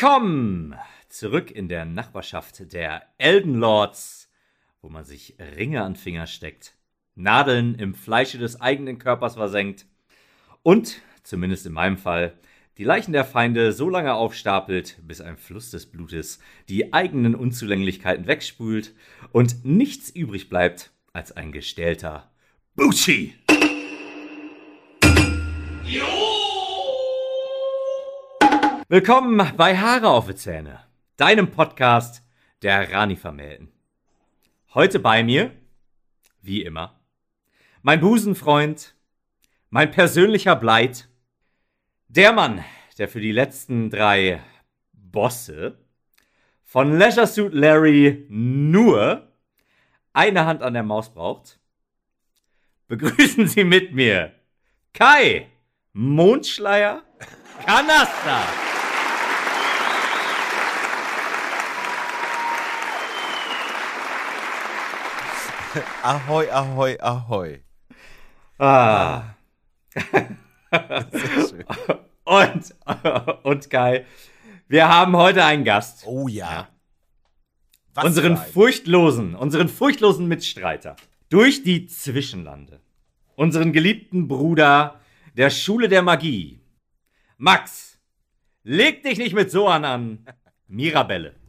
Willkommen 0.00 0.76
zurück 1.10 1.50
in 1.50 1.68
der 1.68 1.84
Nachbarschaft 1.84 2.72
der 2.72 3.02
Elden 3.18 3.56
Lords, 3.56 4.30
wo 4.80 4.88
man 4.88 5.04
sich 5.04 5.36
Ringe 5.38 5.82
an 5.82 5.94
Finger 5.94 6.26
steckt, 6.26 6.74
Nadeln 7.16 7.74
im 7.74 7.92
Fleische 7.92 8.38
des 8.38 8.62
eigenen 8.62 8.98
Körpers 8.98 9.34
versenkt 9.34 9.84
und, 10.62 11.02
zumindest 11.22 11.66
in 11.66 11.74
meinem 11.74 11.98
Fall, 11.98 12.32
die 12.78 12.84
Leichen 12.84 13.12
der 13.12 13.26
Feinde 13.26 13.74
so 13.74 13.90
lange 13.90 14.14
aufstapelt, 14.14 14.98
bis 15.02 15.20
ein 15.20 15.36
Fluss 15.36 15.70
des 15.70 15.84
Blutes 15.84 16.40
die 16.70 16.94
eigenen 16.94 17.34
Unzulänglichkeiten 17.34 18.26
wegspült 18.26 18.94
und 19.32 19.66
nichts 19.66 20.08
übrig 20.08 20.48
bleibt 20.48 20.92
als 21.12 21.32
ein 21.32 21.52
gestählter 21.52 22.32
Bucci. 22.74 23.34
Willkommen 28.92 29.52
bei 29.56 29.78
Haare 29.78 30.08
auf 30.08 30.26
die 30.26 30.34
Zähne, 30.34 30.80
deinem 31.16 31.52
Podcast 31.52 32.24
der 32.60 32.92
Rani-Vermählten. 32.92 33.70
Heute 34.74 34.98
bei 34.98 35.22
mir, 35.22 35.52
wie 36.42 36.62
immer, 36.62 37.00
mein 37.82 38.00
Busenfreund, 38.00 38.96
mein 39.68 39.92
persönlicher 39.92 40.56
Bleit, 40.56 41.08
der 42.08 42.32
Mann, 42.32 42.64
der 42.98 43.06
für 43.06 43.20
die 43.20 43.30
letzten 43.30 43.90
drei 43.90 44.42
Bosse 44.92 45.78
von 46.64 46.98
Leisure 46.98 47.28
Suit 47.28 47.54
Larry 47.54 48.26
nur 48.28 49.32
eine 50.12 50.46
Hand 50.46 50.62
an 50.62 50.74
der 50.74 50.82
Maus 50.82 51.14
braucht. 51.14 51.60
Begrüßen 52.88 53.46
Sie 53.46 53.62
mit 53.62 53.92
mir 53.94 54.34
Kai 54.92 55.46
Mondschleier 55.92 57.04
Kanasta. 57.64 58.69
Ahoi, 66.02 66.50
ahoi, 66.50 66.98
ahoi. 67.00 67.62
Ah. 68.58 69.34
und, 72.24 72.74
und 73.42 73.70
Kai, 73.70 74.04
wir 74.68 74.88
haben 74.88 75.16
heute 75.16 75.44
einen 75.44 75.64
Gast. 75.64 76.04
Oh 76.06 76.28
ja. 76.28 76.68
Was 77.94 78.04
unseren 78.04 78.36
furchtlosen, 78.36 79.34
unseren 79.34 79.68
furchtlosen 79.68 80.28
Mitstreiter. 80.28 80.96
Durch 81.28 81.62
die 81.62 81.86
Zwischenlande. 81.86 82.80
Unseren 83.36 83.72
geliebten 83.72 84.28
Bruder 84.28 85.00
der 85.34 85.50
Schule 85.50 85.88
der 85.88 86.02
Magie. 86.02 86.60
Max, 87.36 87.98
leg 88.64 89.02
dich 89.02 89.18
nicht 89.18 89.34
mit 89.34 89.50
Soan 89.50 89.84
an. 89.84 90.26
Mirabelle. 90.66 91.39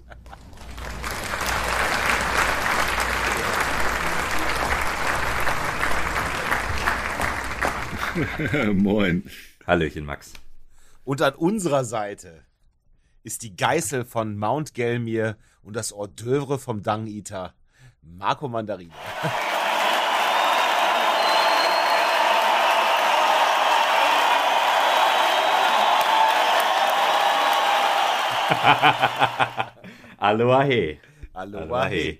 Moin. 8.73 9.23
Hallöchen, 9.65 10.05
Max. 10.05 10.33
Und 11.03 11.21
an 11.21 11.35
unserer 11.35 11.85
Seite 11.85 12.43
ist 13.23 13.43
die 13.43 13.55
Geißel 13.55 14.05
von 14.05 14.37
Mount 14.37 14.73
Gelmir 14.73 15.37
und 15.61 15.75
das 15.75 15.91
Hors 15.91 16.09
d'oeuvre 16.17 16.57
vom 16.57 16.83
Dung 16.83 17.07
Eater, 17.07 17.53
Marco 18.01 18.49
Mandarin. 18.49 18.91
Aloha 30.17 30.63
he. 30.63 30.99
Aloha 31.33 31.87
he. 31.87 32.19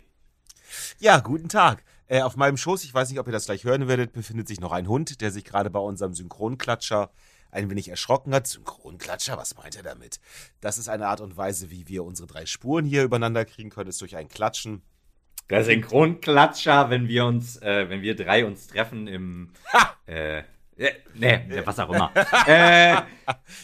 Ja, 0.99 1.19
guten 1.19 1.49
Tag. 1.49 1.83
Äh, 2.11 2.23
auf 2.23 2.35
meinem 2.35 2.57
Schoß, 2.57 2.83
ich 2.83 2.93
weiß 2.93 3.09
nicht, 3.09 3.19
ob 3.19 3.27
ihr 3.27 3.31
das 3.31 3.45
gleich 3.45 3.63
hören 3.63 3.87
werdet, 3.87 4.11
befindet 4.11 4.45
sich 4.45 4.59
noch 4.59 4.73
ein 4.73 4.89
Hund, 4.89 5.21
der 5.21 5.31
sich 5.31 5.45
gerade 5.45 5.69
bei 5.69 5.79
unserem 5.79 6.13
Synchronklatscher 6.13 7.09
ein 7.51 7.69
wenig 7.69 7.87
erschrocken 7.87 8.35
hat. 8.35 8.47
Synchronklatscher, 8.47 9.37
was 9.37 9.55
meint 9.55 9.77
er 9.77 9.83
damit? 9.83 10.19
Das 10.59 10.77
ist 10.77 10.89
eine 10.89 11.07
Art 11.07 11.21
und 11.21 11.37
Weise, 11.37 11.71
wie 11.71 11.87
wir 11.87 12.03
unsere 12.03 12.27
drei 12.27 12.45
Spuren 12.45 12.83
hier 12.83 13.05
übereinander 13.05 13.45
kriegen 13.45 13.69
können, 13.69 13.89
ist 13.89 14.01
durch 14.01 14.17
ein 14.17 14.27
Klatschen. 14.27 14.81
Der 15.49 15.63
Synchronklatscher, 15.63 16.89
wenn 16.89 17.07
wir 17.07 17.23
uns, 17.23 17.55
äh, 17.61 17.87
wenn 17.87 18.01
wir 18.01 18.13
drei 18.17 18.45
uns 18.45 18.67
treffen 18.67 19.07
im, 19.07 19.51
äh, 20.05 20.43
äh, 20.81 20.93
nee, 21.13 21.61
was 21.63 21.79
auch 21.79 21.89
immer. 21.89 22.11
äh, 22.47 22.95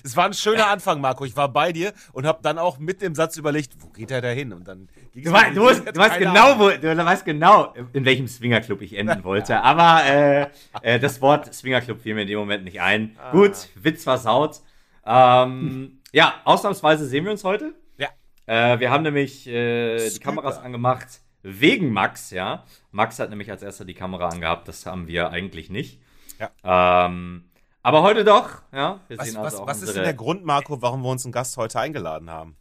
es 0.03 0.15
war 0.15 0.25
ein 0.25 0.33
schöner 0.33 0.67
Anfang, 0.67 1.01
Marco. 1.01 1.25
Ich 1.25 1.35
war 1.35 1.49
bei 1.51 1.71
dir 1.71 1.93
und 2.13 2.27
habe 2.27 2.39
dann 2.43 2.59
auch 2.59 2.77
mit 2.77 3.01
dem 3.01 3.15
Satz 3.15 3.37
überlegt, 3.37 3.73
wo 3.79 3.87
geht 3.87 4.11
er 4.11 4.21
da 4.21 4.29
hin? 4.29 4.53
Und 4.53 4.67
dann 4.67 4.87
du, 5.15 5.31
weißt, 5.31 5.55
du, 5.55 5.65
weißt, 5.65 5.87
du 5.87 5.99
weißt 5.99 6.19
genau, 6.19 6.59
wo, 6.59 6.69
du 6.69 7.05
weißt 7.05 7.25
genau, 7.25 7.73
in 7.93 8.05
welchem 8.05 8.27
Swingerclub 8.27 8.81
ich 8.81 8.95
enden 8.95 9.23
wollte. 9.23 9.61
Aber 9.61 10.05
äh, 10.05 10.47
äh, 10.83 10.99
das 10.99 11.19
Wort 11.21 11.53
Swingerclub 11.53 12.01
fiel 12.01 12.13
mir 12.13 12.21
in 12.21 12.27
dem 12.27 12.39
Moment 12.39 12.63
nicht 12.63 12.81
ein. 12.81 13.17
Ah. 13.19 13.31
Gut, 13.31 13.69
Witz 13.75 14.03
versaut. 14.03 14.61
Ähm, 15.05 16.01
ja, 16.11 16.35
ausnahmsweise 16.43 17.07
sehen 17.07 17.23
wir 17.23 17.31
uns 17.31 17.43
heute. 17.43 17.73
Ja. 17.97 18.09
Äh, 18.45 18.79
wir 18.79 18.91
haben 18.91 19.03
nämlich 19.03 19.47
äh, 19.47 20.09
die 20.09 20.19
Kameras 20.19 20.59
angemacht 20.59 21.21
wegen 21.41 21.91
Max. 21.91 22.29
Ja, 22.31 22.65
Max 22.91 23.17
hat 23.19 23.29
nämlich 23.31 23.49
als 23.49 23.63
erster 23.63 23.85
die 23.85 23.93
Kamera 23.93 24.29
angehabt. 24.29 24.67
Das 24.67 24.85
haben 24.85 25.07
wir 25.07 25.31
eigentlich 25.31 25.69
nicht. 25.69 25.99
Ja. 26.39 27.05
Ähm, 27.05 27.49
aber 27.81 28.01
heute 28.01 28.23
doch, 28.23 28.61
ja. 28.73 28.99
Was, 29.09 29.19
also 29.19 29.41
was, 29.41 29.61
was 29.65 29.81
ist 29.81 29.95
denn 29.95 30.03
der 30.03 30.13
Grund, 30.13 30.43
Marco, 30.43 30.81
warum 30.81 31.03
wir 31.03 31.09
uns 31.09 31.25
einen 31.25 31.31
Gast 31.31 31.55
heute 31.57 31.79
eingeladen 31.79 32.29
haben? 32.29 32.57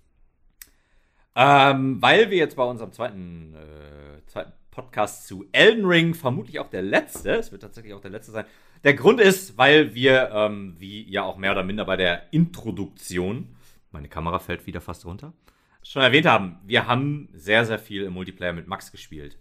Ähm, 1.35 2.01
weil 2.01 2.31
wir 2.31 2.39
jetzt 2.39 2.57
bei 2.57 2.65
unserem 2.65 2.93
zweiten, 2.93 3.55
äh, 3.55 4.27
zweiten 4.27 4.53
Podcast 4.71 5.27
zu 5.27 5.47
Elden 5.53 5.85
Ring, 5.85 6.15
vermutlich 6.15 6.61
auch 6.61 6.71
der 6.71 6.83
letzte, 6.83 7.33
es 7.33 7.51
wird 7.51 7.63
tatsächlich 7.63 7.93
auch 7.93 8.01
der 8.01 8.11
letzte 8.11 8.33
sein. 8.33 8.45
Der 8.85 8.95
Grund 8.95 9.21
ist, 9.21 9.59
weil 9.59 9.95
wir, 9.95 10.31
ähm, 10.33 10.77
wie 10.79 11.11
ja 11.11 11.25
auch 11.25 11.37
mehr 11.37 11.53
oder 11.53 11.63
minder 11.63 11.85
bei 11.85 11.97
der 11.97 12.33
Introduktion, 12.33 13.57
meine 13.91 14.09
Kamera 14.09 14.39
fällt 14.39 14.67
wieder 14.67 14.81
fast 14.81 15.05
runter, 15.07 15.33
schon 15.83 16.03
erwähnt 16.03 16.27
haben, 16.27 16.61
wir 16.65 16.87
haben 16.87 17.29
sehr, 17.33 17.65
sehr 17.65 17.79
viel 17.79 18.05
im 18.05 18.13
Multiplayer 18.13 18.53
mit 18.53 18.67
Max 18.67 18.93
gespielt. 18.93 19.37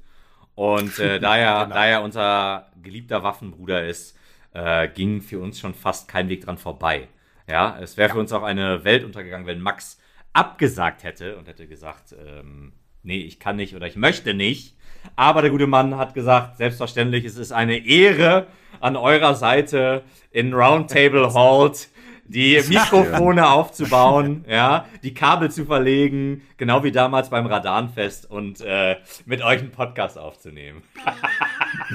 Und 0.56 1.00
äh, 1.00 1.20
da, 1.22 1.38
er, 1.38 1.64
genau. 1.64 1.76
da 1.76 1.86
er 1.86 2.02
unser 2.02 2.72
geliebter 2.82 3.24
Waffenbruder 3.24 3.86
ist, 3.86 4.18
äh, 4.56 4.88
ging 4.88 5.22
für 5.22 5.40
uns 5.40 5.60
schon 5.60 5.74
fast 5.74 6.08
kein 6.08 6.30
Weg 6.30 6.46
dran 6.46 6.58
vorbei. 6.58 7.08
Ja, 7.48 7.78
es 7.80 7.98
wäre 7.98 8.10
ja. 8.10 8.16
für 8.16 8.20
uns 8.20 8.34
auch 8.34 8.44
eine 8.44 8.84
Welt 8.84 9.04
untergegangen, 9.04 9.46
wenn 9.46 9.62
Max 9.62 10.00
abgesagt 10.34 11.04
hätte 11.04 11.38
und 11.38 11.48
hätte 11.48 11.68
gesagt, 11.68 12.16
ähm, 12.26 12.74
nee, 13.04 13.20
ich 13.20 13.40
kann 13.40 13.58
nicht 13.58 13.76
oder 13.76 13.86
ich 13.86 13.96
möchte 13.96 14.34
nicht. 14.34 14.76
Aber 15.16 15.42
der 15.42 15.52
gute 15.52 15.68
Mann 15.68 15.98
hat 15.98 16.14
gesagt, 16.16 16.58
selbstverständlich, 16.58 17.26
es 17.26 17.38
ist 17.38 17.52
eine 17.52 17.86
Ehre, 17.86 18.48
an 18.80 18.96
eurer 18.96 19.36
Seite 19.36 20.04
in 20.32 20.54
Roundtable 20.54 21.34
Halt 21.34 21.90
die 22.28 22.60
Mikrofone 22.68 23.48
aufzubauen, 23.48 24.46
ja, 24.50 24.86
die 25.04 25.14
Kabel 25.14 25.52
zu 25.52 25.66
verlegen, 25.66 26.42
genau 26.58 26.84
wie 26.84 26.92
damals 26.92 27.30
beim 27.30 27.46
Radanfest 27.46 28.30
und 28.30 28.62
äh, 28.62 28.98
mit 29.26 29.44
euch 29.44 29.60
einen 29.60 29.72
Podcast 29.72 30.18
aufzunehmen. 30.18 30.82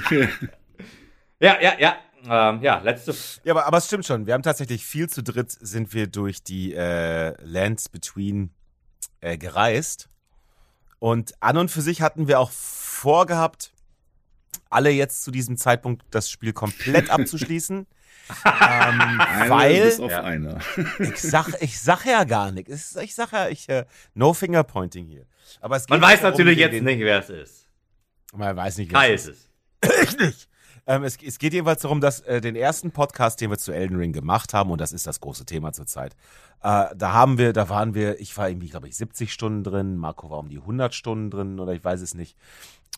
ja, 1.39 1.57
ja, 1.61 1.73
ja. 1.79 1.95
Ähm, 2.27 2.61
ja, 2.61 2.79
letzte. 2.79 3.15
Ja, 3.43 3.53
aber, 3.53 3.65
aber 3.65 3.77
es 3.77 3.87
stimmt 3.87 4.05
schon. 4.05 4.27
Wir 4.27 4.33
haben 4.33 4.43
tatsächlich 4.43 4.85
viel 4.85 5.09
zu 5.09 5.23
dritt 5.23 5.51
sind 5.51 5.93
wir 5.93 6.07
durch 6.07 6.43
die 6.43 6.73
äh, 6.73 7.33
Lands 7.43 7.89
Between 7.89 8.51
äh, 9.21 9.37
gereist. 9.37 10.09
Und 10.99 11.33
an 11.39 11.57
und 11.57 11.71
für 11.71 11.81
sich 11.81 12.01
hatten 12.01 12.27
wir 12.27 12.39
auch 12.39 12.51
vorgehabt, 12.51 13.73
alle 14.69 14.91
jetzt 14.91 15.23
zu 15.23 15.31
diesem 15.31 15.57
Zeitpunkt 15.57 16.03
das 16.11 16.29
Spiel 16.29 16.53
komplett 16.53 17.09
abzuschließen. 17.09 17.87
ähm, 18.45 19.19
weil 19.49 19.83
bis 19.83 19.99
auf 19.99 20.11
ja. 20.11 20.23
einer. 20.23 20.59
ich 20.99 21.19
sag, 21.19 21.61
ich 21.61 21.81
sag 21.81 22.05
ja 22.05 22.23
gar 22.23 22.51
nichts. 22.51 22.95
Ich 22.95 23.15
sag 23.15 23.31
ja, 23.33 23.49
ich 23.49 23.67
äh, 23.67 23.85
no 24.13 24.33
Fingerpointing 24.33 25.07
hier. 25.07 25.25
Aber 25.59 25.75
es 25.75 25.89
Man 25.89 26.01
weiß 26.01 26.21
natürlich 26.21 26.57
jetzt 26.57 26.73
den, 26.73 26.85
nicht, 26.85 26.99
wer 26.99 27.19
es 27.19 27.29
ist. 27.29 27.67
Man 28.33 28.55
weiß 28.55 28.77
nicht, 28.77 28.91
wer 28.91 28.99
Kai 28.99 29.13
es 29.13 29.27
ist. 29.27 29.49
Ich 30.03 30.17
nicht. 30.17 30.50
Ähm, 30.87 31.03
es, 31.03 31.17
es, 31.21 31.37
geht 31.37 31.53
jedenfalls 31.53 31.81
darum, 31.81 32.01
dass 32.01 32.21
äh, 32.21 32.41
den 32.41 32.55
ersten 32.55 32.91
Podcast, 32.91 33.39
den 33.41 33.49
wir 33.49 33.57
zu 33.57 33.71
Elden 33.71 33.97
Ring 33.97 34.13
gemacht 34.13 34.53
haben, 34.53 34.71
und 34.71 34.81
das 34.81 34.93
ist 34.93 35.05
das 35.05 35.19
große 35.19 35.45
Thema 35.45 35.73
zurzeit, 35.73 36.15
äh, 36.63 36.85
da 36.95 37.13
haben 37.13 37.37
wir, 37.37 37.53
da 37.53 37.69
waren 37.69 37.93
wir, 37.93 38.19
ich 38.19 38.35
war 38.37 38.49
irgendwie, 38.49 38.69
glaube 38.69 38.87
ich, 38.87 38.95
70 38.95 39.31
Stunden 39.31 39.63
drin, 39.63 39.97
Marco 39.97 40.29
war 40.29 40.39
um 40.39 40.49
die 40.49 40.57
100 40.57 40.93
Stunden 40.93 41.29
drin 41.29 41.59
oder 41.59 41.73
ich 41.73 41.83
weiß 41.83 42.01
es 42.01 42.13
nicht. 42.15 42.35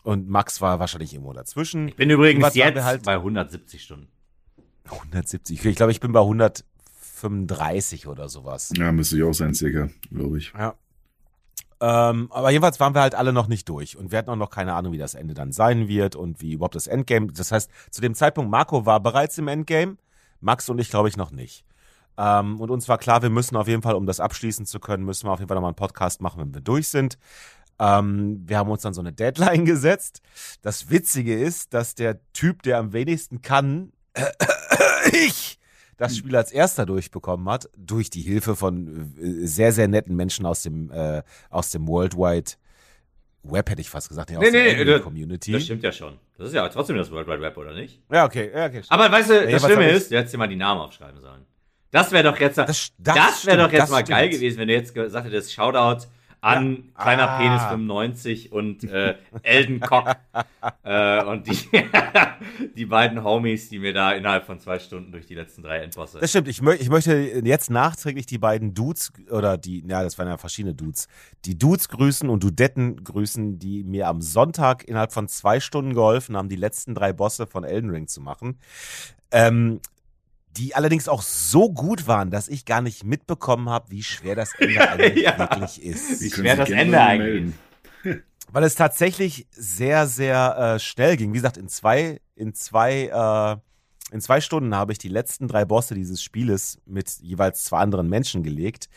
Und 0.02 0.28
Max 0.28 0.60
war 0.60 0.80
wahrscheinlich 0.80 1.14
irgendwo 1.14 1.32
dazwischen. 1.32 1.88
Ich 1.88 1.96
bin 1.96 2.10
übrigens 2.10 2.54
jetzt 2.54 2.82
halt 2.82 3.04
bei 3.04 3.14
170 3.14 3.82
Stunden. 3.82 4.08
170, 4.84 5.64
ich 5.64 5.76
glaube, 5.76 5.92
ich 5.92 6.00
bin 6.00 6.12
bei 6.12 6.20
135 6.20 8.06
oder 8.06 8.28
sowas. 8.28 8.72
Ja, 8.76 8.92
müsste 8.92 9.16
ich 9.16 9.22
auch 9.22 9.32
sein, 9.32 9.54
circa, 9.54 9.88
glaube 10.10 10.38
ich. 10.38 10.52
Ja. 10.56 10.74
Ähm, 11.86 12.28
aber 12.30 12.48
jedenfalls 12.48 12.80
waren 12.80 12.94
wir 12.94 13.02
halt 13.02 13.14
alle 13.14 13.34
noch 13.34 13.46
nicht 13.46 13.68
durch 13.68 13.98
und 13.98 14.10
wir 14.10 14.16
hatten 14.16 14.30
auch 14.30 14.36
noch 14.36 14.48
keine 14.48 14.72
Ahnung, 14.72 14.94
wie 14.94 14.98
das 14.98 15.12
Ende 15.12 15.34
dann 15.34 15.52
sein 15.52 15.86
wird 15.86 16.16
und 16.16 16.40
wie 16.40 16.54
überhaupt 16.54 16.76
das 16.76 16.86
Endgame. 16.86 17.26
Das 17.26 17.52
heißt, 17.52 17.70
zu 17.90 18.00
dem 18.00 18.14
Zeitpunkt, 18.14 18.50
Marco 18.50 18.86
war 18.86 19.00
bereits 19.00 19.36
im 19.36 19.48
Endgame, 19.48 19.98
Max 20.40 20.70
und 20.70 20.78
ich 20.78 20.88
glaube 20.88 21.10
ich 21.10 21.18
noch 21.18 21.30
nicht. 21.30 21.66
Ähm, 22.16 22.58
und 22.58 22.70
uns 22.70 22.88
war 22.88 22.96
klar, 22.96 23.20
wir 23.20 23.28
müssen 23.28 23.54
auf 23.56 23.68
jeden 23.68 23.82
Fall, 23.82 23.96
um 23.96 24.06
das 24.06 24.18
abschließen 24.18 24.64
zu 24.64 24.80
können, 24.80 25.04
müssen 25.04 25.26
wir 25.28 25.32
auf 25.32 25.40
jeden 25.40 25.48
Fall 25.48 25.56
nochmal 25.56 25.72
einen 25.72 25.76
Podcast 25.76 26.22
machen, 26.22 26.40
wenn 26.40 26.54
wir 26.54 26.62
durch 26.62 26.88
sind. 26.88 27.18
Ähm, 27.78 28.42
wir 28.46 28.56
haben 28.56 28.70
uns 28.70 28.80
dann 28.80 28.94
so 28.94 29.02
eine 29.02 29.12
Deadline 29.12 29.64
gesetzt. 29.66 30.22
Das 30.62 30.88
Witzige 30.88 31.38
ist, 31.38 31.74
dass 31.74 31.94
der 31.94 32.18
Typ, 32.32 32.62
der 32.62 32.78
am 32.78 32.94
wenigsten 32.94 33.42
kann, 33.42 33.92
ich, 35.12 35.58
das 35.96 36.16
Spiel 36.16 36.34
als 36.36 36.50
erster 36.52 36.86
durchbekommen 36.86 37.48
hat, 37.48 37.68
durch 37.76 38.10
die 38.10 38.22
Hilfe 38.22 38.56
von 38.56 39.12
äh, 39.18 39.46
sehr, 39.46 39.72
sehr 39.72 39.88
netten 39.88 40.16
Menschen 40.16 40.46
aus 40.46 40.62
dem, 40.62 40.90
äh, 40.90 41.22
aus 41.50 41.70
dem 41.70 41.86
Worldwide 41.88 42.52
Web, 43.46 43.68
hätte 43.68 43.82
ich 43.82 43.90
fast 43.90 44.08
gesagt, 44.08 44.30
ja, 44.30 44.38
aus 44.38 44.44
Nee, 44.44 44.50
der 44.74 44.84
nee, 44.84 44.98
Community. 45.00 45.52
Das 45.52 45.64
stimmt 45.64 45.82
ja 45.82 45.92
schon. 45.92 46.14
Das 46.38 46.48
ist 46.48 46.54
ja 46.54 46.66
trotzdem 46.70 46.96
das 46.96 47.10
World 47.10 47.26
Wide 47.28 47.42
Web, 47.42 47.56
oder 47.58 47.74
nicht? 47.74 48.00
Ja, 48.10 48.24
okay, 48.24 48.50
ja, 48.54 48.66
okay. 48.66 48.82
stimmt. 48.82 48.90
Aber 48.90 49.12
weißt 49.12 49.30
du, 49.30 49.50
das 49.50 49.62
Schlimme 49.62 49.90
ist, 49.90 50.10
du 50.10 50.16
hättest 50.16 50.32
dir 50.32 50.38
mal 50.38 50.48
die 50.48 50.56
Namen 50.56 50.80
aufschreiben 50.80 51.20
sollen. 51.20 51.42
Das 51.90 52.10
wäre 52.10 52.24
doch 52.24 52.40
jetzt, 52.40 52.56
Das- 52.58 52.90
das, 52.98 53.14
das 53.14 53.46
wäre 53.46 53.58
doch 53.58 53.70
jetzt 53.72 53.90
mal 53.90 54.02
geil 54.02 54.28
stimmt. 54.28 54.40
gewesen, 54.40 54.58
wenn 54.58 54.68
du 54.68 54.74
jetzt 54.74 54.94
gesagt 54.94 55.26
hättest, 55.26 55.52
Shoutout 55.52 56.06
an 56.44 56.76
Ja. 56.96 57.02
kleiner 57.02 57.30
Ah. 57.30 57.38
Penis 57.38 57.62
95 57.62 58.52
und 58.52 58.84
äh, 58.84 59.16
Elden 59.42 59.80
Cock 59.80 60.14
äh, 60.82 61.24
und 61.24 61.46
die, 61.46 61.56
die 62.76 62.84
beiden 62.84 63.24
Homies, 63.24 63.70
die 63.70 63.78
mir 63.78 63.94
da 63.94 64.12
innerhalb 64.12 64.44
von 64.44 64.60
zwei 64.60 64.78
Stunden 64.78 65.10
durch 65.10 65.26
die 65.26 65.34
letzten 65.34 65.62
drei 65.62 65.78
Endbosse. 65.78 66.18
Das 66.20 66.30
stimmt. 66.30 66.48
Ich, 66.48 66.60
mö 66.60 66.74
ich 66.74 66.90
möchte 66.90 67.14
jetzt 67.16 67.70
nachträglich 67.70 68.26
die 68.26 68.38
beiden 68.38 68.74
Dudes 68.74 69.12
oder 69.30 69.56
die, 69.56 69.82
ja, 69.86 70.02
das 70.02 70.18
waren 70.18 70.28
ja 70.28 70.36
verschiedene 70.36 70.74
Dudes, 70.74 71.08
die 71.46 71.56
Dudes 71.56 71.88
grüßen 71.88 72.28
und 72.28 72.42
Dudetten 72.44 73.02
grüßen, 73.02 73.58
die 73.58 73.82
mir 73.82 74.08
am 74.08 74.20
Sonntag 74.20 74.84
innerhalb 74.84 75.12
von 75.12 75.28
zwei 75.28 75.60
Stunden 75.60 75.94
geholfen 75.94 76.36
haben, 76.36 76.50
die 76.50 76.56
letzten 76.56 76.94
drei 76.94 77.14
Bosse 77.14 77.46
von 77.46 77.64
Elden 77.64 77.88
Ring 77.90 78.06
zu 78.06 78.20
machen. 78.20 78.58
Ähm, 79.30 79.80
die 80.56 80.74
allerdings 80.74 81.08
auch 81.08 81.22
so 81.22 81.72
gut 81.72 82.06
waren, 82.06 82.30
dass 82.30 82.48
ich 82.48 82.64
gar 82.64 82.80
nicht 82.80 83.04
mitbekommen 83.04 83.68
habe, 83.68 83.90
wie 83.90 84.02
schwer 84.02 84.34
das 84.36 84.54
Ende 84.58 84.88
eigentlich 84.90 85.24
Ja. 85.24 85.38
wirklich 85.38 85.82
ist. 85.82 86.20
Wie 86.20 86.30
schwer 86.30 86.56
das 86.56 86.70
Ende 86.70 87.00
eigentlich 87.00 87.54
melden. 88.02 88.24
Weil 88.52 88.64
es 88.64 88.74
tatsächlich 88.74 89.46
sehr, 89.50 90.06
sehr 90.06 90.74
äh, 90.76 90.78
schnell 90.78 91.16
ging. 91.16 91.32
Wie 91.32 91.38
gesagt, 91.38 91.56
in 91.56 91.68
zwei, 91.68 92.20
in 92.36 92.54
zwei, 92.54 93.08
äh, 93.60 94.14
in 94.14 94.20
zwei 94.20 94.40
Stunden 94.40 94.74
habe 94.76 94.92
ich 94.92 94.98
die 94.98 95.08
letzten 95.08 95.48
drei 95.48 95.64
Bosse 95.64 95.94
dieses 95.94 96.22
Spieles 96.22 96.78
mit 96.86 97.10
jeweils 97.20 97.64
zwei 97.64 97.78
anderen 97.78 98.08
Menschen 98.08 98.42
gelegt. 98.44 98.88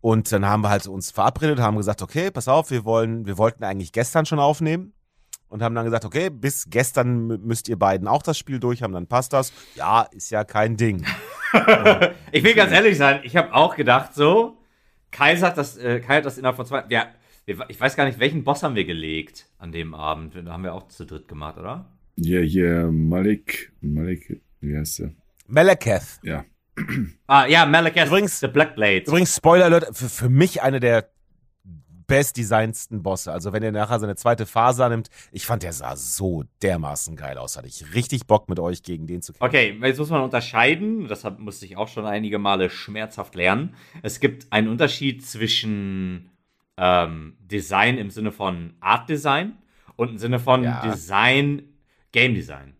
Und 0.00 0.32
dann 0.32 0.44
haben 0.46 0.62
wir 0.62 0.70
halt 0.70 0.88
uns 0.88 1.12
verabredet, 1.12 1.60
haben 1.60 1.76
gesagt, 1.76 2.02
okay, 2.02 2.30
pass 2.32 2.48
auf, 2.48 2.70
wir 2.72 2.84
wollen, 2.84 3.26
wir 3.26 3.38
wollten 3.38 3.62
eigentlich 3.62 3.92
gestern 3.92 4.26
schon 4.26 4.40
aufnehmen. 4.40 4.94
Und 5.54 5.62
haben 5.62 5.76
dann 5.76 5.84
gesagt, 5.84 6.04
okay, 6.04 6.30
bis 6.30 6.66
gestern 6.68 7.30
mü- 7.30 7.38
müsst 7.38 7.68
ihr 7.68 7.78
beiden 7.78 8.08
auch 8.08 8.22
das 8.24 8.36
Spiel 8.36 8.58
durch 8.58 8.82
haben, 8.82 8.92
dann 8.92 9.06
passt 9.06 9.32
das. 9.32 9.52
Ja, 9.76 10.02
ist 10.10 10.30
ja 10.30 10.42
kein 10.42 10.76
Ding. 10.76 11.06
Ich 12.32 12.42
will 12.42 12.54
ganz 12.54 12.72
ehrlich 12.72 12.98
sein, 12.98 13.20
ich 13.22 13.36
habe 13.36 13.54
auch 13.54 13.76
gedacht 13.76 14.12
so, 14.14 14.58
Kai 15.12 15.36
sagt 15.36 15.56
das, 15.56 15.76
äh, 15.76 16.00
Kai 16.00 16.16
hat 16.16 16.24
das 16.24 16.36
innerhalb 16.38 16.56
von 16.56 16.66
zwei, 16.66 16.82
ja, 16.88 17.06
ich 17.46 17.80
weiß 17.80 17.94
gar 17.94 18.04
nicht, 18.06 18.18
welchen 18.18 18.42
Boss 18.42 18.64
haben 18.64 18.74
wir 18.74 18.84
gelegt 18.84 19.46
an 19.58 19.70
dem 19.70 19.94
Abend. 19.94 20.34
Da 20.34 20.50
haben 20.52 20.64
wir 20.64 20.74
auch 20.74 20.88
zu 20.88 21.06
dritt 21.06 21.28
gemacht, 21.28 21.56
oder? 21.56 21.86
Ja, 22.16 22.40
hier 22.40 22.90
Malik, 22.90 23.72
Malik, 23.80 24.42
wie 24.60 24.76
heißt 24.76 24.98
der? 24.98 25.10
Malekith. 25.46 26.18
Ja. 26.24 26.44
Ah, 27.28 27.46
ja, 27.46 27.64
Malekith, 27.66 28.06
Übrigens- 28.08 28.40
The 28.40 28.48
Black 28.48 28.74
Blade. 28.74 29.04
Übrigens, 29.06 29.36
Spoiler 29.36 29.66
Alert, 29.66 29.96
für, 29.96 30.08
für 30.08 30.28
mich 30.28 30.60
eine 30.62 30.80
der 30.80 31.08
bestdesignsten 32.06 33.02
Bosse. 33.02 33.32
Also 33.32 33.52
wenn 33.52 33.62
er 33.62 33.72
nachher 33.72 33.98
seine 34.00 34.16
zweite 34.16 34.46
Phase 34.46 34.84
annimmt, 34.84 35.08
ich 35.32 35.46
fand, 35.46 35.62
der 35.62 35.72
sah 35.72 35.96
so 35.96 36.44
dermaßen 36.62 37.16
geil 37.16 37.38
aus. 37.38 37.56
Hatte 37.56 37.68
ich 37.68 37.94
richtig 37.94 38.26
Bock 38.26 38.48
mit 38.48 38.58
euch 38.60 38.82
gegen 38.82 39.06
den 39.06 39.22
zu 39.22 39.32
kämpfen. 39.32 39.44
Okay, 39.46 39.78
jetzt 39.82 39.98
muss 39.98 40.10
man 40.10 40.22
unterscheiden, 40.22 41.08
das 41.08 41.24
musste 41.38 41.66
ich 41.66 41.76
auch 41.76 41.88
schon 41.88 42.06
einige 42.06 42.38
Male 42.38 42.70
schmerzhaft 42.70 43.34
lernen. 43.34 43.74
Es 44.02 44.20
gibt 44.20 44.52
einen 44.52 44.68
Unterschied 44.68 45.24
zwischen 45.26 46.30
ähm, 46.76 47.36
Design 47.40 47.98
im 47.98 48.10
Sinne 48.10 48.32
von 48.32 48.74
Art 48.80 49.08
Design 49.08 49.58
und 49.96 50.10
im 50.10 50.18
Sinne 50.18 50.38
von 50.38 50.64
Ja. 50.64 50.80
Design, 50.82 51.62
Game 52.12 52.34
Design. 52.34 52.74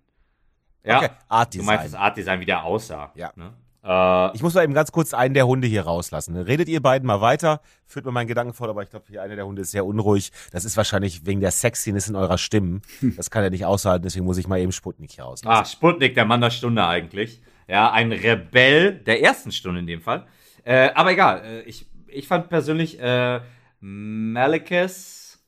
Ja, 0.84 0.98
Okay, 0.98 1.08
Art 1.28 1.54
du 1.54 1.62
meinst 1.62 1.84
Design. 1.84 1.92
das 1.92 1.94
Art 2.00 2.16
Design, 2.16 2.40
wie 2.40 2.44
der 2.44 2.64
aussah. 2.64 3.12
Ja. 3.14 3.32
Ne? 3.36 3.54
Äh, 3.84 4.34
Ich 4.34 4.42
muss 4.42 4.54
mal 4.54 4.64
eben 4.64 4.72
ganz 4.74 4.92
kurz 4.92 5.12
einen 5.12 5.34
der 5.34 5.46
Hunde 5.46 5.68
hier 5.68 5.82
rauslassen. 5.82 6.36
Redet 6.36 6.68
ihr 6.68 6.80
beiden 6.80 7.06
mal 7.06 7.20
weiter, 7.20 7.60
führt 7.86 8.06
mir 8.06 8.12
meinen 8.12 8.26
Gedanken 8.28 8.54
fort, 8.54 8.70
aber 8.70 8.82
ich 8.82 8.90
glaube, 8.90 9.04
hier 9.08 9.22
einer 9.22 9.36
der 9.36 9.46
Hunde 9.46 9.62
ist 9.62 9.70
sehr 9.72 9.84
unruhig. 9.84 10.32
Das 10.52 10.64
ist 10.64 10.76
wahrscheinlich 10.76 11.26
wegen 11.26 11.40
der 11.40 11.50
Sexiness 11.50 12.08
in 12.08 12.16
eurer 12.16 12.38
Stimmen. 12.38 12.82
Das 13.16 13.30
kann 13.30 13.44
er 13.44 13.50
nicht 13.50 13.66
aushalten, 13.66 14.04
deswegen 14.04 14.24
muss 14.24 14.38
ich 14.38 14.48
mal 14.48 14.58
eben 14.58 14.72
Sputnik 14.72 15.12
hier 15.12 15.24
rauslassen. 15.24 15.54
Ah, 15.54 15.64
Sputnik, 15.64 16.14
der 16.14 16.24
Mann 16.24 16.40
der 16.40 16.50
Stunde 16.50 16.86
eigentlich. 16.86 17.42
Ja, 17.68 17.92
ein 17.92 18.12
Rebell 18.12 18.92
der 18.94 19.22
ersten 19.22 19.52
Stunde 19.52 19.80
in 19.80 19.86
dem 19.86 20.00
Fall. 20.00 20.26
Äh, 20.64 20.90
aber 20.94 21.12
egal, 21.12 21.42
äh, 21.44 21.60
ich, 21.62 21.86
ich 22.08 22.26
fand 22.26 22.48
persönlich 22.48 22.98
äh, 23.00 23.40
Malekith, 23.80 25.38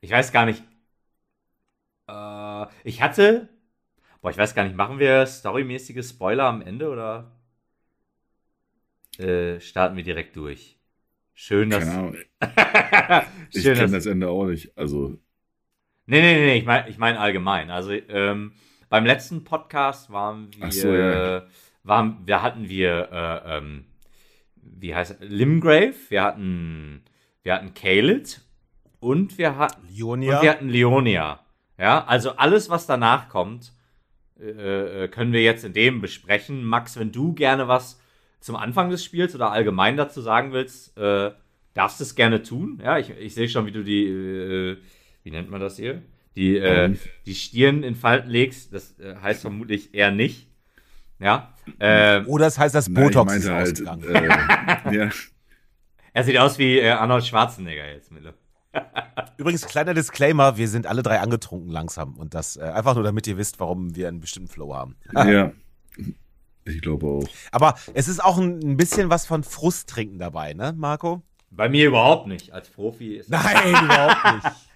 ich 0.00 0.10
weiß 0.10 0.30
gar 0.32 0.46
nicht, 0.46 0.62
äh, 2.08 2.66
ich 2.84 3.02
hatte, 3.02 3.48
boah, 4.22 4.30
ich 4.30 4.38
weiß 4.38 4.54
gar 4.54 4.64
nicht, 4.64 4.76
machen 4.76 4.98
wir 5.00 5.26
storymäßige 5.26 6.08
Spoiler 6.08 6.44
am 6.44 6.62
Ende 6.62 6.88
oder 6.88 7.32
äh, 9.18 9.60
starten 9.60 9.96
wir 9.96 10.04
direkt 10.04 10.36
durch? 10.36 10.76
Schön, 11.34 11.70
dass. 11.70 11.84
Keine 11.84 11.98
Ahnung. 11.98 12.16
Ich 13.52 13.62
kenne 13.62 13.88
das 13.88 14.06
Ende 14.06 14.28
auch 14.28 14.46
nicht. 14.46 14.76
Also, 14.76 15.18
Nee, 16.08 16.20
nee, 16.20 16.34
nee, 16.34 16.46
nee, 16.46 16.58
ich 16.58 16.64
meine 16.64 16.88
ich 16.88 16.98
mein 16.98 17.16
allgemein. 17.16 17.70
Also 17.70 17.90
ähm, 17.90 18.52
beim 18.88 19.04
letzten 19.04 19.42
Podcast 19.42 20.10
waren 20.12 20.48
wir, 20.54 20.66
Ach 20.66 20.72
so, 20.72 20.92
ja. 20.94 21.42
waren, 21.82 22.18
wir 22.24 22.42
hatten 22.42 22.68
wir, 22.68 23.08
äh, 23.10 23.58
ähm, 23.58 23.86
wie 24.62 24.94
heißt 24.94 25.16
es, 25.20 25.28
Limgrave, 25.28 25.94
wir 26.08 26.22
hatten, 26.22 27.02
wir 27.42 27.54
hatten 27.54 27.74
Kaled 27.74 28.40
und 29.00 29.36
wir 29.36 29.56
hatten, 29.56 29.88
Lionia. 29.88 30.36
und 30.36 30.42
wir 30.42 30.50
hatten 30.50 30.68
Leonia. 30.68 31.40
Ja, 31.76 32.04
also 32.04 32.36
alles, 32.36 32.70
was 32.70 32.86
danach 32.86 33.28
kommt, 33.28 33.72
äh, 34.40 35.04
äh, 35.04 35.08
können 35.08 35.32
wir 35.32 35.42
jetzt 35.42 35.64
in 35.64 35.72
dem 35.72 36.00
besprechen. 36.00 36.64
Max, 36.64 36.98
wenn 36.98 37.10
du 37.10 37.34
gerne 37.34 37.66
was 37.66 38.00
zum 38.46 38.54
Anfang 38.54 38.90
des 38.90 39.04
Spiels 39.04 39.34
oder 39.34 39.50
allgemein 39.50 39.96
dazu 39.96 40.20
sagen 40.20 40.52
willst, 40.52 40.96
äh, 40.96 41.32
darfst 41.74 41.98
du 41.98 42.04
es 42.04 42.14
gerne 42.14 42.42
tun. 42.44 42.80
Ja, 42.80 42.96
ich, 42.96 43.10
ich 43.10 43.34
sehe 43.34 43.48
schon, 43.48 43.66
wie 43.66 43.72
du 43.72 43.82
die, 43.82 44.06
äh, 44.06 44.76
wie 45.24 45.32
nennt 45.32 45.50
man 45.50 45.60
das 45.60 45.74
hier? 45.74 46.00
Die, 46.36 46.56
äh, 46.56 46.94
die 47.26 47.34
Stirn 47.34 47.82
in 47.82 47.96
Falten 47.96 48.30
legst. 48.30 48.72
Das 48.72 48.96
äh, 49.00 49.16
heißt 49.20 49.40
vermutlich 49.40 49.94
eher 49.94 50.12
nicht. 50.12 50.46
Ja. 51.18 51.54
Ähm, 51.80 52.28
Oder 52.28 52.44
das 52.44 52.56
heißt, 52.56 52.72
das 52.72 52.88
nein, 52.88 53.08
ich 53.08 53.14
Botox 53.14 53.34
ist 53.34 53.46
meinte 53.46 53.56
halt, 53.56 53.88
ausgegangen. 53.88 54.14
äh, 54.14 54.94
ja, 54.96 55.10
er 56.12 56.22
sieht 56.22 56.38
aus 56.38 56.56
wie 56.60 56.78
äh, 56.78 56.90
Arnold 56.90 57.26
Schwarzenegger 57.26 57.90
jetzt 57.90 58.12
mittlerweile. 58.12 58.38
Übrigens, 59.38 59.66
kleiner 59.66 59.92
Disclaimer, 59.92 60.56
wir 60.56 60.68
sind 60.68 60.86
alle 60.86 61.02
drei 61.02 61.18
angetrunken 61.18 61.70
langsam. 61.70 62.14
Und 62.14 62.34
das 62.34 62.56
äh, 62.56 62.62
einfach 62.62 62.94
nur, 62.94 63.02
damit 63.02 63.26
ihr 63.26 63.38
wisst, 63.38 63.58
warum 63.58 63.96
wir 63.96 64.06
einen 64.06 64.20
bestimmten 64.20 64.50
Flow 64.50 64.72
haben. 64.72 64.94
ja. 65.12 65.50
Ich 66.66 66.80
glaube 66.82 67.06
auch. 67.06 67.24
Aber 67.52 67.74
es 67.94 68.08
ist 68.08 68.22
auch 68.22 68.38
ein, 68.38 68.76
bisschen 68.76 69.08
was 69.08 69.24
von 69.26 69.44
Frusttrinken 69.44 70.18
dabei, 70.18 70.52
ne, 70.52 70.74
Marco? 70.76 71.22
Bei 71.50 71.68
mir 71.68 71.86
überhaupt 71.86 72.26
nicht. 72.26 72.52
Als 72.52 72.68
Profi 72.68 73.14
ist. 73.16 73.30
Nein, 73.30 73.70
überhaupt 73.84 74.34
nicht. 74.44 74.54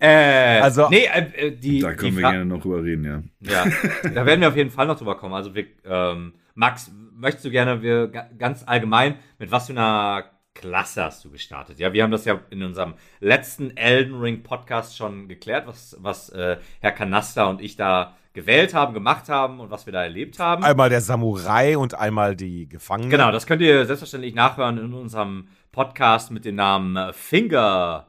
Äh, 0.00 0.60
Also- 0.60 0.88
nee, 0.90 1.04
äh, 1.06 1.46
äh, 1.48 1.50
die, 1.56 1.78
Da 1.80 1.90
die 1.90 1.96
können 1.96 2.16
wir 2.16 2.22
Fra- 2.22 2.30
gerne 2.32 2.44
noch 2.46 2.60
drüber 2.60 2.82
reden, 2.82 3.04
ja. 3.04 3.22
Ja, 3.40 3.64
da 4.02 4.26
werden 4.26 4.40
wir 4.40 4.48
auf 4.48 4.56
jeden 4.56 4.70
Fall 4.70 4.86
noch 4.86 4.98
drüber 4.98 5.16
kommen. 5.16 5.34
Also, 5.34 5.54
wir, 5.54 5.66
ähm, 5.84 6.34
Max, 6.54 6.90
möchtest 7.14 7.44
du 7.44 7.50
gerne 7.50 7.80
wir, 7.80 8.08
ga- 8.08 8.28
ganz 8.36 8.64
allgemein, 8.66 9.16
mit 9.38 9.50
was 9.52 9.66
für 9.66 9.72
einer 9.72 10.24
Klasse 10.54 11.02
hast 11.02 11.24
du 11.24 11.30
gestartet? 11.30 11.80
Ja, 11.80 11.92
wir 11.92 12.04
haben 12.04 12.12
das 12.12 12.24
ja 12.24 12.40
in 12.50 12.62
unserem 12.62 12.94
letzten 13.18 13.76
Elden 13.76 14.14
Ring 14.20 14.44
Podcast 14.44 14.96
schon 14.96 15.26
geklärt, 15.26 15.66
was, 15.66 15.96
was 16.00 16.30
äh, 16.30 16.58
Herr 16.80 16.92
Kanaster 16.92 17.48
und 17.48 17.60
ich 17.60 17.76
da 17.76 18.16
gewählt 18.34 18.72
haben, 18.72 18.94
gemacht 18.94 19.28
haben 19.28 19.58
und 19.58 19.70
was 19.70 19.86
wir 19.86 19.92
da 19.92 20.04
erlebt 20.04 20.38
haben. 20.38 20.62
Einmal 20.62 20.88
der 20.88 21.00
Samurai 21.00 21.76
und 21.76 21.94
einmal 21.94 22.36
die 22.36 22.68
Gefangene. 22.68 23.10
Genau, 23.10 23.32
das 23.32 23.46
könnt 23.46 23.62
ihr 23.62 23.84
selbstverständlich 23.84 24.34
nachhören 24.34 24.78
in 24.78 24.94
unserem 24.94 25.48
Podcast 25.72 26.30
mit 26.30 26.44
dem 26.44 26.54
Namen 26.54 27.12
Finger 27.12 28.06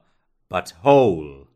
But 0.48 0.76
Whole. 0.84 1.48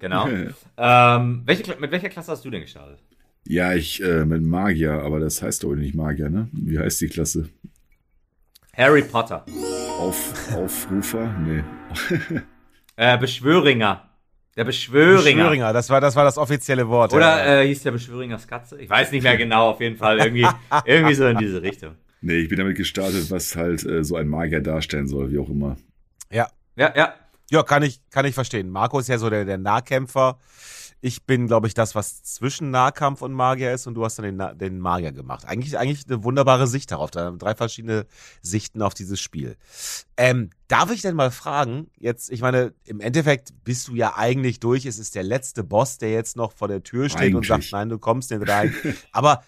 Genau. 0.00 0.28
ähm, 0.76 1.42
welche, 1.44 1.76
mit 1.76 1.92
welcher 1.92 2.08
Klasse 2.08 2.32
hast 2.32 2.44
du 2.44 2.50
denn 2.50 2.60
gestartet? 2.60 3.00
Ja, 3.48 3.74
ich 3.74 4.02
äh, 4.02 4.24
mit 4.24 4.42
Magier, 4.42 4.92
aber 4.92 5.20
das 5.20 5.40
heißt 5.40 5.62
doch 5.62 5.74
nicht 5.74 5.94
Magier, 5.94 6.30
ne? 6.30 6.48
Wie 6.52 6.78
heißt 6.78 7.00
die 7.00 7.08
Klasse? 7.08 7.48
Harry 8.76 9.02
Potter. 9.02 9.44
Auf, 9.98 10.54
Aufrufer? 10.54 11.34
Nee. 11.44 11.62
Äh, 12.98 13.18
Beschwöringer. 13.18 14.08
Der 14.56 14.64
Beschwöringer. 14.64 15.42
Beschwöringer, 15.42 15.72
das 15.74 15.90
war, 15.90 16.00
das 16.00 16.16
war 16.16 16.24
das 16.24 16.38
offizielle 16.38 16.88
Wort. 16.88 17.12
Oder 17.12 17.44
ja. 17.44 17.60
äh, 17.60 17.66
hieß 17.66 17.82
der 17.82 17.90
Beschwöringers 17.90 18.48
Katze? 18.48 18.80
Ich 18.80 18.88
weiß 18.88 19.12
nicht 19.12 19.22
mehr 19.22 19.36
genau, 19.36 19.68
auf 19.72 19.82
jeden 19.82 19.98
Fall. 19.98 20.18
Irgendwie, 20.18 20.46
irgendwie 20.86 21.14
so 21.14 21.26
in 21.26 21.36
diese 21.36 21.60
Richtung. 21.60 21.94
Nee, 22.22 22.38
ich 22.38 22.48
bin 22.48 22.58
damit 22.58 22.74
gestartet, 22.78 23.30
was 23.30 23.54
halt 23.54 23.84
äh, 23.84 24.02
so 24.02 24.16
ein 24.16 24.28
Magier 24.28 24.62
darstellen 24.62 25.08
soll, 25.08 25.30
wie 25.30 25.38
auch 25.38 25.50
immer. 25.50 25.76
ja. 26.30 26.48
Ja, 26.78 26.92
ja. 26.96 27.14
ja, 27.50 27.62
kann 27.62 27.82
ich, 27.82 28.00
kann 28.10 28.24
ich 28.24 28.34
verstehen. 28.34 28.70
Marco 28.70 28.98
ist 28.98 29.08
ja 29.08 29.18
so 29.18 29.28
der, 29.28 29.44
der 29.44 29.58
Nahkämpfer. 29.58 30.38
Ich 31.02 31.24
bin, 31.24 31.46
glaube 31.46 31.66
ich, 31.66 31.74
das, 31.74 31.94
was 31.94 32.22
zwischen 32.22 32.70
Nahkampf 32.70 33.20
und 33.22 33.32
Magier 33.32 33.72
ist 33.72 33.86
und 33.86 33.94
du 33.94 34.04
hast 34.04 34.18
dann 34.18 34.24
den, 34.24 34.36
Na- 34.36 34.54
den 34.54 34.80
Magier 34.80 35.12
gemacht. 35.12 35.44
Eigentlich, 35.44 35.78
eigentlich 35.78 36.06
eine 36.08 36.24
wunderbare 36.24 36.66
Sicht 36.66 36.90
darauf. 36.90 37.10
Da 37.10 37.26
haben 37.26 37.38
drei 37.38 37.54
verschiedene 37.54 38.06
Sichten 38.42 38.82
auf 38.82 38.94
dieses 38.94 39.20
Spiel. 39.20 39.56
Ähm, 40.16 40.50
darf 40.68 40.90
ich 40.90 41.02
denn 41.02 41.14
mal 41.14 41.30
fragen, 41.30 41.88
jetzt, 41.98 42.30
ich 42.30 42.40
meine, 42.40 42.72
im 42.84 43.00
Endeffekt 43.00 43.52
bist 43.62 43.88
du 43.88 43.94
ja 43.94 44.14
eigentlich 44.16 44.58
durch. 44.58 44.86
Es 44.86 44.98
ist 44.98 45.14
der 45.14 45.22
letzte 45.22 45.62
Boss, 45.64 45.98
der 45.98 46.10
jetzt 46.12 46.36
noch 46.36 46.52
vor 46.52 46.68
der 46.68 46.82
Tür 46.82 47.08
steht 47.08 47.34
und 47.34 47.44
sagt, 47.46 47.58
Eigentlich. 47.58 47.72
nein, 47.72 47.88
du 47.90 47.98
kommst 47.98 48.30
nicht 48.30 48.48
rein. 48.48 48.74
Aber 49.12 49.44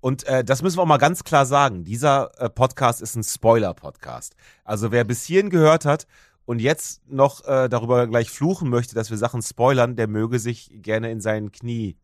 und 0.00 0.24
äh, 0.24 0.44
das 0.44 0.60
müssen 0.62 0.76
wir 0.76 0.82
auch 0.82 0.86
mal 0.86 0.98
ganz 0.98 1.24
klar 1.24 1.46
sagen. 1.46 1.82
Dieser 1.84 2.30
äh, 2.38 2.50
Podcast 2.50 3.00
ist 3.00 3.16
ein 3.16 3.24
Spoiler-Podcast. 3.24 4.34
Also 4.62 4.92
wer 4.92 5.02
bis 5.04 5.24
hierhin 5.24 5.48
gehört 5.50 5.86
hat 5.86 6.06
und 6.46 6.60
jetzt 6.60 7.08
noch 7.10 7.44
äh, 7.46 7.68
darüber 7.68 8.06
gleich 8.06 8.30
fluchen 8.30 8.68
möchte, 8.70 8.94
dass 8.94 9.10
wir 9.10 9.16
Sachen 9.16 9.42
spoilern, 9.42 9.96
der 9.96 10.08
möge 10.08 10.38
sich 10.38 10.70
gerne 10.74 11.10
in 11.10 11.20
seinen 11.20 11.52
Knie. 11.52 11.96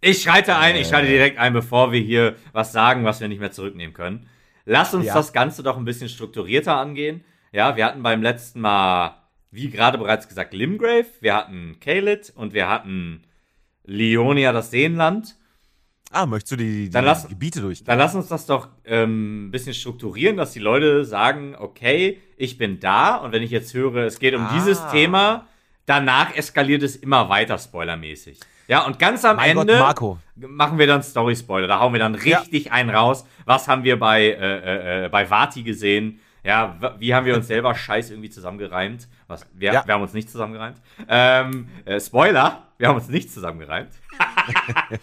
Ich 0.00 0.22
schreite 0.22 0.56
ein, 0.56 0.76
ich 0.76 0.82
Äh. 0.88 0.90
schalte 0.90 1.08
direkt 1.08 1.38
ein, 1.38 1.52
bevor 1.52 1.92
wir 1.92 2.00
hier 2.00 2.36
was 2.52 2.72
sagen, 2.72 3.04
was 3.04 3.20
wir 3.20 3.28
nicht 3.28 3.40
mehr 3.40 3.50
zurücknehmen 3.52 3.94
können. 3.94 4.28
Lass 4.64 4.94
uns 4.94 5.06
Ja. 5.06 5.14
das 5.14 5.32
Ganze 5.32 5.62
doch 5.62 5.76
ein 5.76 5.84
bisschen 5.84 6.08
strukturierter 6.08 6.76
angehen. 6.76 7.24
Ja, 7.52 7.76
wir 7.76 7.84
hatten 7.86 8.02
beim 8.02 8.22
letzten 8.22 8.60
Mal, 8.60 9.16
wie 9.50 9.70
gerade 9.70 9.96
bereits 9.96 10.28
gesagt, 10.28 10.52
Limgrave, 10.52 11.06
wir 11.20 11.34
hatten 11.34 11.78
Kaled 11.80 12.30
und 12.36 12.52
wir 12.52 12.68
hatten 12.68 13.22
Leonia, 13.84 14.52
das 14.52 14.70
Seenland. 14.70 15.36
Ah, 16.10 16.24
möchtest 16.26 16.52
du 16.52 16.56
die, 16.56 16.84
die 16.84 16.90
Dann 16.90 17.04
lass- 17.04 17.28
Gebiete 17.28 17.60
durch? 17.60 17.84
Dann 17.84 17.98
lass 17.98 18.14
uns 18.14 18.28
das 18.28 18.46
doch 18.46 18.68
ähm, 18.86 19.46
ein 19.46 19.50
bisschen 19.50 19.74
strukturieren, 19.74 20.36
dass 20.38 20.52
die 20.52 20.58
Leute 20.58 21.04
sagen, 21.04 21.54
okay, 21.58 22.18
ich 22.36 22.56
bin 22.56 22.80
da 22.80 23.16
und 23.16 23.32
wenn 23.32 23.42
ich 23.42 23.50
jetzt 23.50 23.74
höre, 23.74 23.96
es 24.06 24.18
geht 24.18 24.34
um 24.34 24.46
Ah. 24.46 24.50
dieses 24.54 24.86
Thema, 24.88 25.46
danach 25.84 26.34
eskaliert 26.34 26.82
es 26.82 26.96
immer 26.96 27.28
weiter 27.28 27.58
spoilermäßig. 27.58 28.40
Ja, 28.68 28.84
und 28.86 28.98
ganz 28.98 29.24
am 29.24 29.36
Mein 29.36 29.56
Ende 29.58 29.74
Gott, 29.74 29.80
Marco. 29.80 30.18
machen 30.36 30.78
wir 30.78 30.86
dann 30.86 31.02
Story-Spoiler. 31.02 31.66
Da 31.66 31.78
hauen 31.80 31.92
wir 31.92 32.00
dann 32.00 32.14
Ja. 32.24 32.38
richtig 32.40 32.70
einen 32.72 32.90
raus. 32.90 33.26
Was 33.46 33.66
haben 33.68 33.82
wir 33.84 33.98
bei, 33.98 34.24
äh, 34.24 34.32
äh, 34.32 35.04
äh, 35.06 35.08
bei 35.08 35.28
Vati 35.30 35.62
gesehen? 35.62 36.20
Ja, 36.44 36.76
wie 36.98 37.14
haben 37.14 37.26
wir 37.26 37.34
uns 37.34 37.46
selber 37.48 37.74
scheiß 37.74 38.10
irgendwie 38.10 38.30
zusammengereimt? 38.30 39.08
Was, 39.26 39.46
wir, 39.54 39.72
Ja. 39.72 39.86
wir 39.86 39.92
haben 39.94 40.02
uns 40.02 40.12
nicht 40.14 40.30
zusammengereimt. 40.30 40.76
Ähm, 41.08 41.68
äh, 41.84 41.98
Spoiler, 42.00 42.62
wir 42.78 42.88
haben 42.88 42.96
uns 42.96 43.08
nicht 43.08 43.30
zusammengereimt. 43.30 43.90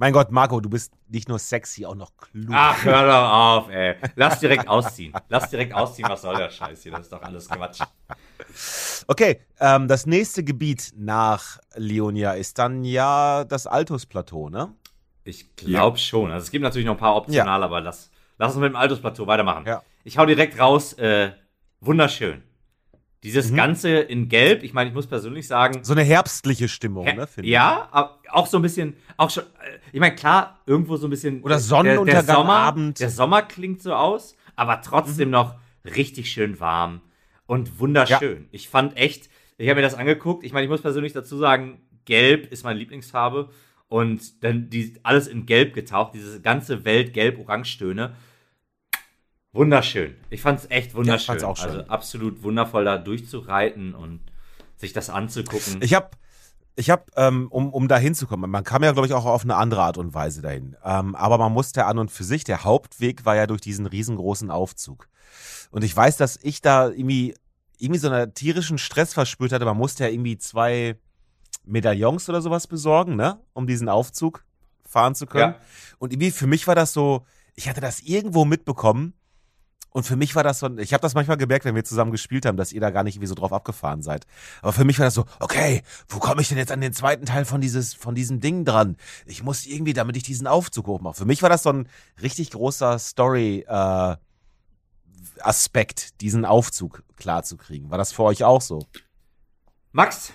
Mein 0.00 0.12
Gott, 0.12 0.30
Marco, 0.30 0.60
du 0.60 0.70
bist 0.70 0.92
nicht 1.08 1.28
nur 1.28 1.40
sexy, 1.40 1.84
auch 1.84 1.96
noch 1.96 2.16
klug. 2.16 2.50
Ach, 2.52 2.84
hör 2.84 3.04
doch 3.04 3.32
auf, 3.32 3.68
ey. 3.68 3.96
Lass 4.14 4.38
direkt 4.38 4.68
ausziehen. 4.68 5.12
Lass 5.28 5.50
direkt 5.50 5.74
ausziehen, 5.74 6.08
was 6.08 6.22
soll 6.22 6.36
der 6.36 6.50
Scheiß 6.50 6.84
hier? 6.84 6.92
Das 6.92 7.02
ist 7.02 7.12
doch 7.12 7.20
alles 7.20 7.48
Quatsch. 7.48 7.80
Okay, 9.08 9.40
ähm, 9.58 9.88
das 9.88 10.06
nächste 10.06 10.44
Gebiet 10.44 10.92
nach 10.96 11.58
Leonia 11.74 12.32
ist 12.32 12.58
dann 12.58 12.84
ja 12.84 13.42
das 13.44 13.66
Altus-Plateau, 13.66 14.48
ne? 14.50 14.72
Ich 15.24 15.56
glaube 15.56 15.98
schon. 15.98 16.30
Also 16.30 16.44
es 16.44 16.52
gibt 16.52 16.62
natürlich 16.62 16.86
noch 16.86 16.94
ein 16.94 16.98
paar 16.98 17.16
optional, 17.16 17.64
aber 17.64 17.80
lass, 17.80 18.10
lass 18.38 18.52
uns 18.54 18.60
mit 18.60 18.70
dem 18.70 18.76
Altusplateau 18.76 19.26
weitermachen. 19.26 19.66
Ja. 19.66 19.82
Ich 20.04 20.16
hau 20.16 20.26
direkt 20.26 20.60
raus, 20.60 20.92
äh, 20.92 21.32
wunderschön. 21.80 22.44
Dieses 23.28 23.50
Mhm. 23.50 23.56
Ganze 23.56 23.90
in 23.98 24.28
Gelb, 24.28 24.62
ich 24.62 24.72
meine, 24.72 24.88
ich 24.88 24.94
muss 24.94 25.06
persönlich 25.06 25.46
sagen, 25.46 25.84
So 25.84 25.92
eine 25.92 26.02
herbstliche 26.02 26.68
Stimmung, 26.68 27.06
hä- 27.06 27.14
ne? 27.14 27.26
finde 27.26 27.46
ich. 27.46 27.52
ja, 27.52 27.88
aber 27.92 28.18
auch 28.30 28.46
so 28.46 28.58
ein 28.58 28.62
bisschen, 28.62 28.94
auch 29.16 29.30
schon, 29.30 29.42
äh, 29.44 29.78
ich 29.92 30.00
meine, 30.00 30.14
klar, 30.14 30.60
irgendwo 30.66 30.96
so 30.96 31.06
ein 31.06 31.10
bisschen. 31.10 31.42
Oder 31.42 31.56
der- 31.56 31.60
Sonnenuntergang, 31.60 32.26
der 32.26 32.34
Sommer, 32.34 32.52
Abend. 32.54 33.00
Der 33.00 33.10
Sommer 33.10 33.42
klingt 33.42 33.82
so 33.82 33.92
aus, 33.94 34.34
aber 34.56 34.80
trotzdem 34.82 35.30
noch 35.30 35.56
richtig 35.84 36.30
schön 36.32 36.58
warm 36.60 37.00
und 37.46 37.78
wunderschön. 37.80 38.48
Ich 38.50 38.68
fand 38.68 38.96
echt, 38.96 39.28
ich 39.58 39.68
habe 39.68 39.76
mir 39.80 39.82
das 39.86 39.94
angeguckt. 39.94 40.44
Ich 40.44 40.52
meine, 40.52 40.64
ich 40.64 40.70
muss 40.70 40.82
persönlich 40.82 41.12
dazu 41.12 41.36
sagen, 41.36 41.80
Gelb 42.06 42.50
ist 42.52 42.64
meine 42.64 42.78
Lieblingsfarbe 42.78 43.50
und 43.88 44.42
dann 44.44 44.70
die 44.70 44.94
alles 45.02 45.26
in 45.26 45.44
Gelb 45.46 45.74
getaucht, 45.74 46.14
diese 46.14 46.40
ganze 46.40 46.84
Welt 46.84 47.12
Gelb-Orange-Töne. 47.12 48.14
Wunderschön. 49.58 50.14
Ich 50.30 50.40
fand 50.40 50.60
es 50.60 50.70
echt 50.70 50.94
wunderschön. 50.94 51.26
fand's 51.26 51.42
auch 51.44 51.56
schön. 51.56 51.70
Also 51.70 51.88
absolut 51.88 52.42
wundervoll, 52.44 52.84
da 52.84 52.96
durchzureiten 52.96 53.94
und 53.94 54.20
sich 54.76 54.92
das 54.92 55.10
anzugucken. 55.10 55.82
Ich 55.82 55.94
habe, 55.94 56.10
ich 56.76 56.90
hab, 56.90 57.10
ähm, 57.16 57.48
um, 57.50 57.72
um 57.72 57.88
da 57.88 57.98
hinzukommen, 57.98 58.48
man 58.48 58.62
kam 58.62 58.84
ja, 58.84 58.92
glaube 58.92 59.08
ich, 59.08 59.14
auch 59.14 59.24
auf 59.24 59.42
eine 59.42 59.56
andere 59.56 59.82
Art 59.82 59.98
und 59.98 60.14
Weise 60.14 60.42
dahin. 60.42 60.76
Ähm, 60.84 61.16
aber 61.16 61.38
man 61.38 61.52
musste 61.52 61.86
an 61.86 61.98
und 61.98 62.12
für 62.12 62.22
sich, 62.22 62.44
der 62.44 62.62
Hauptweg 62.62 63.24
war 63.24 63.34
ja 63.34 63.48
durch 63.48 63.60
diesen 63.60 63.86
riesengroßen 63.86 64.50
Aufzug. 64.52 65.08
Und 65.72 65.82
ich 65.82 65.94
weiß, 65.94 66.16
dass 66.16 66.38
ich 66.40 66.62
da 66.62 66.88
irgendwie, 66.88 67.34
irgendwie 67.78 67.98
so 67.98 68.08
einen 68.08 68.32
tierischen 68.34 68.78
Stress 68.78 69.12
verspürt 69.12 69.50
hatte. 69.50 69.64
Man 69.64 69.76
musste 69.76 70.04
ja 70.04 70.10
irgendwie 70.10 70.38
zwei 70.38 70.96
Medaillons 71.64 72.28
oder 72.28 72.40
sowas 72.40 72.68
besorgen, 72.68 73.16
ne? 73.16 73.40
Um 73.54 73.66
diesen 73.66 73.88
Aufzug 73.88 74.44
fahren 74.84 75.16
zu 75.16 75.26
können. 75.26 75.54
Ja. 75.54 75.60
Und 75.98 76.12
irgendwie 76.12 76.30
für 76.30 76.46
mich 76.46 76.68
war 76.68 76.76
das 76.76 76.92
so, 76.92 77.26
ich 77.56 77.68
hatte 77.68 77.80
das 77.80 78.00
irgendwo 78.00 78.44
mitbekommen. 78.44 79.14
Und 79.98 80.04
für 80.04 80.14
mich 80.14 80.36
war 80.36 80.44
das 80.44 80.60
so, 80.60 80.78
ich 80.78 80.92
habe 80.92 81.00
das 81.00 81.14
manchmal 81.14 81.38
gemerkt, 81.38 81.64
wenn 81.64 81.74
wir 81.74 81.82
zusammen 81.82 82.12
gespielt 82.12 82.46
haben, 82.46 82.56
dass 82.56 82.72
ihr 82.72 82.80
da 82.80 82.90
gar 82.90 83.02
nicht 83.02 83.16
irgendwie 83.16 83.26
so 83.26 83.34
drauf 83.34 83.52
abgefahren 83.52 84.00
seid. 84.00 84.28
Aber 84.62 84.72
für 84.72 84.84
mich 84.84 84.96
war 85.00 85.06
das 85.06 85.14
so, 85.14 85.24
okay, 85.40 85.82
wo 86.08 86.20
komme 86.20 86.40
ich 86.40 86.48
denn 86.48 86.56
jetzt 86.56 86.70
an 86.70 86.80
den 86.80 86.92
zweiten 86.92 87.26
Teil 87.26 87.44
von 87.44 87.60
dieses, 87.60 87.94
von 87.94 88.14
diesem 88.14 88.38
Ding 88.38 88.64
dran? 88.64 88.96
Ich 89.26 89.42
muss 89.42 89.66
irgendwie, 89.66 89.94
damit 89.94 90.16
ich 90.16 90.22
diesen 90.22 90.46
Aufzug 90.46 90.86
hochmache. 90.86 91.16
Für 91.16 91.24
mich 91.24 91.42
war 91.42 91.50
das 91.50 91.64
so 91.64 91.70
ein 91.70 91.88
richtig 92.22 92.52
großer 92.52 92.96
Story 93.00 93.64
äh, 93.66 94.16
Aspekt, 95.40 96.20
diesen 96.20 96.44
Aufzug 96.44 97.02
klar 97.16 97.42
zu 97.42 97.56
kriegen. 97.56 97.90
War 97.90 97.98
das 97.98 98.12
für 98.12 98.22
euch 98.22 98.44
auch 98.44 98.60
so? 98.60 98.86
Max, 99.90 100.32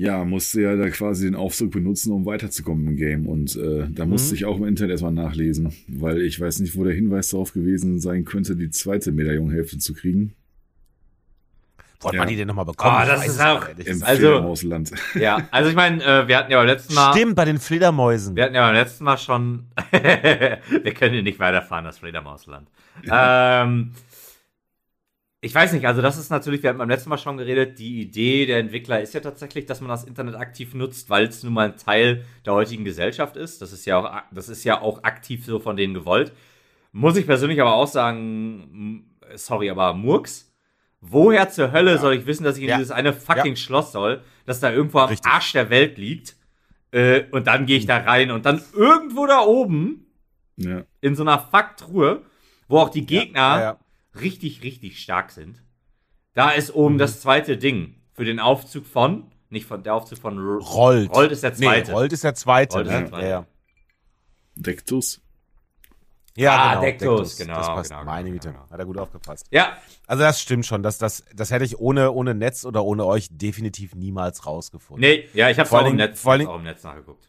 Ja, 0.00 0.24
musste 0.24 0.62
ja 0.62 0.76
da 0.76 0.88
quasi 0.88 1.26
den 1.26 1.34
Aufzug 1.34 1.72
benutzen, 1.72 2.10
um 2.12 2.24
weiterzukommen 2.24 2.86
im 2.88 2.96
Game. 2.96 3.26
Und 3.26 3.54
äh, 3.56 3.86
da 3.90 4.06
musste 4.06 4.30
Mhm. 4.30 4.34
ich 4.36 4.44
auch 4.46 4.56
im 4.56 4.64
Internet 4.64 4.92
erstmal 4.92 5.12
nachlesen, 5.12 5.74
weil 5.88 6.22
ich 6.22 6.40
weiß 6.40 6.60
nicht, 6.60 6.74
wo 6.74 6.84
der 6.84 6.94
Hinweis 6.94 7.28
darauf 7.28 7.52
gewesen 7.52 8.00
sein 8.00 8.24
könnte, 8.24 8.56
die 8.56 8.70
zweite 8.70 9.12
Medaillonhälfte 9.12 9.76
zu 9.76 9.92
kriegen. 9.92 10.32
Wollte 12.00 12.16
Ja. 12.16 12.22
man 12.22 12.28
die 12.30 12.36
denn 12.36 12.46
nochmal 12.48 12.64
bekommen? 12.64 12.94
Ah, 12.96 13.02
Ich 13.04 13.10
das 13.10 13.26
ist 13.26 13.34
es 13.34 13.40
auch- 13.40 13.68
nicht. 13.76 13.86
Im 13.88 14.02
Also- 14.02 14.20
Fledermausland. 14.22 14.90
ja, 15.20 15.46
also 15.50 15.68
ich 15.68 15.76
meine, 15.76 16.02
äh, 16.02 16.26
wir 16.28 16.38
hatten 16.38 16.50
ja 16.50 16.56
beim 16.56 16.66
letzten 16.66 16.94
Mal. 16.94 17.12
Stimmt, 17.12 17.34
bei 17.36 17.44
den 17.44 17.58
Fledermäusen. 17.58 18.34
Wir 18.36 18.44
hatten 18.44 18.54
ja 18.54 18.64
beim 18.66 18.74
letzten 18.74 19.04
Mal 19.04 19.18
schon. 19.18 19.64
wir 19.90 20.94
können 20.94 21.12
hier 21.12 21.22
nicht 21.22 21.38
weiterfahren, 21.38 21.84
das 21.84 21.98
Fledermausland. 21.98 22.68
ähm, 23.10 23.90
ich 25.42 25.54
weiß 25.54 25.72
nicht, 25.72 25.86
also 25.86 26.02
das 26.02 26.18
ist 26.18 26.30
natürlich, 26.30 26.62
wir 26.62 26.68
hatten 26.70 26.78
beim 26.78 26.88
letzten 26.90 27.08
Mal 27.08 27.16
schon 27.18 27.38
geredet, 27.38 27.78
die 27.78 28.02
Idee 28.02 28.44
der 28.46 28.58
Entwickler 28.58 29.00
ist 29.00 29.14
ja 29.14 29.20
tatsächlich, 29.20 29.64
dass 29.66 29.80
man 29.80 29.88
das 29.88 30.04
Internet 30.04 30.34
aktiv 30.34 30.74
nutzt, 30.74 31.08
weil 31.08 31.26
es 31.26 31.42
nun 31.42 31.54
mal 31.54 31.70
ein 31.70 31.76
Teil 31.76 32.24
der 32.44 32.52
heutigen 32.52 32.84
Gesellschaft 32.84 33.36
ist. 33.36 33.62
Das 33.62 33.72
ist 33.72 33.86
ja 33.86 33.98
auch, 33.98 34.22
das 34.32 34.48
ist 34.50 34.64
ja 34.64 34.80
auch 34.82 35.02
aktiv 35.04 35.44
so 35.46 35.58
von 35.58 35.76
denen 35.76 35.94
gewollt. 35.94 36.32
Muss 36.92 37.16
ich 37.16 37.24
persönlich 37.26 37.60
aber 37.60 37.72
auch 37.74 37.86
sagen, 37.86 39.06
sorry, 39.36 39.70
aber 39.70 39.94
Murks, 39.94 40.52
woher 41.00 41.48
zur 41.48 41.72
Hölle 41.72 41.96
soll 41.98 42.14
ich 42.14 42.26
wissen, 42.26 42.44
dass 42.44 42.56
ich 42.58 42.64
in 42.64 42.68
Ja. 42.70 42.76
dieses 42.76 42.90
eine 42.90 43.14
fucking 43.14 43.56
Schloss 43.56 43.92
soll, 43.92 44.22
das 44.44 44.60
da 44.60 44.70
irgendwo 44.70 44.98
am 44.98 45.08
Richtig. 45.08 45.30
Arsch 45.30 45.52
der 45.52 45.70
Welt 45.70 45.96
liegt? 45.96 46.36
Äh, 46.92 47.22
und 47.30 47.46
dann 47.46 47.64
gehe 47.64 47.78
ich 47.78 47.86
da 47.86 47.98
rein 47.98 48.30
und 48.30 48.44
dann 48.44 48.60
irgendwo 48.74 49.26
da 49.26 49.40
oben 49.40 50.06
Ja. 50.56 50.82
in 51.00 51.14
so 51.16 51.22
einer 51.22 51.38
Fuck-Truhe, 51.38 52.22
wo 52.68 52.78
auch 52.78 52.90
die 52.90 53.06
Gegner 53.06 53.40
Ja, 53.40 53.60
ja. 53.60 53.79
Richtig, 54.18 54.62
richtig 54.62 55.00
stark 55.02 55.30
sind. 55.30 55.62
Da 56.34 56.50
ist 56.50 56.74
oben 56.74 56.94
Mhm. 56.94 56.98
das 56.98 57.20
zweite 57.20 57.56
Ding 57.58 57.96
für 58.12 58.24
den 58.24 58.38
Aufzug 58.40 58.86
von, 58.86 59.30
nicht 59.48 59.66
von 59.66 59.82
der 59.82 59.94
Aufzug 59.94 60.18
von 60.18 60.38
R 60.38 60.58
Rollt. 60.64 61.10
Rollt 61.14 61.32
ist 61.32 61.42
der 61.42 61.54
zweite. 61.54 61.90
Nee, 61.90 61.96
Rollt 61.96 62.12
ist 62.12 62.24
der 62.24 62.34
zweite. 62.34 62.74
Rollt 62.76 62.86
ist 62.86 62.92
ne? 62.92 62.98
der 63.00 63.08
zweite. 63.08 63.24
Ja, 63.26 63.30
ja. 63.30 63.46
Dektus. 64.54 65.20
Ja, 66.36 66.54
Ah, 66.56 66.68
genau, 66.70 66.80
Dektus, 66.82 67.36
genau, 67.38 67.54
Das 67.56 67.66
passt. 67.66 67.90
genau, 67.90 68.04
Meine 68.04 68.30
genau, 68.30 68.40
Güte. 68.40 68.52
genau. 68.52 68.70
Hat 68.70 68.78
er 68.78 68.86
gut 68.86 68.98
aufgepasst. 68.98 69.46
Ja, 69.50 69.76
Also 70.06 70.22
das 70.22 70.40
stimmt 70.40 70.64
schon. 70.64 70.82
Das, 70.82 70.96
das, 70.98 71.24
das 71.34 71.50
hätte 71.50 71.64
ich 71.64 71.78
ohne, 71.80 72.12
ohne 72.12 72.34
Netz 72.34 72.64
oder 72.64 72.84
ohne 72.84 73.04
euch 73.04 73.28
definitiv 73.32 73.94
niemals 73.96 74.46
rausgefunden. 74.46 75.00
nee, 75.00 75.28
ja, 75.34 75.50
ich 75.50 75.56
Vor 75.66 75.82
auch 75.82 75.86
im 75.86 75.96
Netz, 75.96 76.20
vor 76.20 76.34
auch 76.34 76.56
im 76.56 76.62
Netz 76.62 76.84
nachgeguckt. 76.84 77.28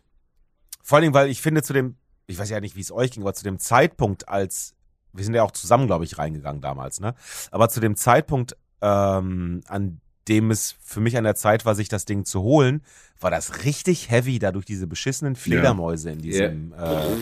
Vor 0.84 0.98
allen 0.98 1.04
Dingen, 1.04 1.14
weil 1.16 1.30
ich 1.30 1.42
finde 1.42 1.64
zu 1.64 1.74
dem, 1.74 1.96
ich 2.28 2.38
weiß 2.38 2.50
ja 2.52 2.60
nicht, 2.60 2.76
wie 2.76 2.82
es 2.82 2.92
euch 2.92 3.12
ging, 3.12 3.24
aber 3.24 3.34
zu 3.34 3.44
dem 3.44 3.58
Zeitpunkt, 3.60 4.30
als, 4.30 4.76
wir 5.14 5.24
sind 5.24 5.34
ja 5.34 5.44
auch 5.44 5.52
zusammen, 5.52 5.88
glaube 5.88 6.06
ich, 6.06 6.18
reingegangen 6.18 6.62
damals, 6.62 7.00
ne? 7.00 7.16
Aber 7.52 7.70
zu 7.70 7.80
dem 7.80 7.96
Zeitpunkt, 7.96 8.56
ähm, 8.82 9.62
an 9.68 10.00
dem 10.28 10.52
es 10.52 10.76
für 10.84 11.00
mich 11.00 11.18
an 11.18 11.24
der 11.24 11.36
Zeit 11.36 11.66
war, 11.66 11.76
sich 11.76 11.90
das 11.90 12.06
Ding 12.06 12.26
zu 12.26 12.42
holen, 12.42 12.84
war 13.20 13.32
das 13.32 13.66
richtig 13.66 14.10
heavy, 14.10 14.40
da 14.40 14.52
durch 14.52 14.66
diese 14.66 14.88
beschissenen 14.88 15.36
Fledermäuse 15.36 16.12
in 16.12 16.20
diesem. 16.20 16.74
Äh, 16.74 17.16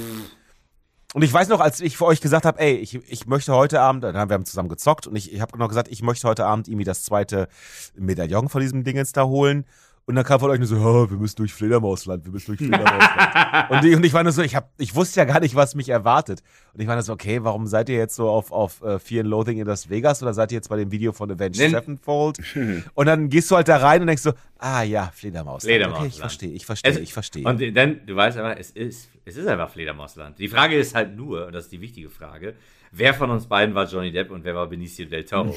und 1.13 1.24
ich 1.24 1.34
weiß 1.34 1.48
noch, 1.48 1.60
als 1.60 1.79
ich 1.79 1.98
für 1.98 2.05
euch 2.05 2.22
gesagt 2.22 2.46
habe, 2.46 2.60
ey, 2.60 2.75
ich, 2.75 2.96
ich 3.10 3.25
möchte 3.25 3.53
heute 3.53 3.81
Abend, 3.81 4.03
dann 4.03 4.15
haben 4.15 4.29
wir 4.29 4.36
haben 4.36 4.46
zusammen 4.46 4.69
gezockt 4.69 5.08
und 5.08 5.15
ich, 5.15 5.34
ich 5.34 5.41
habe 5.41 5.58
noch 5.58 5.67
gesagt, 5.67 5.88
ich 5.89 6.03
möchte 6.03 6.27
heute 6.27 6.46
Abend 6.46 6.67
irgendwie 6.67 6.84
das 6.84 7.03
zweite 7.03 7.48
Medaillon 7.96 8.48
von 8.48 8.62
diesem 8.62 8.84
Ding 8.84 8.96
jetzt 8.96 9.17
da 9.17 9.25
holen. 9.25 9.65
Und 10.09 10.15
dann 10.15 10.23
kam 10.25 10.39
von 10.39 10.49
euch 10.49 10.57
nur 10.57 10.67
so, 10.67 10.77
oh, 10.77 11.07
wir 11.07 11.17
müssen 11.17 11.35
durch 11.35 11.53
Fledermausland, 11.53 12.25
wir 12.25 12.31
müssen 12.31 12.47
durch 12.47 12.67
Fledermausland. 12.67 13.69
und, 13.69 13.85
ich, 13.85 13.95
und 13.95 14.03
ich 14.03 14.11
war 14.11 14.23
nur 14.23 14.31
so, 14.31 14.41
ich, 14.41 14.55
hab, 14.55 14.71
ich 14.79 14.95
wusste 14.95 15.19
ja 15.19 15.25
gar 15.25 15.39
nicht, 15.39 15.53
was 15.53 15.75
mich 15.75 15.87
erwartet. 15.87 16.41
Und 16.73 16.81
ich 16.81 16.87
war 16.87 16.95
nur 16.95 17.03
so, 17.03 17.13
okay, 17.13 17.43
warum 17.43 17.67
seid 17.67 17.89
ihr 17.89 17.97
jetzt 17.97 18.15
so 18.15 18.27
auf, 18.27 18.51
auf 18.51 18.81
uh, 18.81 18.97
Fear 18.97 19.21
and 19.21 19.29
Loathing 19.29 19.59
in 19.59 19.67
Las 19.67 19.87
Vegas 19.87 20.23
oder 20.23 20.33
seid 20.33 20.51
ihr 20.51 20.55
jetzt 20.55 20.67
bei 20.67 20.77
dem 20.77 20.91
Video 20.91 21.11
von 21.11 21.29
Avenged 21.29 21.59
Nen- 21.59 21.69
Sevenfold? 21.69 22.39
und 22.95 23.05
dann 23.05 23.29
gehst 23.29 23.51
du 23.51 23.55
halt 23.55 23.67
da 23.67 23.77
rein 23.77 24.01
und 24.01 24.07
denkst 24.07 24.23
so, 24.23 24.33
ah 24.57 24.81
ja, 24.81 25.11
Fledermausland. 25.13 25.75
Fledermausland. 25.75 26.07
Okay, 26.07 26.15
ich 26.15 26.19
verstehe, 26.19 26.51
ich 26.53 26.65
verstehe, 26.65 26.99
ich 27.01 27.13
verstehe. 27.13 27.45
Und 27.45 27.77
dann, 27.77 28.03
du 28.07 28.15
weißt 28.15 28.39
aber, 28.39 28.59
es 28.59 28.71
ist, 28.71 29.11
es 29.25 29.37
ist 29.37 29.45
einfach 29.45 29.69
Fledermausland. 29.69 30.39
Die 30.39 30.47
Frage 30.47 30.75
ist 30.75 30.95
halt 30.95 31.15
nur, 31.15 31.45
und 31.45 31.53
das 31.53 31.65
ist 31.65 31.71
die 31.71 31.81
wichtige 31.81 32.09
Frage, 32.09 32.55
wer 32.91 33.13
von 33.13 33.29
uns 33.29 33.48
beiden 33.48 33.75
war 33.75 33.86
Johnny 33.88 34.12
Depp 34.12 34.31
und 34.31 34.43
wer 34.43 34.55
war 34.55 34.67
Benicio 34.67 35.05
del 35.05 35.25
Toro? 35.25 35.55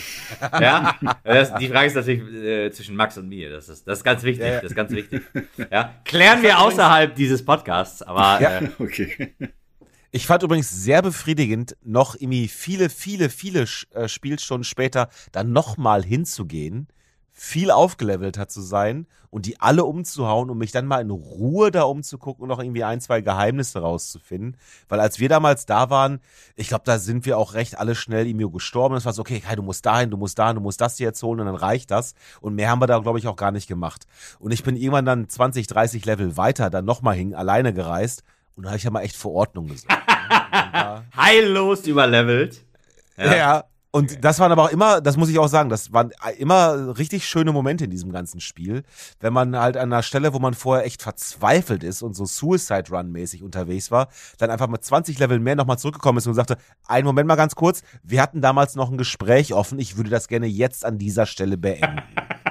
ja, 0.60 0.94
das, 1.24 1.54
die 1.54 1.68
Frage 1.68 1.86
ist 1.86 1.94
natürlich 1.96 2.22
äh, 2.44 2.70
zwischen 2.70 2.96
Max 2.96 3.16
und 3.18 3.28
mir. 3.28 3.50
Das 3.50 3.68
ist, 3.68 3.86
das 3.86 3.98
ist 3.98 4.04
ganz 4.04 4.22
wichtig. 4.22 4.44
Ja, 4.44 4.52
ja. 4.54 4.60
Das 4.60 4.70
ist 4.70 4.76
ganz 4.76 4.90
wichtig. 4.92 5.22
Ja, 5.70 5.94
klären 6.04 6.42
wir 6.42 6.58
außerhalb 6.60 7.14
dieses 7.14 7.44
Podcasts. 7.44 8.02
Aber 8.02 8.40
Ja. 8.40 8.58
äh, 8.60 8.68
Okay. 8.78 9.34
Ich 10.14 10.26
fand 10.26 10.42
übrigens 10.42 10.70
sehr 10.70 11.00
befriedigend, 11.00 11.74
noch 11.82 12.14
irgendwie 12.14 12.46
viele, 12.46 12.90
viele, 12.90 13.30
viele 13.30 13.64
äh, 13.94 14.08
Spielstunden 14.08 14.64
später 14.64 15.08
dann 15.32 15.52
nochmal 15.52 16.04
hinzugehen, 16.04 16.88
viel 17.32 17.70
aufgelevelter 17.70 18.46
zu 18.46 18.60
sein 18.60 19.06
und 19.30 19.46
die 19.46 19.58
alle 19.58 19.84
umzuhauen, 19.84 20.50
um 20.50 20.58
mich 20.58 20.72
dann 20.72 20.86
mal 20.86 21.00
in 21.00 21.10
Ruhe 21.10 21.70
da 21.70 21.84
umzugucken 21.84 22.42
und 22.42 22.50
noch 22.50 22.58
irgendwie 22.60 22.84
ein, 22.84 23.00
zwei 23.00 23.22
Geheimnisse 23.22 23.80
rauszufinden. 23.80 24.58
Weil 24.90 25.00
als 25.00 25.18
wir 25.18 25.30
damals 25.30 25.64
da 25.64 25.88
waren, 25.88 26.20
ich 26.54 26.68
glaube, 26.68 26.84
da 26.84 26.98
sind 26.98 27.24
wir 27.24 27.38
auch 27.38 27.54
recht 27.54 27.78
alle 27.78 27.94
schnell 27.94 28.26
irgendwie 28.26 28.50
gestorben. 28.50 28.94
Es 28.94 29.06
war 29.06 29.14
so, 29.14 29.22
okay, 29.22 29.40
Kai, 29.40 29.56
du 29.56 29.62
musst 29.62 29.86
dahin, 29.86 30.10
du 30.10 30.18
musst 30.18 30.38
dahin, 30.38 30.56
du 30.56 30.60
musst 30.60 30.82
das 30.82 30.96
dir 30.96 31.04
jetzt 31.04 31.22
holen 31.22 31.40
und 31.40 31.46
dann 31.46 31.54
reicht 31.54 31.90
das. 31.90 32.14
Und 32.42 32.54
mehr 32.54 32.68
haben 32.68 32.82
wir 32.82 32.86
da, 32.86 32.98
glaube 32.98 33.18
ich, 33.18 33.26
auch 33.26 33.36
gar 33.36 33.52
nicht 33.52 33.66
gemacht. 33.66 34.06
Und 34.38 34.52
ich 34.52 34.62
bin 34.62 34.76
irgendwann 34.76 35.06
dann 35.06 35.28
20, 35.28 35.66
30 35.66 36.04
Level 36.04 36.36
weiter 36.36 36.68
dann 36.68 36.84
nochmal 36.84 37.16
hin, 37.16 37.34
alleine 37.34 37.72
gereist. 37.72 38.24
Und 38.54 38.64
da 38.64 38.70
habe 38.70 38.76
ich 38.76 38.84
ja 38.84 38.90
mal 38.90 39.00
echt 39.00 39.16
vor 39.16 39.32
Ordnung 39.32 39.68
gesorgt. 39.68 39.96
Ja. 40.74 41.04
heillos 41.16 41.86
überlevelt. 41.86 42.64
Ja. 43.16 43.64
Und 43.94 44.24
das 44.24 44.38
waren 44.38 44.50
aber 44.50 44.64
auch 44.64 44.70
immer, 44.70 45.02
das 45.02 45.18
muss 45.18 45.28
ich 45.28 45.38
auch 45.38 45.48
sagen, 45.48 45.68
das 45.68 45.92
waren 45.92 46.12
immer 46.38 46.96
richtig 46.96 47.28
schöne 47.28 47.52
Momente 47.52 47.84
in 47.84 47.90
diesem 47.90 48.10
ganzen 48.10 48.40
Spiel. 48.40 48.84
Wenn 49.20 49.34
man 49.34 49.54
halt 49.54 49.76
an 49.76 49.92
einer 49.92 50.02
Stelle, 50.02 50.32
wo 50.32 50.38
man 50.38 50.54
vorher 50.54 50.86
echt 50.86 51.02
verzweifelt 51.02 51.84
ist 51.84 52.00
und 52.00 52.14
so 52.14 52.24
Suicide 52.24 52.90
Run 52.90 53.12
mäßig 53.12 53.42
unterwegs 53.42 53.90
war, 53.90 54.08
dann 54.38 54.50
einfach 54.50 54.68
mit 54.68 54.82
20 54.82 55.18
Level 55.18 55.40
mehr 55.40 55.56
nochmal 55.56 55.78
zurückgekommen 55.78 56.18
ist 56.18 56.26
und 56.26 56.32
sagte, 56.32 56.56
einen 56.86 57.04
Moment 57.06 57.28
mal 57.28 57.36
ganz 57.36 57.54
kurz, 57.54 57.82
wir 58.02 58.22
hatten 58.22 58.40
damals 58.40 58.76
noch 58.76 58.90
ein 58.90 58.96
Gespräch 58.96 59.52
offen, 59.52 59.78
ich 59.78 59.98
würde 59.98 60.08
das 60.08 60.26
gerne 60.26 60.46
jetzt 60.46 60.86
an 60.86 60.96
dieser 60.96 61.26
Stelle 61.26 61.58
beenden. 61.58 62.00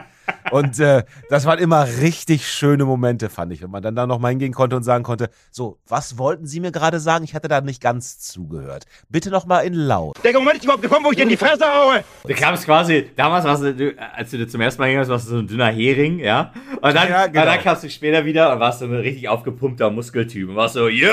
Und 0.52 0.80
äh, 0.80 1.04
das 1.30 1.46
waren 1.46 1.60
immer 1.60 1.88
richtig 2.02 2.48
schöne 2.48 2.86
Momente, 2.86 3.30
fand 3.30 3.54
ich, 3.54 3.62
wenn 3.62 3.72
man 3.72 3.82
dann 3.82 3.96
da 3.96 4.06
nochmal 4.06 4.32
hingehen 4.32 4.54
konnte 4.54 4.76
und 4.76 4.84
sagen 4.84 5.04
konnte, 5.04 5.30
so, 5.50 5.78
was 5.88 6.18
wollten 6.18 6.46
Sie 6.46 6.60
mir 6.60 6.72
gerade 6.72 7.00
sagen? 7.00 7.24
Ich 7.24 7.34
hatte 7.34 7.48
da 7.48 7.62
nicht 7.62 7.82
ganz 7.82 8.20
zugehört. 8.20 8.86
Bitte 9.10 9.30
nochmal 9.30 9.66
in 9.66 9.74
laut. 9.74 10.16
Der 10.24 10.34
Moment 10.34 10.58
ist 10.58 10.64
überhaupt 10.66 10.84
gekommen, 10.84 11.06
wo 11.06 11.12
ich 11.12 11.18
dir 11.18 11.24
in 11.24 11.30
die 11.30 11.38
Fresse 11.38 11.66
haue. 11.66 12.04
Du 12.28 12.34
kamst 12.36 12.66
quasi, 12.66 13.10
damals 13.16 13.46
warst 13.46 13.64
du, 13.64 13.96
als 14.16 14.30
du 14.32 14.38
dir 14.38 14.48
zum 14.48 14.62
ersten 14.62 14.82
Mal 14.82 14.90
hingehst, 14.90 15.10
warst 15.10 15.28
du 15.28 15.32
so 15.32 15.38
ein 15.40 15.48
dünner 15.48 15.72
Hering, 15.72 16.20
ja? 16.20 16.54
Und 16.82 16.94
dann, 16.96 17.10
Ja, 17.10 17.28
genau. 17.28 17.42
und 17.42 17.48
dann 17.48 17.60
kamst 17.62 17.84
du 17.84 17.90
später 17.90 18.26
wieder 18.26 18.54
und 18.54 18.60
warst 18.60 18.80
so 18.80 18.86
ein 18.86 18.94
richtig 18.94 19.28
aufgepumpter 19.30 19.90
Muskeltyp 19.90 20.50
und 20.50 20.56
warst 20.56 20.74
so, 20.76 20.88
yo, 20.90 21.08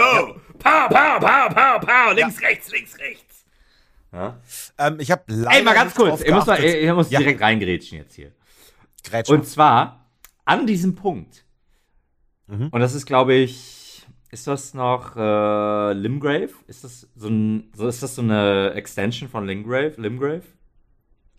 pow, 0.59 0.89
pow, 0.89 1.19
pow, 1.21 1.49
pow, 1.55 1.81
pow, 1.81 2.15
links, 2.15 2.41
rechts, 2.43 2.71
links, 2.73 2.99
rechts. 2.99 3.45
Ja? 4.13 4.37
Ähm, 4.79 4.97
ich 5.01 5.11
habe 5.11 5.23
leider 5.27 5.57
Ey, 5.59 5.63
mal 5.63 5.75
ganz 5.75 5.95
nicht 5.95 5.97
kurz, 5.97 6.23
ihr 6.23 6.35
müsst, 6.35 6.47
mal, 6.47 6.95
müsst 6.95 7.11
Ja. 7.13 7.19
direkt 7.21 7.41
reingrätschen 7.43 7.99
jetzt 7.99 8.15
hier. 8.15 8.33
Grätsch 9.05 9.29
Und 9.31 9.47
zwar 9.47 10.07
an 10.45 10.67
diesem 10.67 10.95
Punkt. 10.95 11.45
Mhm. 12.47 12.69
Und 12.69 12.81
das 12.81 12.95
ist, 12.95 13.07
glaube 13.07 13.35
ich, 13.35 14.07
ist 14.31 14.47
das 14.47 14.75
noch 14.75 15.17
äh, 15.17 15.93
Limgrave? 15.93 16.51
Ist 16.67 16.85
das 16.85 17.07
so 17.15 17.29
ein, 17.29 17.71
so 17.75 17.89
ist 17.89 18.03
das 18.03 18.15
so 18.15 18.23
eine 18.23 18.73
Extension 18.75 19.29
von 19.29 19.47
Limgrave? 19.47 19.95
Limgrave? 19.97 20.43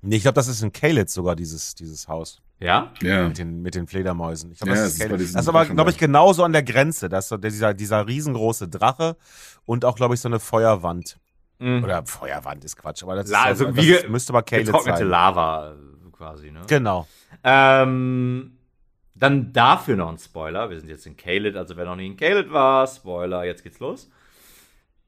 Nee, 0.02 0.16
ich 0.18 0.22
glaube, 0.22 0.36
das 0.36 0.48
ist 0.48 0.62
in 0.64 0.72
Kalitz 0.72 1.14
sogar, 1.14 1.36
dieses, 1.36 1.76
dieses 1.76 2.08
Haus. 2.08 2.42
Ja? 2.60 2.92
Ja. 3.02 3.28
Mit 3.28 3.38
den, 3.38 3.62
mit 3.62 3.76
den 3.76 3.86
Fledermäusen. 3.88 4.52
Ich 4.52 4.60
glaub, 4.60 4.70
Ja, 4.70 4.76
das 4.76 4.94
ist, 4.94 4.94
ist 4.94 5.00
Kalitz. 5.02 5.20
diesen 5.20 5.34
das 5.36 5.46
ist 5.46 5.50
aber, 5.50 5.66
glaube 5.66 5.92
ich, 5.92 5.98
genauso 5.98 6.44
an 6.44 6.52
der 6.54 6.64
Grenze. 6.64 7.10
Das 7.10 7.26
ist 7.26 7.30
so 7.30 7.38
dieser, 7.38 7.74
dieser 7.74 8.08
riesengroße 8.08 8.68
Drache 8.70 9.18
und 9.66 9.86
auch, 9.86 9.96
glaube 9.96 10.16
ich, 10.16 10.22
so 10.22 10.30
eine 10.30 10.40
Feuerwand. 10.40 11.20
Mhm. 11.60 11.84
Oder 11.84 12.06
Feuerwand 12.06 12.64
ist 12.64 12.78
Quatsch, 12.78 13.04
aber 13.04 13.16
das, 13.16 13.30
La- 13.30 13.44
ist, 13.44 13.62
also 13.62 13.66
das 13.72 13.76
wie 13.76 14.08
müsste 14.08 14.32
aber 14.32 14.44
Kalitz 14.44 14.68
Getrocknete 14.68 15.00
sein. 15.00 15.08
Lava 15.10 15.76
quasi, 16.20 16.52
ne? 16.52 16.62
Genau. 16.68 17.08
Ähm, 17.46 18.58
dann 19.16 19.54
dafür 19.54 19.96
noch 19.96 20.10
ein 20.10 20.18
Spoiler. 20.18 20.70
Wir 20.70 20.78
sind 20.80 20.90
jetzt 20.90 21.08
in 21.08 21.16
Kaled, 21.16 21.56
also 21.56 21.78
wer 21.78 21.86
noch 21.86 21.96
nie 21.96 22.08
in 22.08 22.18
Kaled 22.18 22.52
war, 22.52 22.86
Spoiler, 22.88 23.46
jetzt 23.46 23.64
geht's 23.64 23.80
los. 23.80 24.12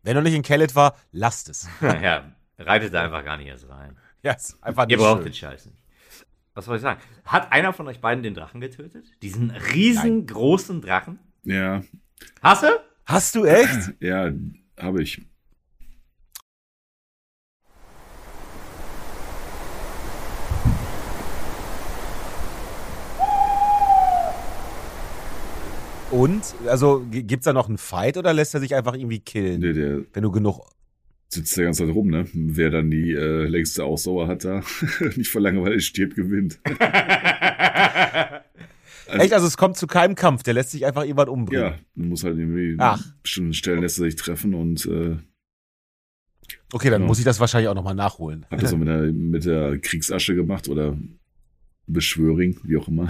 Wenn 0.04 0.15
du 0.15 0.21
nicht 0.21 0.34
in 0.34 0.41
Kalith 0.41 0.74
war, 0.74 0.95
lasst 1.12 1.50
es. 1.50 1.67
ja, 1.82 2.32
reitet 2.58 2.93
da 2.93 3.04
einfach 3.04 3.26
gar 3.26 3.36
nicht 3.38 3.47
erst 3.47 3.67
rein. 3.69 3.97
Ja, 4.24 4.32
ist 4.32 4.58
einfach 4.63 4.84
Ihr 4.84 4.95
nicht 4.95 5.06
braucht 5.06 5.17
schön. 5.17 5.26
den 5.26 5.34
Scheiß 5.34 5.65
nicht. 5.65 5.84
Was 6.54 6.65
soll 6.65 6.78
ich 6.78 6.82
sagen? 6.82 7.02
Hat 7.26 7.52
einer 7.52 7.74
von 7.74 7.88
euch 7.89 8.00
beiden 8.00 8.24
den 8.24 8.34
Drachen 8.34 8.62
getötet? 8.62 9.06
Diesen 9.21 9.52
riesengroßen 9.52 10.82
Drachen? 10.82 11.19
Ja, 11.43 11.82
Hast 12.41 12.63
du? 12.63 12.67
Hast 13.06 13.36
du 13.36 13.45
echt? 13.45 13.93
ja, 14.00 14.32
habe 14.80 15.04
ich. 15.04 15.21
Und? 26.12 26.41
Also, 26.67 27.06
gibt's 27.10 27.45
da 27.45 27.54
noch 27.54 27.67
einen 27.69 27.78
Fight 27.78 28.17
oder 28.17 28.34
lässt 28.34 28.54
er 28.54 28.60
sich 28.60 28.76
einfach 28.76 28.93
irgendwie 28.95 29.19
killen? 29.19 29.62
Der, 29.62 29.74
der 29.74 30.02
Wenn 30.13 30.24
du 30.24 30.32
genug. 30.32 30.60
sitzt 31.30 31.56
der 31.58 31.65
ganze 31.65 31.86
Zeit 31.86 31.95
rum, 31.95 32.08
ne? 32.10 32.26
Wer 32.34 32.69
dann 32.69 32.91
die 32.91 33.12
äh, 33.13 33.45
längste 33.47 33.86
Ausdauer 33.86 34.28
hat 34.28 34.43
da, 34.43 34.62
nicht 35.15 35.30
vor 35.32 35.41
Langeweile 35.41 35.80
stirbt, 35.80 36.15
gewinnt. 36.15 36.60
Echt? 39.08 39.34
Also, 39.34 39.47
es 39.47 39.58
kommt 39.58 39.78
zu 39.78 39.88
keinem 39.88 40.15
Kampf. 40.15 40.43
Der 40.43 40.54
lässt 40.54 40.71
sich 40.71 40.86
einfach 40.86 41.04
jemand 41.04 41.30
umbringen. 41.30 41.63
Ja, 41.65 41.76
du 41.95 42.04
musst 42.06 42.24
halt 42.24 42.38
irgendwie 42.38 42.76
Ach. 42.78 43.02
bestimmten 43.24 43.54
Stellen 43.54 43.82
lässt 43.82 43.97
er 44.00 44.06
sich 44.06 44.15
treffen 44.15 44.54
und 44.54 44.86
äh, 44.86 45.17
Okay, 46.74 46.89
dann 46.89 47.00
Genau. 47.02 47.08
muss 47.08 47.19
ich 47.19 47.26
das 47.26 47.39
wahrscheinlich 47.41 47.67
auch 47.69 47.76
nochmal 47.76 47.95
nachholen. 47.95 48.45
hat 48.50 48.62
das 48.63 48.74
auch 48.74 48.78
mit 48.78 48.88
der, 48.88 49.02
mit 49.12 49.43
der 49.45 49.78
Kriegsasche 49.80 50.36
gemacht 50.36 50.69
oder 50.69 50.97
Beschwöring, 51.93 52.60
wie 52.63 52.77
auch 52.77 52.88
immer. 52.88 53.08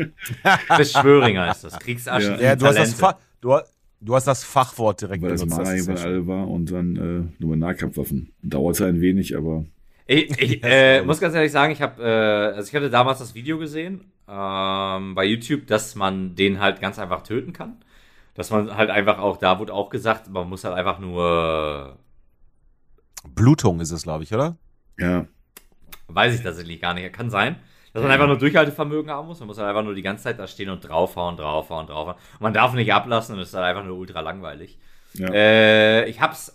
Beschwöringer 0.76 1.50
ist 1.50 1.64
das. 1.64 1.78
Kriegsasche. 1.78 2.38
Ja. 2.40 2.56
du 2.56 2.66
hast, 2.66 2.76
das 2.76 3.16
du, 3.40 3.58
du 4.00 4.14
hast 4.14 4.26
das 4.26 4.44
Fachwort 4.44 5.00
direkt 5.00 5.22
Weil 5.22 5.30
das 5.30 5.42
benutzt. 5.42 5.58
Mana 5.58 5.76
Das 5.76 5.84
schön. 6.00 6.10
alle 6.10 6.26
war 6.26 6.48
und 6.48 6.70
dann 6.70 6.96
äh, 6.96 7.42
nur 7.42 7.50
mit 7.50 7.58
Nahkampfwaffen. 7.60 8.32
Dauerte 8.42 8.86
ein 8.86 9.00
wenig, 9.00 9.36
aber 9.36 9.64
Ich, 10.06 10.30
ich 10.40 10.64
äh, 10.64 11.02
muss 11.02 11.20
ganz 11.20 11.34
ehrlich 11.34 11.52
sagen, 11.52 11.72
ich 11.72 11.82
habe, 11.82 12.02
äh, 12.02 12.56
also 12.56 12.68
ich 12.68 12.74
hatte 12.74 12.90
damals 12.90 13.18
das 13.18 13.34
Video 13.34 13.58
gesehen 13.58 14.12
ähm, 14.28 15.14
bei 15.14 15.24
YouTube, 15.24 15.66
dass 15.66 15.94
man 15.94 16.34
den 16.34 16.60
halt 16.60 16.80
ganz 16.80 16.98
einfach 16.98 17.22
töten 17.22 17.52
kann. 17.52 17.76
Dass 18.34 18.50
man 18.50 18.76
halt 18.76 18.90
einfach 18.90 19.18
auch, 19.18 19.36
da 19.36 19.58
wurde 19.58 19.72
auch 19.74 19.90
gesagt, 19.90 20.30
man 20.30 20.48
muss 20.48 20.62
halt 20.62 20.76
einfach 20.76 21.00
nur, 21.00 21.98
Blutung 23.34 23.80
ist 23.80 23.90
es, 23.90 24.02
glaube 24.04 24.22
ich, 24.24 24.32
oder? 24.32 24.56
ja, 24.98 25.26
weiß 26.08 26.34
ich 26.34 26.42
tatsächlich 26.42 26.80
gar 26.80 26.94
nicht, 26.94 27.12
kann 27.12 27.30
sein, 27.30 27.56
dass 27.92 28.02
man 28.02 28.10
einfach 28.10 28.26
nur 28.26 28.38
Durchhaltevermögen 28.38 29.10
haben 29.10 29.28
muss. 29.28 29.40
Man 29.40 29.48
muss 29.48 29.58
halt 29.58 29.68
einfach 29.68 29.84
nur 29.84 29.94
die 29.94 30.02
ganze 30.02 30.24
Zeit 30.24 30.38
da 30.38 30.46
stehen 30.46 30.70
und 30.70 30.80
draufhauen, 30.80 31.36
draufhauen, 31.36 31.86
draufhauen. 31.86 32.16
Und 32.16 32.40
man 32.40 32.52
darf 32.52 32.74
nicht 32.74 32.92
ablassen 32.92 33.34
und 33.34 33.40
es 33.40 33.48
ist 33.48 33.54
halt 33.54 33.64
einfach 33.64 33.84
nur 33.84 33.96
ultra 33.96 34.20
langweilig. 34.20 34.78
ja. 35.14 35.28
Äh, 35.32 36.08
ich 36.08 36.20
hab's. 36.20 36.54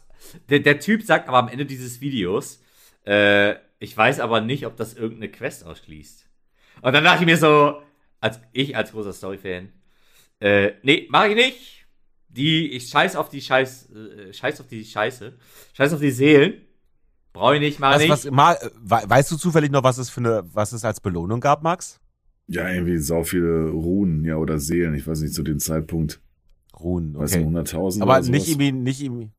Der, 0.49 0.59
der 0.59 0.79
Typ 0.79 1.03
sagt 1.03 1.27
aber 1.27 1.37
am 1.37 1.49
Ende 1.49 1.65
dieses 1.65 1.99
Videos, 1.99 2.63
äh, 3.05 3.55
ich 3.79 3.95
weiß 3.95 4.19
aber 4.19 4.41
nicht, 4.41 4.65
ob 4.65 4.77
das 4.77 4.93
irgendeine 4.93 5.29
Quest 5.29 5.65
ausschließt. 5.65 6.29
Und 6.81 6.93
dann 6.93 7.03
dachte 7.03 7.19
ich 7.19 7.25
mir 7.25 7.37
so, 7.37 7.81
als 8.21 8.39
ich 8.53 8.75
als 8.75 8.91
großer 8.91 9.13
Story-Fan, 9.13 9.73
äh, 10.39 10.73
nee, 10.83 11.07
mach 11.09 11.25
ich 11.25 11.35
nicht. 11.35 11.85
Die, 12.29 12.71
ich 12.71 12.89
scheiß 12.89 13.15
auf 13.15 13.29
die 13.29 13.41
Scheiß, 13.41 13.91
äh, 13.91 14.33
scheiß 14.33 14.61
auf 14.61 14.67
die 14.67 14.83
Scheiße, 14.83 15.37
scheiß 15.73 15.93
auf 15.93 15.99
die 15.99 16.11
Seelen. 16.11 16.65
Brauche 17.33 17.55
ich 17.55 17.61
nicht, 17.61 17.79
mach 17.79 17.93
Was, 17.95 17.99
nicht. 18.01 18.09
was, 18.11 18.31
mal, 18.31 18.57
we- 18.81 19.03
weißt 19.09 19.31
du 19.31 19.37
zufällig 19.37 19.71
noch, 19.71 19.83
was 19.83 19.97
es 19.97 20.09
für 20.09 20.19
eine, 20.21 20.43
was 20.53 20.71
es 20.71 20.85
als 20.85 21.01
Belohnung 21.01 21.39
gab, 21.39 21.63
Max? 21.63 21.99
ja, 22.47 22.69
irgendwie 22.69 22.97
sau 22.97 23.23
viele 23.23 23.69
Runen, 23.69 24.23
ja, 24.25 24.35
oder 24.35 24.59
Seelen, 24.59 24.93
ich 24.95 25.07
weiß 25.07 25.21
nicht, 25.21 25.33
zu 25.33 25.43
dem 25.43 25.59
Zeitpunkt, 25.59 26.21
Ruhen, 26.79 27.15
weiß 27.17 27.37
nicht, 27.37 27.45
okay. 27.47 27.55
100.000 27.57 28.01
Aber 28.01 28.19
oder 28.19 28.29
nicht 28.29 28.47
irgendwie, 28.49 28.71
nicht 28.71 29.01
irgendwie. 29.01 29.31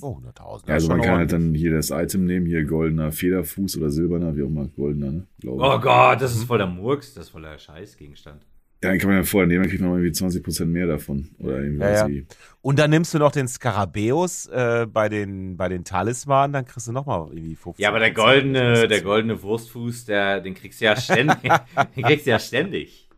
Oh, 0.00 0.18
100.000. 0.18 0.68
Ja, 0.68 0.74
also 0.74 0.88
man 0.88 1.00
kann 1.00 1.16
halt 1.18 1.32
dann 1.32 1.54
hier 1.54 1.72
das 1.72 1.90
Item 1.90 2.26
nehmen, 2.26 2.46
hier 2.46 2.64
goldener 2.64 3.10
Federfuß 3.10 3.78
oder 3.78 3.90
silberner, 3.90 4.36
wie 4.36 4.42
auch 4.42 4.48
immer, 4.48 4.68
goldener, 4.68 5.10
ne? 5.12 5.26
Glaube 5.40 5.62
oh. 5.62 5.80
Gott, 5.80 6.20
das 6.20 6.36
ist 6.36 6.44
voll 6.44 6.58
der 6.58 6.66
Murks, 6.66 7.14
das 7.14 7.26
ist 7.26 7.30
voll 7.30 7.42
der 7.42 7.58
Scheißgegenstand. 7.58 8.46
Ja, 8.82 8.90
den 8.90 8.98
kann 9.00 9.08
man 9.08 9.18
ja 9.18 9.24
vorher 9.24 9.46
nehmen, 9.48 9.62
dann 9.62 9.70
kriegt 9.70 9.82
man 9.82 9.92
irgendwie 9.92 10.10
20% 10.10 10.66
mehr 10.66 10.86
davon. 10.86 11.30
Oder 11.38 11.58
irgendwie 11.60 11.82
Ja, 11.82 12.06
ja. 12.06 12.22
Und 12.60 12.78
dann 12.78 12.90
nimmst 12.90 13.14
du 13.14 13.18
noch 13.18 13.32
den 13.32 13.48
Skarabäus 13.48 14.46
äh, 14.46 14.86
bei 14.92 15.08
den, 15.08 15.56
bei 15.56 15.68
den 15.68 15.82
Talismanen, 15.84 16.52
dann 16.52 16.64
kriegst 16.66 16.86
du 16.86 16.92
nochmal 16.92 17.26
irgendwie 17.32 17.54
50. 17.56 17.82
Ja, 17.82 17.88
aber 17.88 18.00
der 18.00 18.10
goldene, 18.12 18.86
der 18.86 19.00
goldene 19.00 19.42
Wurstfuß, 19.42 20.04
der, 20.04 20.40
den 20.40 20.54
kriegst 20.54 20.80
du 20.80 20.84
ja 20.84 20.96
ständig. 20.96 21.38
den 21.96 22.04
kriegst 22.04 22.26
du 22.26 22.30
ja 22.30 22.38
ständig. 22.38 23.08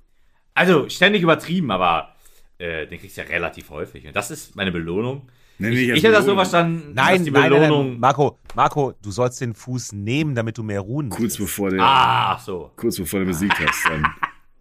Also 0.55 0.88
ständig 0.88 1.23
übertrieben, 1.23 1.71
aber 1.71 2.14
äh, 2.59 2.87
den 2.87 2.99
kriegst 3.01 3.16
du 3.16 3.23
ja 3.23 3.27
relativ 3.29 3.71
häufig. 3.71 4.07
Und 4.07 4.14
das 4.16 4.31
ist 4.31 4.55
meine 4.57 4.71
Belohnung. 4.73 5.29
Nenn 5.61 5.73
Ich, 5.73 5.88
ich 5.88 6.03
hätte 6.05 6.12
das 6.12 6.25
so 6.25 6.31
Belohnung. 6.33 6.37
verstanden, 6.37 6.92
Nein, 6.94 7.25
die 7.25 7.31
nein, 7.33 7.51
nein, 7.51 7.51
Belohnung. 7.51 7.90
nein, 7.90 8.01
Marco, 8.01 8.38
Marco, 8.55 8.94
du 9.03 9.11
sollst 9.11 9.40
den 9.40 9.55
Fuß 9.55 9.92
nehmen, 9.92 10.37
damit 10.37 10.57
du 10.57 10.62
mehr 10.62 10.81
ruhen 10.81 11.11
Kurz 11.11 11.37
bevor 11.37 11.71
der, 11.71 11.81
Ah, 11.81 12.35
ach 12.35 12.40
so. 12.40 12.71
kurz 12.77 12.97
bevor 12.97 13.21
du 13.21 13.27
besiegt 13.27 13.59
hast, 13.59 13.85
dann. 13.88 14.07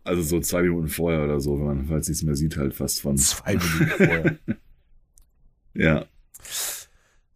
Also 0.08 0.22
so 0.22 0.40
zwei 0.40 0.62
Minuten 0.62 0.88
vorher 0.88 1.24
oder 1.24 1.40
so, 1.40 1.60
wenn 1.60 1.66
man 1.66 1.86
falls 1.86 2.08
nichts 2.08 2.24
mehr 2.24 2.36
sieht, 2.36 2.56
halt 2.56 2.74
fast 2.74 3.02
von. 3.02 3.18
Zwei 3.18 3.56
Minuten 3.56 3.88
vorher. 3.90 4.38
Ja. 5.80 6.06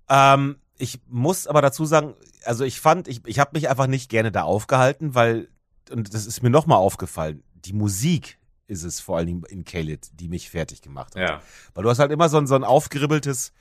Ähm, 0.10 0.56
ich 0.80 1.00
muss 1.08 1.46
aber 1.46 1.62
dazu 1.62 1.86
sagen, 1.86 2.16
also 2.44 2.64
ich 2.64 2.82
fand, 2.82 3.08
ich, 3.08 3.22
ich 3.28 3.38
habe 3.38 3.52
mich 3.54 3.70
einfach 3.70 3.86
nicht 3.86 4.10
gerne 4.10 4.32
da 4.32 4.42
aufgehalten, 4.42 5.14
weil, 5.14 5.48
und 5.92 6.12
das 6.12 6.26
ist 6.26 6.42
mir 6.42 6.50
nochmal 6.50 6.80
aufgefallen, 6.80 7.44
die 7.54 7.74
Musik 7.74 8.40
ist 8.66 8.84
es 8.84 9.00
vor 9.00 9.18
allen 9.18 9.28
Dingen 9.28 9.44
in 9.48 9.64
Kaled, 9.64 10.10
die 10.20 10.28
mich 10.28 10.50
fertig 10.50 10.82
gemacht 10.82 11.16
hat. 11.16 11.22
Ja. 11.22 11.42
Weil 11.76 11.84
du 11.84 11.90
hast 11.92 12.00
halt 12.00 12.12
immer 12.12 12.30
so 12.30 12.38
ein, 12.38 12.48
so 12.48 12.56
ein 12.56 12.64
aufgeribbeltes 12.64 13.54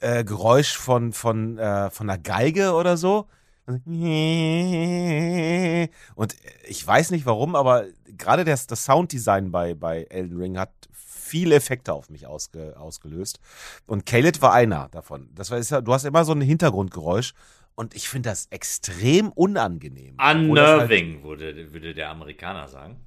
äh, 0.00 0.24
Geräusch 0.24 0.76
von, 0.76 1.12
von, 1.12 1.58
äh, 1.58 1.90
von 1.90 2.10
einer 2.10 2.18
Geige 2.18 2.72
oder 2.72 2.96
so. 2.96 3.28
Und 6.14 6.34
ich 6.66 6.86
weiß 6.86 7.10
nicht 7.12 7.26
warum, 7.26 7.54
aber 7.54 7.84
gerade 8.18 8.44
das, 8.44 8.66
das 8.66 8.84
Sounddesign 8.84 9.50
bei, 9.50 9.74
bei 9.74 10.04
Elden 10.10 10.36
Ring 10.38 10.58
hat 10.58 10.70
viele 10.92 11.54
Effekte 11.54 11.92
auf 11.92 12.10
mich 12.10 12.26
ausge, 12.26 12.74
ausgelöst. 12.78 13.40
Und 13.86 14.04
Kaled 14.06 14.42
war 14.42 14.52
einer 14.52 14.88
davon. 14.90 15.30
Das 15.34 15.50
war, 15.50 15.58
ist 15.58 15.70
ja, 15.70 15.80
du 15.80 15.92
hast 15.94 16.04
immer 16.04 16.24
so 16.24 16.32
ein 16.32 16.40
Hintergrundgeräusch 16.40 17.34
und 17.74 17.94
ich 17.94 18.08
finde 18.08 18.28
das 18.30 18.46
extrem 18.50 19.30
unangenehm. 19.32 20.16
Halt- 20.18 20.50
Unnerving, 20.50 21.22
würde, 21.22 21.72
würde 21.72 21.94
der 21.94 22.10
Amerikaner 22.10 22.68
sagen. 22.68 23.00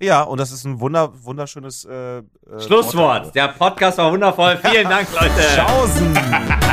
ja, 0.00 0.22
und 0.24 0.38
das 0.38 0.50
ist 0.52 0.64
ein 0.64 0.80
wunder, 0.80 1.12
wunderschönes 1.24 1.84
äh, 1.84 2.18
äh, 2.18 2.22
Schlusswort. 2.58 3.34
Der 3.34 3.48
Podcast 3.48 3.98
war 3.98 4.12
wundervoll. 4.12 4.58
Vielen 4.58 4.88
Dank, 4.88 5.08
Leute. 5.14 5.42
Schausen! 5.56 6.12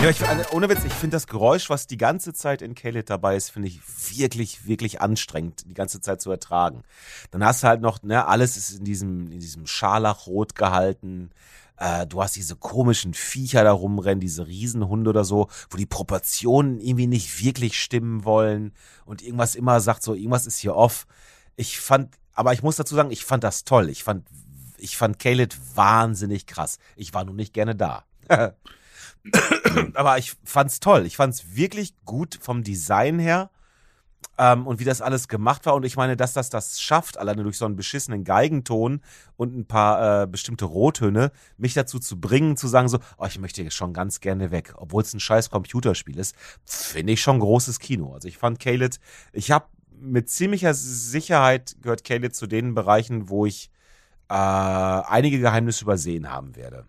Ja, 0.00 0.10
ich, 0.10 0.20
ohne 0.52 0.68
Witz, 0.68 0.84
ich 0.84 0.92
finde 0.92 1.16
das 1.16 1.26
Geräusch, 1.26 1.70
was 1.70 1.88
die 1.88 1.96
ganze 1.96 2.32
Zeit 2.32 2.62
in 2.62 2.76
Kaled 2.76 3.10
dabei 3.10 3.34
ist, 3.34 3.50
finde 3.50 3.66
ich 3.66 3.80
wirklich, 4.16 4.64
wirklich 4.64 5.00
anstrengend, 5.00 5.64
die 5.68 5.74
ganze 5.74 6.00
Zeit 6.00 6.20
zu 6.20 6.30
ertragen. 6.30 6.84
Dann 7.32 7.44
hast 7.44 7.64
du 7.64 7.66
halt 7.66 7.80
noch, 7.80 8.00
ne, 8.04 8.24
alles 8.24 8.56
ist 8.56 8.78
in 8.78 8.84
diesem, 8.84 9.32
in 9.32 9.40
diesem 9.40 9.66
Scharlachrot 9.66 10.54
gehalten. 10.54 11.30
Äh, 11.78 12.06
du 12.06 12.22
hast 12.22 12.36
diese 12.36 12.54
komischen 12.54 13.12
Viecher 13.12 13.64
da 13.64 13.72
rumrennen, 13.72 14.20
diese 14.20 14.46
Riesenhunde 14.46 15.10
oder 15.10 15.24
so, 15.24 15.48
wo 15.68 15.76
die 15.76 15.84
Proportionen 15.84 16.78
irgendwie 16.78 17.08
nicht 17.08 17.42
wirklich 17.42 17.76
stimmen 17.82 18.24
wollen 18.24 18.72
und 19.04 19.20
irgendwas 19.20 19.56
immer 19.56 19.80
sagt 19.80 20.04
so, 20.04 20.14
irgendwas 20.14 20.46
ist 20.46 20.58
hier 20.58 20.76
off. 20.76 21.08
Ich 21.56 21.80
fand, 21.80 22.14
aber 22.34 22.52
ich 22.52 22.62
muss 22.62 22.76
dazu 22.76 22.94
sagen, 22.94 23.10
ich 23.10 23.24
fand 23.24 23.42
das 23.42 23.64
toll. 23.64 23.88
Ich 23.88 24.04
fand, 24.04 24.24
ich 24.76 24.96
fand 24.96 25.18
Kaled 25.18 25.58
wahnsinnig 25.74 26.46
krass. 26.46 26.78
Ich 26.94 27.14
war 27.14 27.24
nur 27.24 27.34
nicht 27.34 27.52
gerne 27.52 27.74
da. 27.74 28.04
aber 29.94 30.18
ich 30.18 30.34
fand's 30.44 30.80
toll. 30.80 31.06
Ich 31.06 31.16
fand's 31.16 31.56
wirklich 31.56 31.94
gut 32.04 32.38
vom 32.40 32.62
Design 32.62 33.18
her 33.18 33.50
ähm, 34.38 34.66
und 34.66 34.80
wie 34.80 34.84
das 34.84 35.02
alles 35.02 35.28
gemacht 35.28 35.66
war. 35.66 35.74
Und 35.74 35.84
ich 35.84 35.96
meine, 35.96 36.16
dass 36.16 36.32
das 36.32 36.50
das 36.50 36.80
schafft, 36.80 37.18
alleine 37.18 37.42
durch 37.42 37.58
so 37.58 37.64
einen 37.64 37.76
beschissenen 37.76 38.24
Geigenton 38.24 39.00
und 39.36 39.56
ein 39.56 39.66
paar 39.66 40.22
äh, 40.22 40.26
bestimmte 40.26 40.64
Rottöne, 40.64 41.32
mich 41.56 41.74
dazu 41.74 41.98
zu 41.98 42.20
bringen, 42.20 42.56
zu 42.56 42.68
sagen 42.68 42.88
so, 42.88 42.98
oh, 43.18 43.26
ich 43.26 43.38
möchte 43.38 43.70
schon 43.70 43.92
ganz 43.92 44.20
gerne 44.20 44.50
weg, 44.50 44.74
obwohl 44.76 45.02
es 45.02 45.12
ein 45.12 45.20
scheiß 45.20 45.50
Computerspiel 45.50 46.18
ist, 46.18 46.36
finde 46.64 47.12
ich 47.12 47.20
schon 47.20 47.40
großes 47.40 47.80
Kino. 47.80 48.14
Also 48.14 48.28
ich 48.28 48.38
fand 48.38 48.60
Kaled, 48.60 48.98
ich 49.32 49.50
habe 49.50 49.66
mit 50.00 50.30
ziemlicher 50.30 50.74
Sicherheit 50.74 51.76
gehört 51.82 52.04
Kaled 52.04 52.34
zu 52.34 52.46
den 52.46 52.74
Bereichen, 52.74 53.28
wo 53.28 53.46
ich 53.46 53.70
äh, 54.28 54.34
einige 54.34 55.40
Geheimnisse 55.40 55.84
übersehen 55.84 56.30
haben 56.30 56.54
werde. 56.54 56.86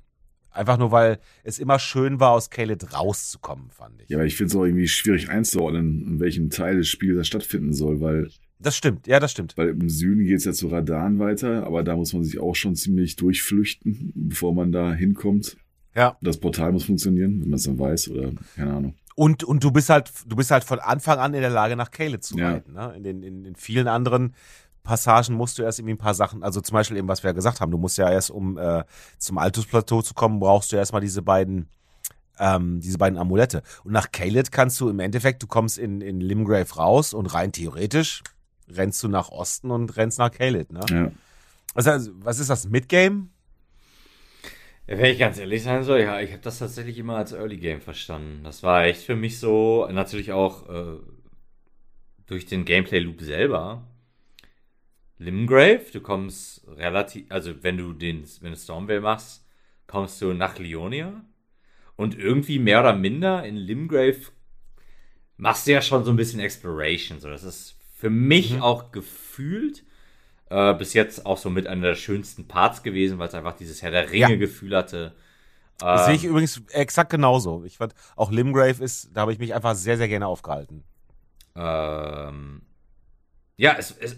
Einfach 0.51 0.77
nur, 0.77 0.91
weil 0.91 1.19
es 1.43 1.59
immer 1.59 1.77
schön 1.79 2.19
war, 2.19 2.31
aus 2.31 2.49
Kaled 2.49 2.93
rauszukommen, 2.93 3.69
fand 3.69 4.01
ich. 4.01 4.09
Ja, 4.09 4.17
aber 4.17 4.25
ich 4.25 4.35
finde 4.35 4.49
es 4.51 4.55
auch 4.55 4.63
irgendwie 4.65 4.88
schwierig 4.88 5.29
einzuordnen, 5.29 6.05
in 6.07 6.19
welchem 6.19 6.49
Teil 6.49 6.77
des 6.77 6.88
Spiels 6.88 7.17
das 7.17 7.27
stattfinden 7.27 7.71
soll, 7.73 8.01
weil, 8.01 8.29
Das 8.59 8.75
stimmt, 8.75 9.05
ja, 9.07 9.19
das 9.19 9.31
stimmt. 9.31 9.55
weil 9.57 9.69
im 9.69 9.89
Süden 9.89 10.25
geht 10.25 10.38
es 10.38 10.45
ja 10.45 10.53
zu 10.53 10.67
Radan 10.69 11.19
weiter, 11.19 11.65
aber 11.67 11.83
da 11.83 11.95
muss 11.95 12.13
man 12.13 12.23
sich 12.23 12.39
auch 12.39 12.55
schon 12.55 12.75
ziemlich 12.75 13.15
durchflüchten, 13.15 14.12
bevor 14.15 14.53
man 14.53 14.71
da 14.71 14.93
hinkommt. 14.93 15.57
Ja. 15.95 16.17
Das 16.21 16.38
Portal 16.39 16.71
muss 16.71 16.83
funktionieren, 16.85 17.41
wenn 17.41 17.49
man 17.49 17.57
es 17.57 17.63
dann 17.63 17.77
weiß 17.79 18.09
oder 18.09 18.31
keine 18.55 18.73
Ahnung. 18.73 18.95
Und, 19.15 19.43
und 19.43 19.63
du 19.63 19.71
bist 19.71 19.89
halt, 19.89 20.12
du 20.27 20.35
bist 20.38 20.49
halt 20.49 20.63
von 20.63 20.79
Anfang 20.79 21.19
an 21.19 21.33
in 21.33 21.41
der 21.41 21.49
Lage, 21.49 21.75
nach 21.75 21.91
Kaled 21.91 22.23
zu 22.23 22.38
Ja. 22.38 22.51
reiten. 22.53 22.73
Ne? 22.73 22.93
In, 22.95 23.03
den, 23.03 23.23
in, 23.23 23.43
in 23.45 23.55
vielen 23.55 23.88
anderen 23.89 24.33
Passagen 24.89 25.36
musst 25.36 25.60
du 25.60 25.62
erst 25.62 25.78
irgendwie 25.78 25.93
ein 25.93 25.99
paar 25.99 26.15
Sachen, 26.15 26.41
also 26.41 26.62
zum 26.62 26.73
Beispiel 26.73 26.97
eben, 26.97 27.08
was 27.08 27.21
wir 27.21 27.30
ja 27.30 27.34
gesagt 27.34 27.62
haben, 27.62 27.69
du 27.69 27.78
musst 27.78 27.99
ja 27.99 28.10
erst, 28.10 28.32
um 28.32 28.58
äh, 28.58 28.84
zum 29.19 29.38
Altusplateau 29.38 30.02
zu 30.02 30.15
kommen, 30.15 30.39
brauchst 30.39 30.71
du 30.71 30.78
erstmal 30.78 30.99
diese 30.99 31.21
beiden, 31.21 31.69
ähm, 32.39 32.80
diese 32.80 32.97
beiden 32.97 33.19
Amulette. 33.19 33.62
Und 33.84 33.91
nach 33.91 34.12
Kaled 34.12 34.52
kannst 34.52 34.80
du 34.82 34.89
im 34.89 34.99
Endeffekt, 34.99 35.43
du 35.43 35.47
kommst 35.47 35.78
in, 35.78 36.02
in 36.02 36.21
Limgrave 36.21 36.73
raus 36.73 37.13
und 37.13 37.28
rein 37.28 37.52
theoretisch 37.52 38.23
rennst 38.67 39.04
du 39.04 39.10
nach 39.10 39.30
Osten 39.30 39.69
und 39.69 39.95
rennst 39.95 40.17
nach 40.17 40.32
Kaled. 40.32 40.71
Ne? 40.71 40.82
Ja. 40.89 41.12
Also, 41.75 42.12
was 42.21 42.39
ist 42.39 42.49
das, 42.49 42.67
Midgame? 42.67 43.28
Wenn 44.88 45.06
ich 45.06 45.19
ganz 45.19 45.38
ehrlich 45.38 45.62
sein 45.62 45.84
soll, 45.84 45.99
ja, 45.99 46.19
ich 46.19 46.32
habe 46.32 46.41
das 46.41 46.58
tatsächlich 46.58 46.97
immer 46.97 47.17
als 47.17 47.32
Early 47.32 47.58
Game 47.58 47.80
verstanden. 47.80 48.43
Das 48.43 48.63
war 48.63 48.86
echt 48.86 49.04
für 49.04 49.15
mich 49.15 49.38
so, 49.38 49.88
natürlich 49.91 50.32
auch 50.32 50.67
äh, 50.67 50.97
durch 52.25 52.47
den 52.47 52.65
Gameplay 52.65 52.97
Loop 52.97 53.21
selber. 53.21 53.84
Limgrave, 55.19 55.86
du 55.93 56.01
kommst 56.01 56.67
relativ, 56.67 57.27
also 57.32 57.63
wenn 57.63 57.77
du 57.77 57.93
den, 57.93 58.25
wenn 58.41 58.51
du 58.53 58.58
Stormvale 58.58 59.01
machst, 59.01 59.45
kommst 59.88 60.21
du 60.21 60.34
nach 60.34 60.60
Leonia 60.60 61.23
und 61.97 62.17
irgendwie 62.17 62.60
mehr 62.60 62.82
oder 62.82 62.95
minder 62.95 63.45
in 63.45 63.58
Limgrave 63.58 64.17
machst 65.38 65.67
du 65.67 65.71
ja 65.71 65.82
schon 65.82 66.03
so 66.03 66.12
ein 66.12 66.17
bisschen 66.17 66.39
Exploration. 66.39 67.19
So, 67.19 67.29
das 67.29 67.43
ist 67.43 67.75
für 67.95 68.10
mich 68.10 68.62
auch 68.62 68.91
gefühlt 68.91 69.84
äh, 70.49 70.73
bis 70.75 70.93
jetzt 70.93 71.25
auch 71.25 71.38
so 71.38 71.49
mit 71.49 71.67
einer 71.67 71.89
der 71.89 71.95
schönsten 71.95 72.47
Parts 72.47 72.84
gewesen, 72.84 73.19
weil 73.19 73.29
es 73.29 73.36
einfach 73.36 73.55
dieses 73.58 73.82
Herr 73.82 73.91
der 73.91 74.12
Ringe-Gefühl 74.12 74.75
hatte. 74.77 75.15
Das 75.89 76.03
Ähm, 76.03 76.05
sehe 76.05 76.15
ich 76.15 76.23
übrigens 76.25 76.62
exakt 76.69 77.10
genauso. 77.12 77.63
Ich 77.65 77.77
fand, 77.77 77.93
auch 78.15 78.32
Limgrave 78.32 78.84
ist, 78.84 79.10
da 79.13 79.21
habe 79.21 79.34
ich 79.34 79.39
mich 79.39 79.53
einfach 79.53 79.75
sehr, 79.75 79.97
sehr 79.97 80.08
gerne 80.08 80.27
aufgehalten. 80.27 80.84
Ähm, 81.55 82.62
ja, 83.58 83.75
es, 83.77 83.91
es, 83.99 84.17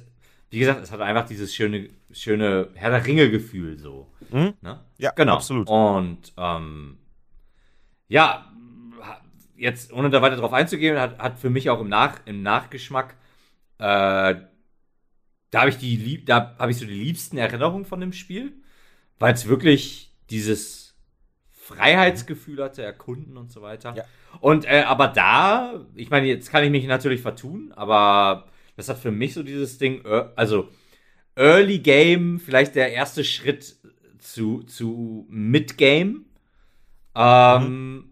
wie 0.51 0.59
gesagt, 0.59 0.83
es 0.83 0.91
hat 0.91 0.99
einfach 1.01 1.25
dieses 1.25 1.55
schöne, 1.55 1.89
schöne 2.11 2.69
Herr 2.75 2.91
der 2.91 3.05
Ringe-Gefühl 3.05 3.77
so. 3.77 4.11
Mhm. 4.31 4.53
Ne? 4.61 4.79
Ja, 4.97 5.11
Genau. 5.15 5.35
absolut. 5.35 5.67
Und 5.69 6.33
ähm, 6.37 6.97
ja, 8.09 8.51
jetzt 9.55 9.93
ohne 9.93 10.09
da 10.09 10.21
weiter 10.21 10.35
drauf 10.35 10.51
einzugehen, 10.51 10.99
hat, 10.99 11.17
hat 11.19 11.39
für 11.39 11.49
mich 11.49 11.69
auch 11.69 11.79
im, 11.79 11.87
Nach, 11.87 12.19
im 12.25 12.43
Nachgeschmack, 12.43 13.15
äh, 13.77 14.35
da 15.51 15.59
habe 15.59 15.69
ich 15.69 15.77
die 15.77 15.95
lieb, 15.95 16.25
da 16.25 16.55
habe 16.59 16.71
ich 16.71 16.77
so 16.77 16.85
die 16.85 17.01
liebsten 17.01 17.37
Erinnerungen 17.37 17.85
von 17.85 18.01
dem 18.01 18.11
Spiel, 18.11 18.53
weil 19.19 19.33
es 19.33 19.47
wirklich 19.47 20.13
dieses 20.29 20.95
Freiheitsgefühl 21.51 22.61
hatte, 22.61 22.83
erkunden 22.83 23.37
und 23.37 23.51
so 23.51 23.61
weiter. 23.61 23.93
Ja. 23.95 24.03
Und 24.41 24.65
äh, 24.65 24.83
aber 24.85 25.07
da, 25.07 25.85
ich 25.95 26.09
meine, 26.09 26.27
jetzt 26.27 26.51
kann 26.51 26.63
ich 26.63 26.71
mich 26.71 26.85
natürlich 26.87 27.21
vertun, 27.21 27.71
aber 27.73 28.47
das 28.81 28.89
hat 28.89 28.97
für 28.97 29.11
mich 29.11 29.35
so 29.35 29.43
dieses 29.43 29.77
Ding, 29.77 30.03
äh, 30.05 30.25
also 30.35 30.69
Early 31.35 31.79
Game, 31.79 32.39
vielleicht 32.39 32.75
der 32.75 32.91
erste 32.91 33.23
Schritt 33.23 33.75
zu, 34.17 34.63
zu 34.63 35.27
Mid-Game. 35.29 36.25
Ähm, 37.15 38.11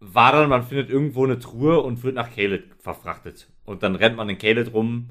War 0.00 0.32
dann, 0.32 0.48
man 0.48 0.62
findet 0.62 0.88
irgendwo 0.88 1.24
eine 1.24 1.38
Truhe 1.38 1.80
und 1.80 2.02
wird 2.02 2.14
nach 2.14 2.34
Caled 2.34 2.64
verfrachtet. 2.78 3.48
Und 3.64 3.82
dann 3.82 3.94
rennt 3.94 4.16
man 4.16 4.28
in 4.28 4.38
Caled 4.38 4.72
rum, 4.72 5.10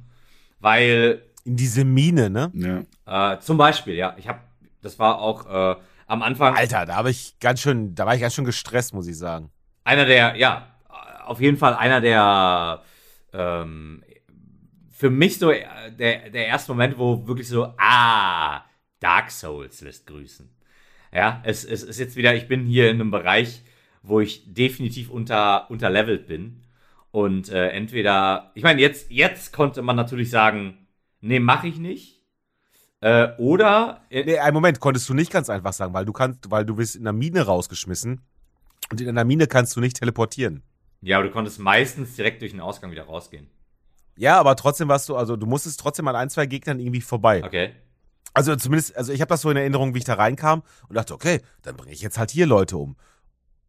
weil 0.60 1.22
In 1.44 1.56
diese 1.56 1.86
Mine, 1.86 2.30
ne? 2.30 2.52
Ja. 3.06 3.34
äh, 3.36 3.40
zum 3.40 3.58
Beispiel, 3.58 3.94
ja, 3.94 4.16
ich 4.18 4.28
habe, 4.28 4.40
das 4.82 4.98
war 4.98 5.20
auch 5.20 5.46
äh, 5.46 5.76
am 6.08 6.22
Anfang 6.24 6.56
Alter, 6.56 6.86
da 6.86 6.96
habe 6.96 7.12
ich 7.12 7.38
ganz 7.40 7.60
schön, 7.62 7.94
da 7.94 8.06
war 8.06 8.16
ich 8.16 8.22
ganz 8.22 8.34
schön 8.34 8.46
gestresst, 8.46 8.94
muss 8.94 9.08
ich 9.08 9.18
sagen. 9.18 9.52
einer 9.84 10.06
der, 10.06 10.36
ja, 10.38 10.68
auf 11.26 11.42
jeden 11.42 11.58
Fall 11.58 11.76
einer 11.76 12.02
der, 12.02 12.82
ähm, 13.34 14.02
für 14.96 15.10
mich 15.10 15.40
so 15.40 15.52
äh, 15.52 15.92
der, 15.92 16.30
der 16.30 16.48
erste 16.48 16.72
Moment, 16.72 16.98
wo 16.98 17.28
wirklich 17.28 17.50
so, 17.50 17.74
ah, 17.78 18.64
Dark 19.02 19.30
Souls 19.30 19.82
lässt 19.82 20.08
grüßen. 20.08 20.50
Ja, 21.14 21.42
es, 21.44 21.66
es 21.66 21.84
ist 21.84 22.00
jetzt 22.00 22.16
wieder, 22.16 22.34
ich 22.34 22.48
bin 22.48 22.66
hier 22.66 22.90
in 22.90 23.02
einem 23.02 23.12
Bereich, 23.12 23.62
wo 24.04 24.22
ich 24.22 24.54
definitiv 24.54 25.10
unter, 25.10 25.70
unterlevelt 25.70 26.28
bin. 26.28 26.64
Und 27.12 27.50
äh, 27.50 27.70
entweder, 27.70 28.52
ich 28.56 28.64
meine, 28.64 28.82
jetzt, 28.82 29.12
jetzt 29.12 29.52
konnte 29.54 29.82
man 29.82 29.96
natürlich 29.98 30.30
sagen, 30.30 30.88
nee, 31.22 31.40
mache 31.40 31.68
ich 31.68 31.78
nicht. 31.78 32.22
Äh, 33.02 33.30
oder, 33.38 34.06
äh, 34.10 34.24
Nee, 34.24 34.40
einen 34.40 34.54
Moment, 34.54 34.80
konntest 34.80 35.10
du 35.10 35.14
nicht 35.14 35.32
ganz 35.32 35.50
einfach 35.50 35.74
sagen, 35.74 35.94
weil 35.94 36.06
du 36.06 36.14
kannst, 36.14 36.50
weil 36.52 36.66
du 36.66 36.76
bist 36.76 36.96
in 36.96 37.04
der 37.04 37.14
Mine 37.14 37.42
rausgeschmissen 37.42 38.22
und 38.92 39.02
in 39.02 39.10
einer 39.10 39.26
Mine 39.26 39.48
kannst 39.48 39.76
du 39.76 39.82
nicht 39.82 39.98
teleportieren. 39.98 40.64
ja, 41.02 41.18
aber 41.18 41.28
du 41.28 41.34
konntest 41.34 41.60
meistens 41.60 42.16
direkt 42.16 42.42
durch 42.42 42.52
den 42.52 42.62
Ausgang 42.62 42.92
wieder 42.92 43.04
rausgehen. 43.04 43.48
Ja, 44.18 44.40
aber 44.40 44.56
trotzdem 44.56 44.88
warst 44.88 45.10
du, 45.10 45.16
also 45.16 45.36
du 45.36 45.46
musstest 45.46 45.80
trotzdem 45.80 46.08
an 46.08 46.16
ein, 46.16 46.30
zwei 46.30 46.46
Gegnern 46.46 46.80
irgendwie 46.80 47.02
vorbei. 47.02 47.44
Okay. 47.44 47.74
Also 48.34 48.56
zumindest, 48.56 48.96
also 48.98 49.14
ich 49.14 49.22
habe 49.22 49.30
das 49.30 49.42
so 49.42 49.50
in 49.50 49.58
Erinnerung, 49.58 49.94
wie 49.94 50.00
ich 50.00 50.04
da 50.04 50.16
reinkam 50.16 50.64
und 50.90 50.96
dachte, 50.96 51.14
okay, 51.14 51.42
dann 51.62 51.78
bringe 51.78 51.94
ich 51.94 52.02
jetzt 52.02 52.18
halt 52.18 52.32
hier 52.32 52.46
Leute 52.46 52.78
um. 52.78 52.98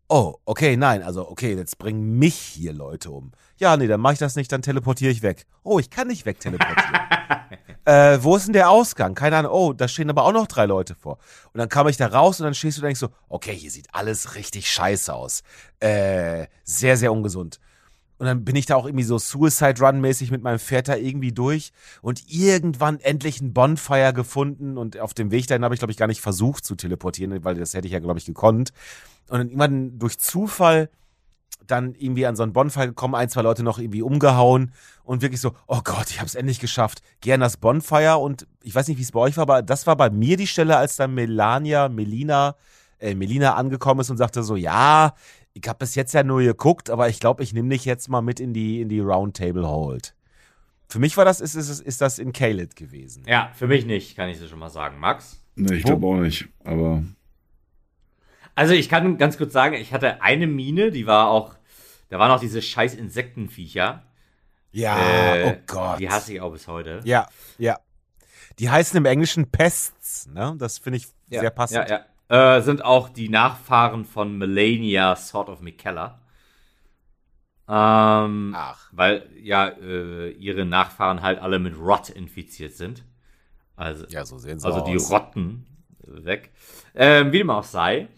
Oh, 0.09 0.35
okay, 0.45 0.77
nein, 0.77 1.03
also 1.03 1.29
okay, 1.29 1.55
jetzt 1.55 1.79
bringen 1.79 2.19
mich 2.19 2.37
hier 2.37 2.73
Leute 2.73 3.11
um. 3.11 3.33
Ja, 3.59 3.77
nee, 3.77 3.89
dann 3.89 4.01
mache 4.01 4.15
ich 4.15 4.19
das 4.21 4.37
nicht, 4.37 4.53
dann 4.53 4.63
teleportiere 4.63 5.11
ich 5.11 5.23
weg. 5.23 5.47
Oh, 5.65 5.81
ich 5.81 5.91
kann 5.91 6.07
nicht 6.07 6.27
wegteleportieren. 6.27 7.01
äh, 7.85 8.19
wo 8.21 8.37
ist 8.37 8.47
denn 8.47 8.53
der 8.53 8.71
Ausgang? 8.71 9.17
Keine 9.17 9.37
Ahnung. 9.37 9.53
Oh, 9.53 9.73
da 9.73 9.89
stehen 9.89 10.11
aber 10.11 10.25
auch 10.25 10.33
noch 10.33 10.47
drei 10.47 10.67
Leute 10.67 10.95
vor. 10.95 11.19
Und 11.53 11.59
dann 11.59 11.69
kam 11.69 11.89
ich 11.89 11.97
da 11.97 12.07
raus 12.07 12.41
und 12.41 12.45
dann 12.45 12.55
stehst 12.55 12.79
du 12.79 12.83
und 12.83 12.87
denkst 12.87 13.01
so, 13.01 13.09
okay, 13.29 13.55
hier 13.55 13.71
sieht 13.71 13.89
alles 13.93 14.37
richtig 14.37 14.71
scheiße 14.71 15.13
aus. 15.13 15.43
Äh, 15.81 16.47
sehr, 16.63 16.97
sehr 16.97 17.13
ungesund. 17.13 17.59
Und 18.19 18.27
dann 18.27 18.45
bin 18.45 18.57
ich 18.57 18.67
da 18.67 18.77
auch 18.77 18.87
irgendwie 18.87 19.05
so 19.05 19.19
Suicide 19.19 19.81
Run 19.81 20.01
mäßig 20.01 20.31
mit 20.31 20.43
meinem 20.43 20.59
da 20.85 20.97
irgendwie 20.97 21.33
durch 21.33 21.73
und 22.01 22.23
irgendwann 22.33 22.99
endlich 23.01 23.41
ein 23.41 23.53
Bonfire 23.53 24.15
gefunden 24.15 24.79
und 24.79 24.99
auf 24.99 25.13
dem 25.13 25.31
Weg 25.31 25.47
dahin 25.47 25.65
habe 25.65 25.75
ich 25.75 25.81
glaube 25.81 25.93
ich 25.93 25.99
gar 25.99 26.07
nicht 26.07 26.23
versucht 26.23 26.65
zu 26.65 26.77
teleportieren, 26.77 27.45
weil 27.45 27.57
das 27.57 27.75
hätte 27.75 27.87
ich 27.87 27.93
ja 27.93 27.99
glaube 27.99 28.19
ich 28.19 28.25
gekonnt. 28.25 28.73
Und 29.29 29.39
dann 29.39 29.49
irgendwann 29.49 29.99
durch 29.99 30.19
Zufall 30.19 30.89
dann 31.67 31.95
irgendwie 31.95 32.27
an 32.27 32.37
so 32.37 32.43
einen 32.43 32.53
Bonfire 32.53 32.87
gekommen, 32.87 33.15
ein, 33.15 33.29
zwei 33.29 33.43
Leute 33.43 33.63
noch 33.63 33.79
irgendwie 33.79 34.03
umgehauen 34.03 34.73
und 35.05 35.23
wirklich 35.23 35.41
so, 35.41 35.53
oh 35.67 35.81
Gott, 35.83 36.11
ich 36.11 36.19
habe 36.19 36.27
es 36.27 36.35
endlich 36.35 36.61
geschafft. 36.61 37.03
Geh 37.21 37.33
an 37.33 37.41
das 37.41 37.57
Bonfire 37.57 38.19
und 38.19 38.47
ich 38.63 38.75
weiß 38.75 38.89
nicht, 38.89 38.99
wie 38.99 39.03
es 39.03 39.13
bei 39.13 39.21
euch 39.21 39.37
war, 39.37 39.43
aber 39.43 39.63
das 39.63 39.87
war 39.87 39.97
bei 39.97 40.11
mir 40.11 40.37
die 40.37 40.47
Stelle, 40.47 40.77
als 40.77 40.97
dann 40.97 41.15
Melania, 41.15 41.89
Melina, 41.89 42.57
äh, 42.99 43.15
Melina 43.15 43.55
angekommen 43.55 44.01
ist 44.01 44.11
und 44.11 44.17
sagte 44.17 44.43
so, 44.43 44.57
ja, 44.57 45.15
ich 45.57 45.66
habe 45.69 45.79
bis 45.79 45.95
jetzt 45.95 46.12
ja 46.12 46.23
nur 46.23 46.42
geguckt, 46.42 46.90
aber 46.90 47.09
ich 47.09 47.19
glaube, 47.19 47.42
ich 47.42 47.55
nehme 47.55 47.71
dich 47.71 47.87
jetzt 47.87 48.09
mal 48.09 48.21
mit 48.21 48.40
in 48.40 48.53
die, 48.53 48.83
in 48.83 48.90
die 48.90 49.01
Roundtable 49.01 49.66
Hold. 49.66 50.14
Für 50.87 50.99
mich 50.99 51.16
war 51.16 51.25
das, 51.25 51.40
ist, 51.40 51.55
ist, 51.55 51.81
ist 51.81 52.01
das 52.03 52.19
in 52.19 52.33
Kaled 52.35 52.77
gewesen. 52.77 53.25
Ja, 53.27 53.51
für 53.55 53.66
mich 53.66 53.87
nicht, 53.87 54.16
kann 54.16 54.29
ich 54.29 54.38
so 54.38 54.47
schon 54.49 54.59
mal 54.59 54.69
sagen. 54.69 55.01
Max? 55.01 55.42
Ne, 55.55 55.75
ich 55.75 55.85
glaube 55.85 56.07
auch 56.07 56.16
nicht, 56.16 56.47
aber 56.62 57.03
Also 58.55 58.75
ich 58.75 58.90
kann 58.90 59.16
ganz 59.16 59.38
kurz 59.38 59.55
sagen, 59.55 59.75
ich 59.77 59.95
hatte 59.95 60.21
eine 60.23 60.47
Mine, 60.47 60.90
die 60.90 61.07
war 61.07 61.29
auch, 61.31 61.55
da 62.11 62.19
waren 62.19 62.31
auch 62.31 62.40
diese 62.40 62.61
scheiß 62.61 62.95
Insektenviecher. 62.95 64.03
Ja, 64.73 65.37
Äh, 65.37 65.51
oh 65.51 65.62
Gott. 65.66 66.01
Die 66.01 66.11
hasse 66.11 66.35
ich 66.35 66.40
auch 66.42 66.53
bis 66.53 66.69
heute. 66.69 67.01
Ja, 67.05 67.29
ja. 67.57 67.79
Die 68.59 68.69
heißen 68.69 68.97
im 68.99 69.07
Englischen 69.07 69.51
Pests, 69.51 70.27
ne? 70.27 70.55
Das 70.59 70.77
finde 70.79 70.99
ich 70.99 71.07
sehr 71.31 71.51
passend. 71.51 71.88
Ja, 71.88 71.97
ja. 71.97 72.05
Äh, 72.29 72.61
sind 72.62 72.85
auch 72.85 73.09
die 73.09 73.29
Nachfahren 73.29 74.05
von 74.05 74.37
Melania, 74.37 75.15
Sword 75.17 75.49
of 75.49 75.61
Mikella. 75.61 76.21
Ähm, 77.69 78.53
Ach. 78.57 78.89
Weil 78.93 79.29
ja 79.41 79.69
äh, 79.69 80.31
ihre 80.31 80.65
Nachfahren 80.65 81.23
halt 81.23 81.39
alle 81.41 81.59
mit 81.59 81.77
Rot 81.79 82.11
infiziert 82.11 82.75
sind. 82.75 83.05
Also, 83.77 84.07
Ja, 84.09 84.25
so 84.25 84.39
sehen 84.39 84.59
sie 84.59 84.67
also 84.67 84.81
aus. 84.81 84.87
die 84.89 84.97
rotten 85.15 85.67
weg. 86.07 86.53
Ähm, 86.95 87.33
wie 87.33 87.39
dem 87.39 87.51
auch 87.51 87.65
sei. 87.65 88.09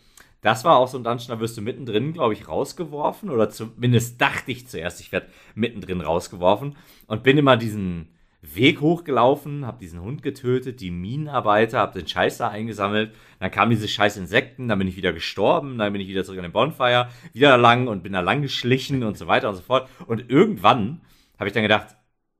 Das 0.41 0.65
war 0.65 0.77
auch 0.77 0.87
so 0.87 0.99
ein 0.99 1.05
Dungeon, 1.05 1.29
da 1.29 1.41
wirst 1.41 1.57
du 1.57 1.63
mittendrin, 1.63 2.13
glaube 2.13 2.33
ich, 2.33 2.47
rausgeworfen. 2.47 3.29
Oder 3.31 3.51
zumindest 3.51 4.21
dachte 4.21 4.53
ich 4.53 4.69
zuerst, 4.69 5.01
ich 5.01 5.11
werde 5.13 5.29
mittendrin 5.55 6.01
rausgeworfen. 6.01 6.77
Und 7.07 7.23
bin 7.23 7.39
immer 7.39 7.57
diesen 7.57 8.15
Weg 8.41 8.81
hochgelaufen, 8.81 9.67
habe 9.67 9.81
diesen 9.81 10.01
Hund 10.01 10.23
getötet, 10.23 10.81
die 10.81 10.93
Minenarbeiter, 10.93 11.81
habe 11.81 11.99
den 11.99 12.07
Scheiß 12.07 12.39
da 12.39 12.49
eingesammelt. 12.49 13.13
Dann 13.41 13.51
kamen 13.51 13.71
diese 13.71 13.89
scheiß 13.89 14.17
Insekten, 14.17 14.69
dann 14.69 14.79
bin 14.79 14.87
ich 14.87 14.97
wieder 14.97 15.13
gestorben, 15.13 15.77
dann 15.77 15.93
bin 15.93 16.01
ich 16.01 16.09
wieder 16.09 16.25
zurück 16.25 16.39
an 16.39 16.45
den 16.45 16.53
Bonfire, 16.53 17.09
wieder 17.33 17.57
lang 17.59 17.89
und 17.89 18.05
bin 18.05 18.13
da 18.13 18.21
lang 18.21 18.43
geschlichen 18.43 19.03
und 19.03 19.19
so 19.19 19.27
weiter 19.27 19.49
und 19.49 19.57
so 19.57 19.63
fort. 19.63 19.89
Und 20.07 20.31
irgendwann 20.31 21.01
habe 21.37 21.49
ich 21.49 21.53
dann 21.53 21.65
gedacht, 21.65 21.97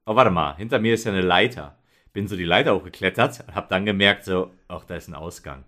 oh, 0.07 0.15
warte 0.15 0.31
mal, 0.31 0.57
hinter 0.57 0.79
mir 0.79 0.95
ist 0.95 1.05
ja 1.05 1.13
eine 1.13 1.21
Leiter. 1.21 1.77
Bin 2.13 2.29
so 2.29 2.37
die 2.37 2.45
Leiter 2.45 2.77
hochgeklettert 2.77 3.45
und 3.49 3.55
habe 3.57 3.67
dann 3.69 3.85
gemerkt, 3.85 4.25
so, 4.25 4.53
ach, 4.69 4.85
da 4.85 4.95
ist 4.95 5.09
ein 5.09 5.15
Ausgang. 5.15 5.65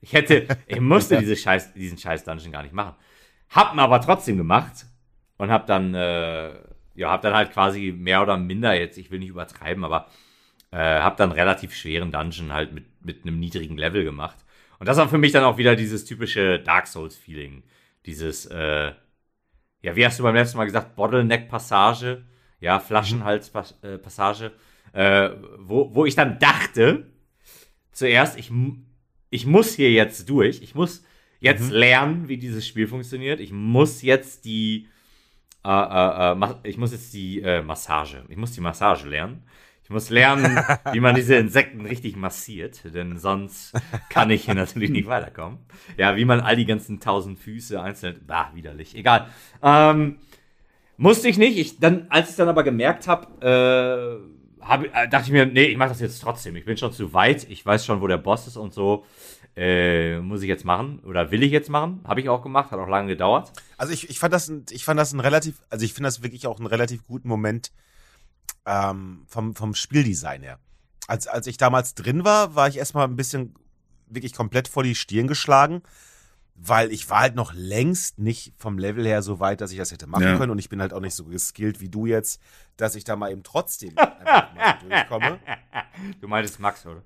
Ich 0.00 0.12
hätte, 0.12 0.46
ich 0.66 0.80
musste 0.80 1.18
diese 1.20 1.36
Scheiß, 1.36 1.72
diesen 1.74 1.98
scheiß 1.98 2.24
Dungeon 2.24 2.52
gar 2.52 2.62
nicht 2.62 2.74
machen. 2.74 2.96
Hab 3.48 3.74
ihn 3.74 3.78
aber 3.78 4.00
trotzdem 4.00 4.36
gemacht 4.36 4.86
und 5.38 5.50
hab 5.50 5.66
dann, 5.66 5.94
äh, 5.94 6.50
ja, 6.98 7.10
hab 7.10 7.22
dann 7.22 7.34
halt 7.34 7.52
quasi 7.52 7.94
mehr 7.96 8.22
oder 8.22 8.36
minder 8.36 8.74
jetzt, 8.74 8.98
ich 8.98 9.10
will 9.10 9.20
nicht 9.20 9.28
übertreiben, 9.28 9.84
aber 9.84 10.08
äh, 10.72 10.76
hab 10.76 11.16
dann 11.16 11.30
relativ 11.30 11.74
schweren 11.74 12.10
Dungeon 12.10 12.52
halt 12.52 12.72
mit, 12.72 12.86
mit 13.04 13.22
einem 13.22 13.38
niedrigen 13.38 13.78
Level 13.78 14.02
gemacht. 14.02 14.36
Und 14.80 14.88
das 14.88 14.96
war 14.96 15.08
für 15.08 15.18
mich 15.18 15.32
dann 15.32 15.44
auch 15.44 15.58
wieder 15.58 15.76
dieses 15.76 16.04
typische 16.04 16.58
Dark 16.58 16.88
Souls-Feeling. 16.88 17.62
Dieses, 18.04 18.46
äh, 18.46 18.92
ja, 19.82 19.96
wie 19.96 20.04
hast 20.04 20.18
du 20.18 20.24
beim 20.24 20.34
letzten 20.34 20.56
Mal 20.58 20.64
gesagt, 20.64 20.96
Bottleneck-Passage, 20.96 22.24
ja, 22.60 22.80
Flaschenhals-Passage, 22.80 24.52
äh, 24.92 25.30
wo, 25.58 25.94
wo 25.94 26.04
ich 26.04 26.16
dann 26.16 26.40
dachte, 26.40 27.06
zuerst, 27.92 28.36
ich, 28.36 28.50
ich 29.30 29.46
muss 29.46 29.74
hier 29.74 29.92
jetzt 29.92 30.28
durch, 30.28 30.62
ich 30.62 30.74
muss 30.74 31.04
jetzt 31.38 31.70
lernen, 31.70 32.28
wie 32.28 32.38
dieses 32.38 32.66
Spiel 32.66 32.88
funktioniert, 32.88 33.38
ich 33.38 33.52
muss 33.52 34.02
jetzt 34.02 34.44
die, 34.44 34.88
äh, 35.64 35.70
äh, 35.70 36.32
äh, 36.32 36.54
ich 36.64 36.78
muss 36.78 36.92
jetzt 36.92 37.12
die 37.12 37.42
äh, 37.42 37.62
Massage, 37.62 38.24
ich 38.28 38.36
muss 38.36 38.52
die 38.52 38.60
Massage 38.60 39.08
lernen. 39.08 39.42
Ich 39.88 39.90
muss 39.90 40.10
lernen, 40.10 40.60
wie 40.92 41.00
man 41.00 41.14
diese 41.14 41.36
Insekten 41.36 41.86
richtig 41.86 42.14
massiert, 42.14 42.82
denn 42.94 43.16
sonst 43.16 43.72
kann 44.10 44.28
ich 44.28 44.44
hier 44.44 44.54
natürlich 44.54 44.90
nicht 44.90 45.06
weiterkommen. 45.06 45.60
Ja, 45.96 46.14
wie 46.14 46.26
man 46.26 46.40
all 46.40 46.56
die 46.56 46.66
ganzen 46.66 47.00
tausend 47.00 47.38
Füße 47.38 47.80
einzeln, 47.80 48.20
bah, 48.26 48.50
widerlich, 48.52 48.94
egal. 48.94 49.28
Ähm, 49.62 50.18
musste 50.98 51.28
ich 51.28 51.38
nicht. 51.38 51.56
Ich 51.56 51.78
dann, 51.80 52.06
als 52.10 52.28
ich 52.28 52.36
dann 52.36 52.50
aber 52.50 52.64
gemerkt 52.64 53.08
habe, 53.08 54.20
äh, 54.60 54.62
hab, 54.62 54.84
äh, 54.84 55.08
dachte 55.08 55.26
ich 55.26 55.32
mir, 55.32 55.46
nee, 55.46 55.64
ich 55.64 55.78
mache 55.78 55.88
das 55.88 56.00
jetzt 56.00 56.20
trotzdem. 56.20 56.54
Ich 56.56 56.66
bin 56.66 56.76
schon 56.76 56.92
zu 56.92 57.14
weit. 57.14 57.48
Ich 57.48 57.64
weiß 57.64 57.86
schon, 57.86 58.02
wo 58.02 58.06
der 58.06 58.18
Boss 58.18 58.46
ist 58.46 58.58
und 58.58 58.74
so. 58.74 59.06
Äh, 59.56 60.20
muss 60.20 60.42
ich 60.42 60.48
jetzt 60.48 60.64
machen 60.64 61.00
oder 61.00 61.30
will 61.32 61.42
ich 61.42 61.50
jetzt 61.50 61.68
machen? 61.68 62.00
Habe 62.04 62.20
ich 62.20 62.28
auch 62.28 62.42
gemacht, 62.42 62.70
hat 62.70 62.78
auch 62.78 62.86
lange 62.88 63.08
gedauert. 63.08 63.52
Also 63.76 63.92
ich, 63.92 64.08
ich 64.08 64.18
fand 64.20 64.32
das, 64.32 64.48
ein, 64.48 64.64
ich 64.70 64.84
fand 64.84 65.00
das 65.00 65.12
ein 65.12 65.18
relativ, 65.20 65.60
also 65.68 65.84
ich 65.84 65.94
finde 65.94 66.06
das 66.06 66.22
wirklich 66.22 66.46
auch 66.46 66.58
einen 66.58 66.66
relativ 66.68 67.04
guten 67.06 67.26
Moment 67.28 67.72
ähm, 68.66 69.24
vom, 69.26 69.54
vom 69.54 69.74
Spieldesign 69.74 70.42
her. 70.42 70.58
Als, 71.08 71.26
als 71.26 71.46
ich 71.46 71.56
damals 71.56 71.94
drin 71.94 72.24
war, 72.24 72.54
war 72.54 72.68
ich 72.68 72.76
erstmal 72.76 73.06
ein 73.08 73.16
bisschen 73.16 73.54
wirklich 74.08 74.32
komplett 74.32 74.68
vor 74.68 74.82
die 74.84 74.94
Stirn 74.94 75.26
geschlagen, 75.26 75.82
weil 76.54 76.92
ich 76.92 77.08
war 77.10 77.20
halt 77.20 77.34
noch 77.34 77.52
längst 77.52 78.18
nicht 78.18 78.52
vom 78.58 78.78
Level 78.78 79.06
her 79.06 79.22
so 79.22 79.40
weit, 79.40 79.60
dass 79.60 79.70
ich 79.72 79.78
das 79.78 79.90
hätte 79.92 80.06
machen 80.06 80.22
Ja. 80.24 80.36
können 80.36 80.50
und 80.52 80.58
ich 80.58 80.68
bin 80.68 80.80
halt 80.80 80.92
auch 80.92 81.00
nicht 81.00 81.14
so 81.14 81.24
geskillt 81.24 81.80
wie 81.80 81.88
du 81.88 82.06
jetzt, 82.06 82.40
dass 82.76 82.94
ich 82.94 83.04
da 83.04 83.16
mal 83.16 83.30
eben 83.32 83.42
trotzdem 83.42 83.96
einfach 83.98 84.54
mal 84.54 84.76
so 84.80 84.88
durchkomme. 84.88 85.38
Du 86.20 86.28
meintest 86.28 86.60
Max, 86.60 86.84
oder? 86.86 87.02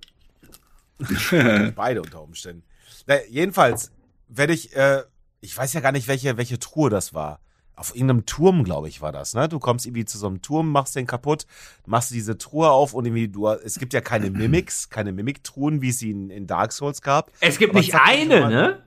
Beide 1.76 2.02
unter 2.02 2.22
Umständen. 2.22 2.62
Na, 3.06 3.16
jedenfalls 3.28 3.90
werde 4.28 4.52
ich, 4.52 4.74
äh, 4.76 5.02
ich 5.40 5.56
weiß 5.56 5.72
ja 5.72 5.80
gar 5.80 5.92
nicht, 5.92 6.08
welche, 6.08 6.36
welche 6.36 6.58
Truhe 6.58 6.90
das 6.90 7.14
war. 7.14 7.40
Auf 7.74 7.94
irgendeinem 7.96 8.26
Turm, 8.26 8.64
glaube 8.64 8.88
ich, 8.88 9.00
war 9.00 9.12
das, 9.12 9.34
ne? 9.34 9.48
Du 9.48 9.58
kommst 9.58 9.86
irgendwie 9.86 10.04
zu 10.04 10.18
so 10.18 10.26
einem 10.26 10.42
Turm, 10.42 10.70
machst 10.70 10.94
den 10.94 11.06
kaputt, 11.06 11.46
machst 11.86 12.10
diese 12.10 12.36
Truhe 12.36 12.70
auf 12.70 12.92
und 12.92 13.06
irgendwie, 13.06 13.28
du, 13.28 13.48
es 13.48 13.78
gibt 13.78 13.92
ja 13.94 14.00
keine 14.02 14.30
Mimics, 14.30 14.90
keine 14.90 15.10
Mimic-Truhen, 15.12 15.80
wie 15.80 15.88
es 15.88 15.98
sie 15.98 16.10
in, 16.10 16.30
in 16.30 16.46
Dark 16.46 16.72
Souls 16.72 17.00
gab. 17.00 17.30
Es 17.40 17.58
gibt 17.58 17.70
Aber 17.72 17.80
nicht 17.80 17.94
eine, 17.94 18.40
mal- 18.40 18.50
ne? 18.50 18.82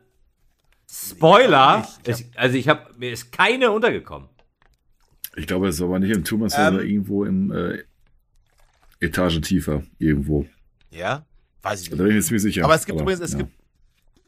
Spoiler. 0.89 1.87
Ich 2.03 2.13
hab- 2.13 2.19
es, 2.19 2.25
also 2.35 2.57
ich 2.57 2.69
habe 2.69 2.81
mir 2.97 3.11
ist 3.11 3.31
keine 3.31 3.71
untergekommen. 3.71 4.29
ich 5.35 5.47
glaube, 5.47 5.67
es 5.67 5.75
ist 5.75 5.81
aber 5.81 5.99
nicht 5.99 6.15
im 6.15 6.23
Turm, 6.23 6.43
es 6.43 6.57
war 6.57 6.71
Ähm. 6.73 6.87
irgendwo 6.87 7.25
im 7.25 7.51
äh, 7.51 7.83
Etage 8.99 9.41
tiefer, 9.41 9.81
irgendwo. 9.97 10.45
Ja? 10.91 11.25
Weiß 11.65 11.81
ich 11.81 11.89
Da 11.89 11.95
nicht. 11.95 12.03
bin 12.03 12.11
ich 12.11 12.15
mir 12.15 12.21
ziemlich 12.21 12.43
sicher. 12.43 12.63
Aber 12.63 12.75
es 12.75 12.85
gibt 12.85 12.99
übrigens, 13.01 13.21
es 13.21 13.31
ja. 13.31 13.39
gibt, 13.39 13.51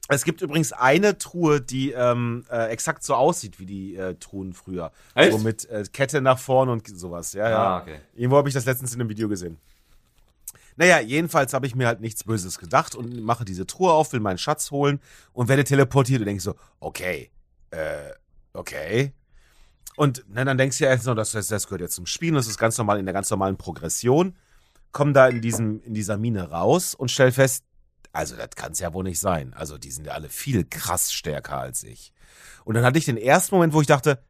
es 0.09 0.23
gibt 0.23 0.41
übrigens 0.41 0.73
eine 0.73 1.17
Truhe, 1.17 1.61
die 1.61 1.91
ähm, 1.91 2.45
äh, 2.49 2.69
exakt 2.69 3.03
so 3.03 3.13
aussieht 3.13 3.59
wie 3.59 3.65
die 3.65 3.95
äh, 3.95 4.15
Truhen 4.15 4.53
früher. 4.53 4.91
Echt? 5.13 5.33
So 5.33 5.37
mit 5.39 5.69
äh, 5.69 5.83
Kette 5.91 6.21
nach 6.21 6.39
vorn 6.39 6.69
und 6.69 6.87
sowas. 6.87 7.33
Ja, 7.33 7.49
ja. 7.49 7.57
Ah, 7.57 7.81
okay. 7.81 7.99
Irgendwo 8.15 8.37
habe 8.37 8.47
ich 8.49 8.55
das 8.55 8.65
letztens 8.65 8.93
in 8.93 9.01
einem 9.01 9.09
Video 9.09 9.29
gesehen. 9.29 9.57
Naja, 10.77 10.99
jedenfalls 10.99 11.53
habe 11.53 11.65
ich 11.65 11.75
mir 11.75 11.87
halt 11.87 12.01
nichts 12.01 12.23
Böses 12.23 12.59
gedacht 12.59 12.95
und 12.95 13.21
mache 13.21 13.45
diese 13.45 13.65
Truhe 13.65 13.91
auf, 13.91 14.13
will 14.13 14.19
meinen 14.19 14.37
Schatz 14.37 14.69
holen 14.71 14.99
und 15.33 15.49
werde 15.49 15.63
teleportiert 15.63 16.19
und 16.19 16.27
denke 16.27 16.41
so, 16.41 16.55
okay, 16.79 17.31
äh, 17.71 18.11
okay. 18.53 19.11
Und 19.95 20.23
na, 20.27 20.45
dann 20.45 20.59
denkst 20.59 20.77
du 20.77 20.83
ja 20.83 20.91
erst 20.91 21.07
noch, 21.07 21.15
das, 21.15 21.31
das, 21.31 21.65
gehört 21.65 21.81
jetzt 21.81 21.95
zum 21.95 22.05
Spiel 22.05 22.29
und 22.29 22.35
das 22.35 22.47
ist 22.47 22.59
ganz 22.59 22.77
normal 22.77 22.99
in 22.99 23.05
der 23.05 23.13
ganz 23.13 23.29
normalen 23.31 23.57
Progression. 23.57 24.35
Komm 24.91 25.13
da 25.13 25.27
in, 25.27 25.41
diesem, 25.41 25.81
in 25.83 25.93
dieser 25.93 26.17
Mine 26.17 26.49
raus 26.49 26.95
und 26.95 27.11
stell 27.11 27.31
fest, 27.31 27.63
also 28.11 28.35
das 28.35 28.49
kann 28.55 28.71
es 28.71 28.79
ja 28.79 28.93
wohl 28.93 29.03
nicht 29.03 29.19
sein. 29.19 29.53
Also 29.53 29.77
die 29.77 29.91
sind 29.91 30.07
ja 30.07 30.13
alle 30.13 30.29
viel 30.29 30.65
krass 30.65 31.11
stärker 31.11 31.57
als 31.57 31.83
ich. 31.83 32.13
Und 32.65 32.75
dann 32.75 32.83
hatte 32.83 32.97
ich 32.97 33.05
den 33.05 33.17
ersten 33.17 33.55
Moment, 33.55 33.73
wo 33.73 33.81
ich 33.81 33.87
dachte, 33.87 34.23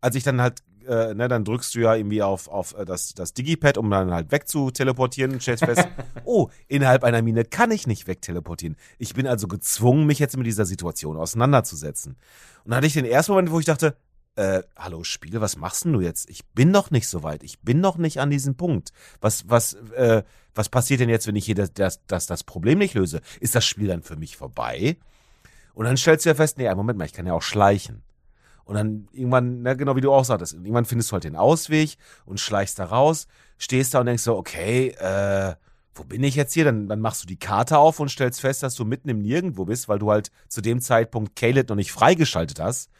als 0.00 0.14
ich 0.14 0.22
dann 0.22 0.40
halt, 0.40 0.62
äh, 0.86 1.14
ne, 1.14 1.26
dann 1.26 1.44
drückst 1.44 1.74
du 1.74 1.80
ja 1.80 1.94
irgendwie 1.94 2.22
auf, 2.22 2.48
auf 2.48 2.74
äh, 2.74 2.84
das, 2.84 3.14
das 3.14 3.34
Digipad, 3.34 3.78
um 3.78 3.90
dann 3.90 4.12
halt 4.12 4.30
wegzuteleportieren 4.30 5.32
und 5.32 5.42
stellst 5.42 5.64
fest, 5.64 5.88
oh, 6.24 6.48
innerhalb 6.68 7.02
einer 7.02 7.22
Mine 7.22 7.44
kann 7.44 7.72
ich 7.72 7.86
nicht 7.86 8.06
wegteleportieren. 8.06 8.76
Ich 8.98 9.14
bin 9.14 9.26
also 9.26 9.48
gezwungen, 9.48 10.06
mich 10.06 10.20
jetzt 10.20 10.36
mit 10.36 10.46
dieser 10.46 10.64
Situation 10.64 11.16
auseinanderzusetzen. 11.16 12.12
Und 12.64 12.70
dann 12.70 12.76
hatte 12.76 12.86
ich 12.86 12.92
den 12.92 13.04
ersten 13.04 13.32
Moment, 13.32 13.50
wo 13.50 13.58
ich 13.58 13.66
dachte, 13.66 13.96
äh, 14.36 14.62
hallo 14.76 15.02
Spiel, 15.02 15.40
was 15.40 15.56
machst 15.56 15.84
denn 15.84 15.94
du 15.94 16.00
jetzt? 16.00 16.30
Ich 16.30 16.44
bin 16.46 16.70
noch 16.70 16.90
nicht 16.90 17.08
so 17.08 17.22
weit. 17.22 17.42
Ich 17.42 17.58
bin 17.60 17.80
noch 17.80 17.96
nicht 17.96 18.20
an 18.20 18.30
diesem 18.30 18.54
Punkt. 18.54 18.92
Was, 19.20 19.48
was, 19.48 19.74
äh, 19.94 20.22
was 20.54 20.68
passiert 20.68 21.00
denn 21.00 21.08
jetzt, 21.08 21.26
wenn 21.26 21.36
ich 21.36 21.46
hier 21.46 21.54
das, 21.54 21.72
das, 21.72 22.00
das, 22.06 22.26
das 22.26 22.44
Problem 22.44 22.78
nicht 22.78 22.94
löse? 22.94 23.20
Ist 23.40 23.54
das 23.54 23.64
Spiel 23.64 23.88
dann 23.88 24.02
für 24.02 24.16
mich 24.16 24.36
vorbei? 24.36 24.98
Und 25.74 25.86
dann 25.86 25.96
stellst 25.96 26.24
du 26.24 26.30
ja 26.30 26.34
fest, 26.34 26.58
nee, 26.58 26.72
Moment 26.74 26.98
mal, 26.98 27.06
ich 27.06 27.12
kann 27.12 27.26
ja 27.26 27.32
auch 27.32 27.42
schleichen. 27.42 28.02
Und 28.64 28.74
dann 28.74 29.08
irgendwann, 29.12 29.62
na, 29.62 29.74
genau 29.74 29.96
wie 29.96 30.00
du 30.00 30.12
auch 30.12 30.24
sagtest, 30.24 30.54
irgendwann 30.54 30.84
findest 30.84 31.10
du 31.10 31.14
halt 31.14 31.24
den 31.24 31.36
Ausweg 31.36 31.96
und 32.24 32.40
schleichst 32.40 32.78
da 32.78 32.86
raus, 32.86 33.28
stehst 33.58 33.94
da 33.94 34.00
und 34.00 34.06
denkst 34.06 34.24
so, 34.24 34.36
okay, 34.36 34.88
äh, 34.98 35.54
wo 35.94 36.04
bin 36.04 36.22
ich 36.24 36.34
jetzt 36.34 36.52
hier? 36.52 36.64
Dann, 36.64 36.88
dann 36.88 37.00
machst 37.00 37.22
du 37.22 37.26
die 37.26 37.38
Karte 37.38 37.78
auf 37.78 38.00
und 38.00 38.10
stellst 38.10 38.40
fest, 38.40 38.62
dass 38.62 38.74
du 38.74 38.84
mitten 38.84 39.08
im 39.08 39.22
Nirgendwo 39.22 39.64
bist, 39.64 39.88
weil 39.88 39.98
du 39.98 40.10
halt 40.10 40.30
zu 40.48 40.60
dem 40.60 40.80
Zeitpunkt 40.80 41.36
Caleb 41.36 41.68
noch 41.68 41.76
nicht 41.76 41.92
freigeschaltet 41.92 42.60
hast. 42.60 42.90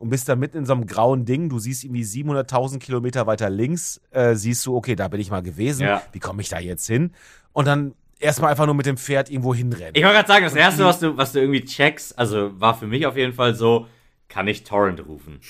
Und 0.00 0.08
bist 0.08 0.28
da 0.30 0.34
mitten 0.34 0.56
in 0.58 0.64
so 0.66 0.72
einem 0.72 0.86
grauen 0.86 1.26
Ding. 1.26 1.50
Du 1.50 1.58
siehst 1.58 1.84
irgendwie 1.84 2.02
700.000 2.04 2.78
Kilometer 2.78 3.26
weiter 3.26 3.50
links, 3.50 4.00
äh, 4.12 4.34
siehst 4.34 4.64
du, 4.64 4.74
okay, 4.74 4.96
da 4.96 5.08
bin 5.08 5.20
ich 5.20 5.30
mal 5.30 5.42
gewesen. 5.42 5.82
Ja. 5.82 6.02
Wie 6.12 6.18
komme 6.20 6.40
ich 6.40 6.48
da 6.48 6.58
jetzt 6.58 6.86
hin? 6.86 7.12
Und 7.52 7.66
dann 7.66 7.94
erstmal 8.18 8.50
einfach 8.50 8.64
nur 8.64 8.74
mit 8.74 8.86
dem 8.86 8.96
Pferd 8.96 9.30
irgendwo 9.30 9.54
hinrennen. 9.54 9.92
Ich 9.94 10.02
wollte 10.02 10.16
gerade 10.16 10.28
sagen, 10.28 10.44
das 10.44 10.54
erste, 10.54 10.84
was 10.86 11.00
du, 11.00 11.16
was 11.18 11.32
du 11.32 11.40
irgendwie 11.40 11.62
checkst, 11.64 12.18
also 12.18 12.58
war 12.58 12.74
für 12.78 12.86
mich 12.86 13.04
auf 13.06 13.16
jeden 13.16 13.34
Fall 13.34 13.54
so, 13.54 13.86
kann 14.28 14.48
ich 14.48 14.64
Torrent 14.64 15.06
rufen. 15.06 15.40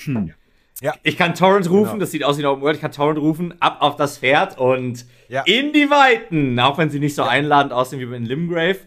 Ja. 0.81 0.95
Ich 1.05 1.17
kann 1.17 1.35
Torrent 1.35 1.69
rufen, 1.71 1.91
Genau. 1.93 2.01
das 2.01 2.11
sieht 2.11 2.25
aus 2.25 2.37
wie 2.39 2.43
ein 2.43 2.47
Open 2.47 2.63
World, 2.63 2.75
ich 2.77 2.81
kann 2.81 2.91
Torrent 2.91 3.19
rufen, 3.19 3.55
ab 3.61 3.77
auf 3.81 3.95
das 3.97 4.19
Pferd 4.19 4.59
und 4.59 5.05
Ja. 5.29 5.43
in 5.47 5.73
die 5.73 5.91
Weiten. 5.91 6.59
Auch 6.59 6.77
wenn 6.79 6.91
sie 6.91 6.99
nicht 6.99 7.15
so 7.15 7.23
einladend 7.23 7.73
aussehen 7.73 8.01
wie 8.01 8.17
in 8.17 8.25
Limgrave. 8.25 8.79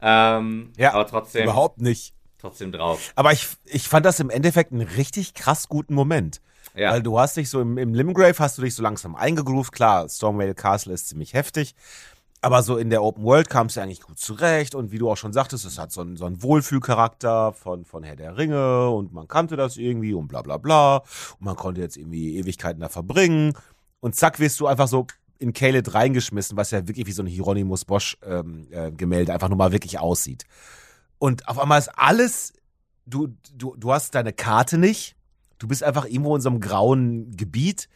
Ähm, 0.00 0.70
Ja, 0.78 0.94
aber 0.94 1.06
trotzdem, 1.06 1.44
Überhaupt 1.44 1.80
nicht. 1.80 2.14
Trotzdem 2.42 2.72
drauf. 2.72 3.12
Aber 3.14 3.32
ich, 3.32 3.48
ich 3.64 3.88
fand 3.88 4.04
das 4.04 4.20
im 4.20 4.28
Endeffekt 4.28 4.72
einen 4.72 4.86
richtig 4.86 5.32
krass 5.32 5.68
guten 5.68 5.94
Moment. 5.94 6.42
Ja. 6.74 6.92
Weil 6.92 7.02
du 7.02 7.18
hast 7.18 7.36
dich 7.36 7.50
so 7.50 7.60
im, 7.60 7.78
im 7.78 7.94
Limgrave 7.94 8.38
hast 8.38 8.58
du 8.58 8.62
dich 8.62 8.74
so 8.74 8.82
langsam 8.82 9.14
eingegroovt. 9.14 9.72
Klar, 9.72 10.08
Stormvale 10.08 10.54
Castle 10.54 10.92
ist 10.92 11.08
ziemlich 11.08 11.34
heftig. 11.34 11.74
Aber 12.44 12.62
so 12.62 12.76
in 12.76 12.90
der 12.90 13.04
Open 13.04 13.22
World 13.22 13.48
kam 13.48 13.68
es 13.68 13.76
ja 13.76 13.84
eigentlich 13.84 14.00
gut 14.00 14.18
zurecht. 14.18 14.74
Und 14.74 14.90
wie 14.90 14.98
du 14.98 15.10
auch 15.10 15.16
schon 15.16 15.32
sagtest, 15.32 15.64
es 15.64 15.78
hat 15.78 15.92
so 15.92 16.00
einen, 16.00 16.16
so 16.16 16.24
einen 16.24 16.42
Wohlfühlcharakter 16.42 17.52
von, 17.52 17.84
von 17.84 18.02
Herr 18.02 18.16
der 18.16 18.36
Ringe 18.36 18.90
und 18.90 19.12
man 19.12 19.28
kannte 19.28 19.56
das 19.56 19.76
irgendwie 19.76 20.12
und 20.12 20.28
bla 20.28 20.42
bla 20.42 20.56
bla. 20.56 20.96
Und 20.96 21.42
man 21.42 21.56
konnte 21.56 21.80
jetzt 21.80 21.96
irgendwie 21.96 22.36
Ewigkeiten 22.38 22.80
da 22.80 22.88
verbringen. 22.88 23.52
Und 24.00 24.16
zack, 24.16 24.40
wirst 24.40 24.58
du 24.58 24.66
einfach 24.66 24.88
so 24.88 25.06
in 25.38 25.52
Kaled 25.52 25.94
reingeschmissen, 25.94 26.56
was 26.56 26.70
ja 26.72 26.88
wirklich 26.88 27.06
wie 27.06 27.12
so 27.12 27.22
ein 27.22 27.26
Hieronymus 27.26 27.84
Bosch 27.84 28.16
ähm, 28.24 28.66
äh, 28.70 28.90
Gemälde 28.90 29.32
einfach 29.32 29.48
nur 29.48 29.58
mal 29.58 29.72
wirklich 29.72 29.98
aussieht. 29.98 30.44
Und 31.22 31.46
auf 31.46 31.56
einmal 31.60 31.78
ist 31.78 31.96
alles, 31.96 32.52
du, 33.06 33.28
du, 33.54 33.76
du 33.76 33.92
hast 33.92 34.16
deine 34.16 34.32
Karte 34.32 34.76
nicht. 34.76 35.14
Du 35.60 35.68
bist 35.68 35.84
einfach 35.84 36.04
irgendwo 36.04 36.34
in 36.34 36.42
so 36.42 36.48
einem 36.48 36.58
grauen 36.58 37.36
Gebiet. 37.36 37.88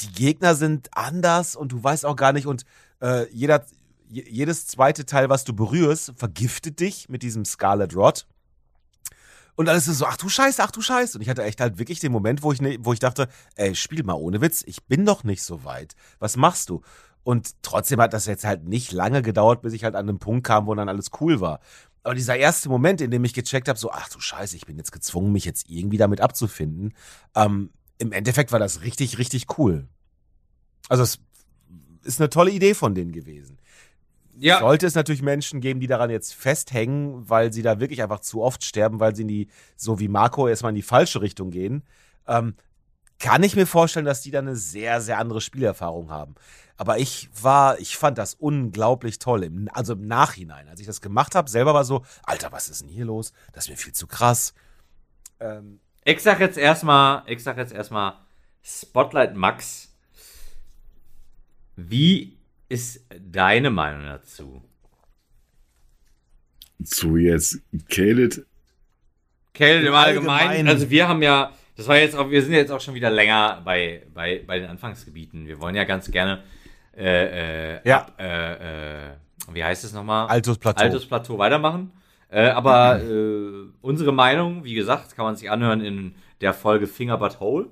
Die 0.00 0.12
Gegner 0.12 0.54
sind 0.54 0.88
anders 0.92 1.56
und 1.56 1.72
du 1.72 1.82
weißt 1.82 2.06
auch 2.06 2.14
gar 2.14 2.32
nicht. 2.32 2.46
Und 2.46 2.64
äh, 3.00 3.28
jeder, 3.32 3.66
je- 4.08 4.28
jedes 4.28 4.68
zweite 4.68 5.04
Teil, 5.06 5.28
was 5.28 5.42
du 5.42 5.54
berührst, 5.54 6.12
vergiftet 6.14 6.78
dich 6.78 7.08
mit 7.08 7.24
diesem 7.24 7.44
Scarlet 7.44 7.96
Rot. 7.96 8.28
Und 9.56 9.68
alles 9.68 9.88
ist 9.88 9.98
so, 9.98 10.06
ach 10.06 10.16
du 10.16 10.28
Scheiße, 10.28 10.62
ach 10.62 10.70
du 10.70 10.82
Scheiße. 10.82 11.18
Und 11.18 11.22
ich 11.22 11.28
hatte 11.28 11.42
echt 11.42 11.60
halt 11.60 11.80
wirklich 11.80 11.98
den 11.98 12.12
Moment, 12.12 12.44
wo 12.44 12.52
ich, 12.52 12.62
ne, 12.62 12.78
wo 12.82 12.92
ich 12.92 13.00
dachte, 13.00 13.26
ey, 13.56 13.74
spiel 13.74 14.04
mal 14.04 14.14
ohne 14.14 14.40
Witz, 14.40 14.62
ich 14.64 14.84
bin 14.84 15.04
doch 15.04 15.24
nicht 15.24 15.42
so 15.42 15.64
weit. 15.64 15.96
Was 16.20 16.36
machst 16.36 16.70
du? 16.70 16.82
Und 17.24 17.60
trotzdem 17.62 18.00
hat 18.00 18.12
das 18.12 18.26
jetzt 18.26 18.44
halt 18.44 18.68
nicht 18.68 18.92
lange 18.92 19.20
gedauert, 19.22 19.62
bis 19.62 19.72
ich 19.72 19.82
halt 19.82 19.96
an 19.96 20.08
einem 20.08 20.20
Punkt 20.20 20.46
kam, 20.46 20.66
wo 20.66 20.74
dann 20.76 20.88
alles 20.88 21.10
cool 21.20 21.40
war. 21.40 21.58
Aber 22.02 22.14
dieser 22.14 22.36
erste 22.36 22.68
Moment, 22.68 23.00
in 23.00 23.10
dem 23.10 23.24
ich 23.24 23.34
gecheckt 23.34 23.68
habe, 23.68 23.78
so, 23.78 23.90
ach 23.90 24.08
du 24.08 24.18
Scheiße, 24.18 24.56
ich 24.56 24.66
bin 24.66 24.76
jetzt 24.76 24.92
gezwungen, 24.92 25.32
mich 25.32 25.44
jetzt 25.44 25.70
irgendwie 25.70 25.98
damit 25.98 26.20
abzufinden, 26.20 26.94
ähm, 27.34 27.70
im 27.98 28.12
Endeffekt 28.12 28.50
war 28.50 28.58
das 28.58 28.82
richtig, 28.82 29.18
richtig 29.18 29.58
cool. 29.58 29.86
Also 30.88 31.04
es 31.04 31.20
ist 32.02 32.20
eine 32.20 32.30
tolle 32.30 32.50
Idee 32.50 32.74
von 32.74 32.94
denen 32.94 33.12
gewesen. 33.12 33.58
Ja, 34.36 34.60
Sollte 34.60 34.86
es 34.86 34.94
natürlich 34.94 35.22
Menschen 35.22 35.60
geben, 35.60 35.78
die 35.78 35.86
daran 35.86 36.10
jetzt 36.10 36.34
festhängen, 36.34 37.28
weil 37.28 37.52
sie 37.52 37.62
da 37.62 37.78
wirklich 37.78 38.02
einfach 38.02 38.20
zu 38.20 38.42
oft 38.42 38.64
sterben, 38.64 38.98
weil 38.98 39.14
sie 39.14 39.22
in 39.22 39.28
die, 39.28 39.48
so 39.76 40.00
wie 40.00 40.08
Marco, 40.08 40.48
erstmal 40.48 40.70
in 40.70 40.76
die 40.76 40.82
falsche 40.82 41.20
Richtung 41.20 41.50
gehen, 41.50 41.84
ähm, 42.26 42.54
kann 43.22 43.44
ich 43.44 43.54
mir 43.54 43.66
vorstellen, 43.66 44.04
dass 44.04 44.20
die 44.20 44.32
dann 44.32 44.48
eine 44.48 44.56
sehr, 44.56 45.00
sehr 45.00 45.18
andere 45.18 45.40
Spielerfahrung 45.40 46.10
haben. 46.10 46.34
Aber 46.76 46.98
ich 46.98 47.28
war, 47.40 47.78
ich 47.78 47.96
fand 47.96 48.18
das 48.18 48.34
unglaublich 48.34 49.20
toll. 49.20 49.44
Im, 49.44 49.68
also 49.72 49.92
im 49.92 50.08
Nachhinein, 50.08 50.66
als 50.68 50.80
ich 50.80 50.86
das 50.86 51.00
gemacht 51.00 51.36
habe, 51.36 51.48
selber 51.48 51.72
war 51.72 51.84
so, 51.84 52.04
Alter, 52.24 52.50
was 52.50 52.68
ist 52.68 52.82
denn 52.82 52.88
hier 52.88 53.04
los? 53.04 53.32
Das 53.52 53.64
ist 53.64 53.70
mir 53.70 53.76
viel 53.76 53.92
zu 53.92 54.08
krass. 54.08 54.54
Ähm, 55.38 55.78
ich 56.04 56.20
sag 56.20 56.40
jetzt 56.40 56.58
erstmal, 56.58 57.22
ich 57.26 57.40
sag 57.44 57.58
jetzt 57.58 57.72
erstmal 57.72 58.14
Spotlight 58.60 59.36
Max. 59.36 59.94
Wie 61.76 62.36
ist 62.68 63.06
deine 63.20 63.70
Meinung 63.70 64.04
dazu? 64.06 64.64
Zu 66.82 67.18
jetzt 67.18 67.60
Kaled. 67.88 68.44
Caleb 69.54 69.86
im 69.86 69.94
Allgemeinen, 69.94 70.48
Allgemeinen. 70.48 70.68
also 70.68 70.90
wir 70.90 71.06
haben 71.06 71.22
ja, 71.22 71.52
das 71.82 71.88
war 71.88 71.98
jetzt 71.98 72.16
auch, 72.16 72.30
wir 72.30 72.40
sind 72.42 72.52
jetzt 72.52 72.70
auch 72.70 72.80
schon 72.80 72.94
wieder 72.94 73.10
länger 73.10 73.60
bei, 73.64 74.04
bei, 74.14 74.40
bei 74.46 74.60
den 74.60 74.70
Anfangsgebieten. 74.70 75.48
Wir 75.48 75.60
wollen 75.60 75.74
ja 75.74 75.82
ganz 75.82 76.08
gerne, 76.08 76.44
äh, 76.96 77.74
äh, 77.74 77.80
Ja. 77.84 78.02
ab, 78.02 78.14
äh, 78.20 79.06
äh, 79.08 79.10
wie 79.52 79.64
heißt 79.64 79.82
es 79.82 79.92
nochmal? 79.92 80.28
Altus 80.28 80.58
Plateau. 80.58 80.80
Altus 80.84 81.06
Plateau 81.06 81.38
weitermachen. 81.38 81.90
Äh, 82.30 82.50
aber 82.50 83.02
äh, 83.02 83.66
unsere 83.80 84.12
Meinung, 84.12 84.62
wie 84.62 84.74
gesagt, 84.74 85.16
kann 85.16 85.24
man 85.24 85.34
sich 85.34 85.50
anhören 85.50 85.80
in 85.80 86.14
der 86.40 86.54
Folge 86.54 86.86
Finger 86.86 87.18
But 87.18 87.40
Hole. 87.40 87.66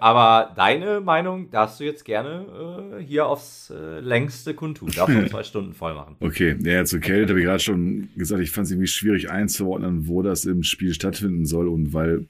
Aber 0.00 0.52
deine 0.56 1.00
Meinung 1.00 1.48
darfst 1.50 1.80
du 1.80 1.84
jetzt 1.84 2.04
gerne 2.04 2.98
hier 3.06 3.26
aufs 3.26 3.72
längste 4.00 4.52
kundtun. 4.52 4.90
Darfst 4.94 5.16
du 5.16 5.26
zwei 5.30 5.44
Stunden 5.44 5.72
voll 5.72 5.94
machen. 5.94 6.16
Okay, 6.20 6.56
ja, 6.60 6.84
zu 6.84 7.00
Kaled 7.00 7.30
habe 7.30 7.38
ich 7.38 7.46
gerade 7.46 7.60
schon 7.60 8.10
gesagt, 8.16 8.42
ich 8.42 8.50
fand 8.50 8.66
es 8.66 8.72
irgendwie 8.72 8.88
schwierig 8.88 9.30
einzuordnen, 9.30 10.08
wo 10.08 10.22
das 10.22 10.44
im 10.44 10.64
Spiel 10.64 10.92
stattfinden 10.92 11.46
soll 11.46 11.68
und 11.68 11.94
weil 11.94 12.26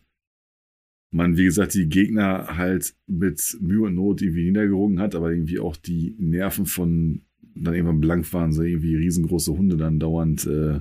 man, 1.14 1.36
wie 1.36 1.44
gesagt, 1.44 1.74
die 1.74 1.88
Gegner 1.88 2.56
halt 2.56 2.94
mit 3.06 3.56
Mühe 3.60 3.82
und 3.82 3.94
Not 3.94 4.20
irgendwie 4.20 4.46
niedergerungen 4.46 4.98
hat, 4.98 5.14
aber 5.14 5.30
irgendwie 5.30 5.60
auch 5.60 5.76
die 5.76 6.16
Nerven 6.18 6.66
von 6.66 7.22
dann 7.54 7.72
irgendwann 7.72 8.00
blank 8.00 8.32
waren, 8.32 8.52
so 8.52 8.62
irgendwie 8.62 8.96
riesengroße 8.96 9.56
Hunde 9.56 9.76
dann 9.76 10.00
dauernd 10.00 10.44
äh, 10.46 10.80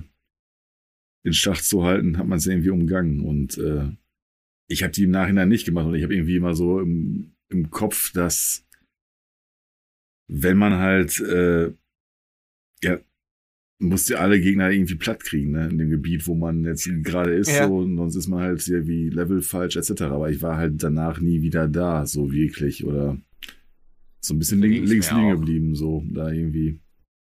in 1.22 1.32
Schach 1.32 1.60
zu 1.60 1.84
halten, 1.84 2.18
hat 2.18 2.26
man 2.26 2.38
es 2.38 2.48
irgendwie 2.48 2.70
umgangen. 2.70 3.20
Und 3.20 3.58
äh, 3.58 3.92
ich 4.68 4.82
habe 4.82 4.92
die 4.92 5.04
im 5.04 5.12
Nachhinein 5.12 5.48
nicht 5.48 5.66
gemacht 5.66 5.86
und 5.86 5.94
ich 5.94 6.02
habe 6.02 6.14
irgendwie 6.14 6.36
immer 6.36 6.56
so 6.56 6.80
im, 6.80 7.36
im 7.48 7.70
Kopf, 7.70 8.10
dass 8.12 8.66
wenn 10.26 10.56
man 10.56 10.72
halt 10.72 11.20
äh, 11.20 11.72
ja 12.82 12.98
muss 13.88 14.08
ja 14.08 14.18
alle 14.18 14.40
Gegner 14.40 14.70
irgendwie 14.70 14.94
platt 14.96 15.22
kriegen, 15.24 15.52
ne, 15.52 15.68
in 15.68 15.78
dem 15.78 15.90
Gebiet, 15.90 16.26
wo 16.26 16.34
man 16.34 16.64
jetzt 16.64 16.88
gerade 17.02 17.32
ist, 17.34 17.50
Ja. 17.50 17.66
so, 17.68 17.78
und 17.78 17.96
sonst 17.96 18.16
ist 18.16 18.28
man 18.28 18.40
halt 18.42 18.60
sehr 18.62 18.86
wie 18.86 19.08
Level 19.10 19.42
falsch, 19.42 19.76
etc. 19.76 20.02
Aber 20.02 20.30
ich 20.30 20.42
war 20.42 20.56
halt 20.56 20.82
danach 20.82 21.20
nie 21.20 21.42
wieder 21.42 21.68
da, 21.68 22.06
so 22.06 22.32
wirklich, 22.32 22.84
oder 22.84 23.16
so 24.20 24.34
ein 24.34 24.38
bisschen 24.38 24.60
So 24.60 24.66
link, 24.66 24.88
links 24.88 25.10
liegen 25.10 25.26
auch. 25.26 25.32
geblieben, 25.32 25.74
so, 25.74 26.02
da 26.08 26.30
irgendwie. 26.30 26.78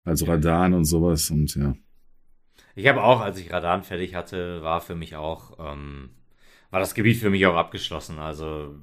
Also 0.05 0.25
Radaren 0.25 0.73
und 0.73 0.85
sowas 0.85 1.29
und 1.31 1.53
ja. 1.55 1.75
Ich 2.75 2.87
habe 2.87 3.03
auch, 3.03 3.21
als 3.21 3.39
ich 3.39 3.51
Radan 3.51 3.83
fertig 3.83 4.15
hatte, 4.15 4.61
war 4.61 4.81
für 4.81 4.95
mich 4.95 5.15
auch, 5.15 5.57
ähm, 5.59 6.09
war 6.69 6.79
das 6.79 6.93
Gebiet 6.95 7.17
für 7.17 7.29
mich 7.29 7.45
auch 7.45 7.55
abgeschlossen. 7.55 8.19
Also, 8.19 8.75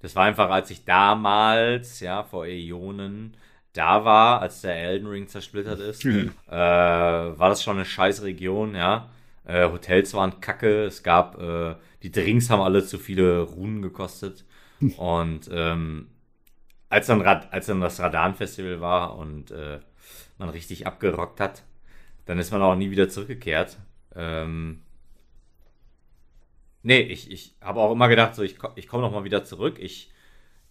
das 0.00 0.16
war 0.16 0.24
einfach, 0.24 0.50
als 0.50 0.70
ich 0.70 0.84
damals, 0.84 2.00
ja, 2.00 2.24
vor 2.24 2.46
Äonen 2.46 3.36
da 3.76 4.04
war, 4.04 4.40
als 4.40 4.60
der 4.62 4.76
Elden 4.76 5.06
Ring 5.06 5.28
zersplittert 5.28 5.80
ist, 5.80 6.04
äh, 6.04 6.50
war 6.50 7.48
das 7.48 7.62
schon 7.62 7.76
eine 7.76 7.84
scheiß 7.84 8.22
Region, 8.22 8.74
ja. 8.74 9.10
Äh, 9.44 9.68
Hotels 9.70 10.12
waren 10.14 10.40
kacke, 10.40 10.84
es 10.84 11.02
gab, 11.02 11.40
äh, 11.40 11.76
die 12.02 12.10
Drinks 12.10 12.50
haben 12.50 12.60
alle 12.62 12.84
zu 12.84 12.98
viele 12.98 13.40
Runen 13.42 13.82
gekostet. 13.82 14.44
Und 14.96 15.48
ähm, 15.52 16.08
als, 16.88 17.06
dann 17.06 17.20
Rad, 17.20 17.52
als 17.52 17.66
dann 17.66 17.80
das 17.80 18.00
Radan-Festival 18.00 18.80
war 18.80 19.16
und 19.16 19.50
äh, 19.50 19.80
man 20.38 20.48
richtig 20.50 20.86
abgerockt 20.86 21.40
hat, 21.40 21.62
dann 22.26 22.38
ist 22.38 22.50
man 22.50 22.62
auch 22.62 22.74
nie 22.74 22.90
wieder 22.90 23.08
zurückgekehrt. 23.08 23.78
Ähm, 24.14 24.82
nee, 26.82 27.00
ich, 27.00 27.30
ich 27.30 27.54
habe 27.60 27.80
auch 27.80 27.92
immer 27.92 28.08
gedacht, 28.08 28.34
so 28.34 28.42
ich, 28.42 28.56
ich 28.74 28.88
komme 28.88 29.02
noch 29.02 29.12
mal 29.12 29.24
wieder 29.24 29.44
zurück. 29.44 29.78
Ich 29.78 30.12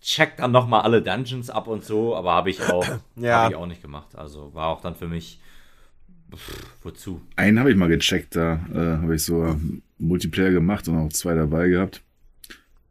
check 0.02 0.38
dann 0.38 0.52
noch 0.52 0.68
mal 0.68 0.82
alle 0.82 1.02
Dungeons 1.02 1.50
ab 1.50 1.68
und 1.68 1.84
so, 1.84 2.16
aber 2.16 2.34
habe 2.34 2.50
ich 2.50 2.62
auch 2.62 2.86
Ja. 3.16 3.40
habe 3.44 3.54
ich 3.54 3.58
auch 3.58 3.66
nicht 3.66 3.82
gemacht. 3.82 4.16
Also 4.16 4.54
war 4.54 4.68
auch 4.68 4.82
dann 4.82 4.96
für 4.96 5.08
mich 5.08 5.40
pff, 6.34 6.76
wozu? 6.84 7.22
Einen 7.36 7.60
habe 7.60 7.72
ich 7.72 7.78
mal 7.78 7.90
gecheckt, 7.90 8.36
da 8.36 8.60
äh, 8.74 9.02
habe 9.02 9.16
ich 9.16 9.24
so 9.24 9.56
Multiplayer 9.98 10.52
gemacht 10.52 10.88
und 10.88 10.98
auch 10.98 11.10
zwei 11.10 11.34
dabei 11.34 11.68
gehabt. 11.70 12.02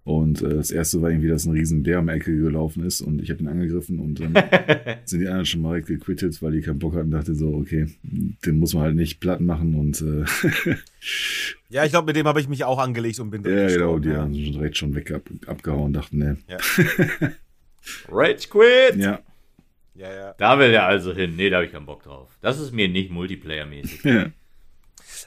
Und 0.04 0.42
äh, 0.42 0.56
das 0.56 0.70
erste 0.70 1.00
war 1.00 1.08
irgendwie, 1.08 1.28
dass 1.28 1.46
ein 1.46 1.52
riesen 1.52 1.82
Bär 1.82 1.98
um 1.98 2.06
die 2.06 2.12
Ecke 2.12 2.36
gelaufen 2.36 2.84
ist 2.84 3.00
und 3.00 3.22
ich 3.22 3.30
habe 3.30 3.40
ihn 3.40 3.48
angegriffen 3.48 3.98
und 3.98 4.20
dann 4.20 4.34
sind 5.06 5.20
die 5.20 5.26
anderen 5.26 5.46
schon 5.46 5.62
mal 5.62 5.70
direkt 5.70 5.86
gequittet, 5.86 6.42
weil 6.42 6.52
die 6.52 6.60
keinen 6.60 6.78
Bock 6.78 6.94
hatten. 6.94 7.10
Dachte 7.10 7.34
so, 7.34 7.54
okay, 7.54 7.86
den 8.02 8.58
muss 8.58 8.74
man 8.74 8.82
halt 8.82 8.96
nicht 8.96 9.18
platt 9.20 9.40
machen 9.40 9.74
und 9.74 10.02
äh, 10.02 10.24
Ja, 11.70 11.84
ich 11.84 11.90
glaube, 11.90 12.06
mit 12.06 12.16
dem 12.16 12.26
habe 12.26 12.38
ich 12.38 12.48
mich 12.48 12.64
auch 12.64 12.78
angelegt 12.78 13.18
und 13.18 13.30
bin 13.30 13.42
ja, 13.44 13.66
genau, 13.66 13.98
die 13.98 14.10
ja. 14.10 14.18
haben 14.18 14.34
schon 14.34 14.52
direkt 14.52 14.76
schon 14.76 14.94
weg 14.94 15.10
ab, 15.10 15.22
abgehauen, 15.46 15.94
dachten, 15.94 16.18
ne. 16.18 16.36
Rage 18.08 18.48
Quit! 18.48 18.96
Ja. 18.96 19.20
Ja, 19.94 20.12
ja. 20.12 20.34
Da 20.38 20.58
will 20.58 20.70
er 20.70 20.86
also 20.86 21.14
hin. 21.14 21.36
Nee, 21.36 21.50
da 21.50 21.56
habe 21.56 21.66
ich 21.66 21.72
keinen 21.72 21.86
Bock 21.86 22.02
drauf. 22.02 22.36
Das 22.40 22.58
ist 22.58 22.72
mir 22.72 22.88
nicht 22.88 23.10
multiplayer-mäßig. 23.10 24.04
ja. 24.04 24.26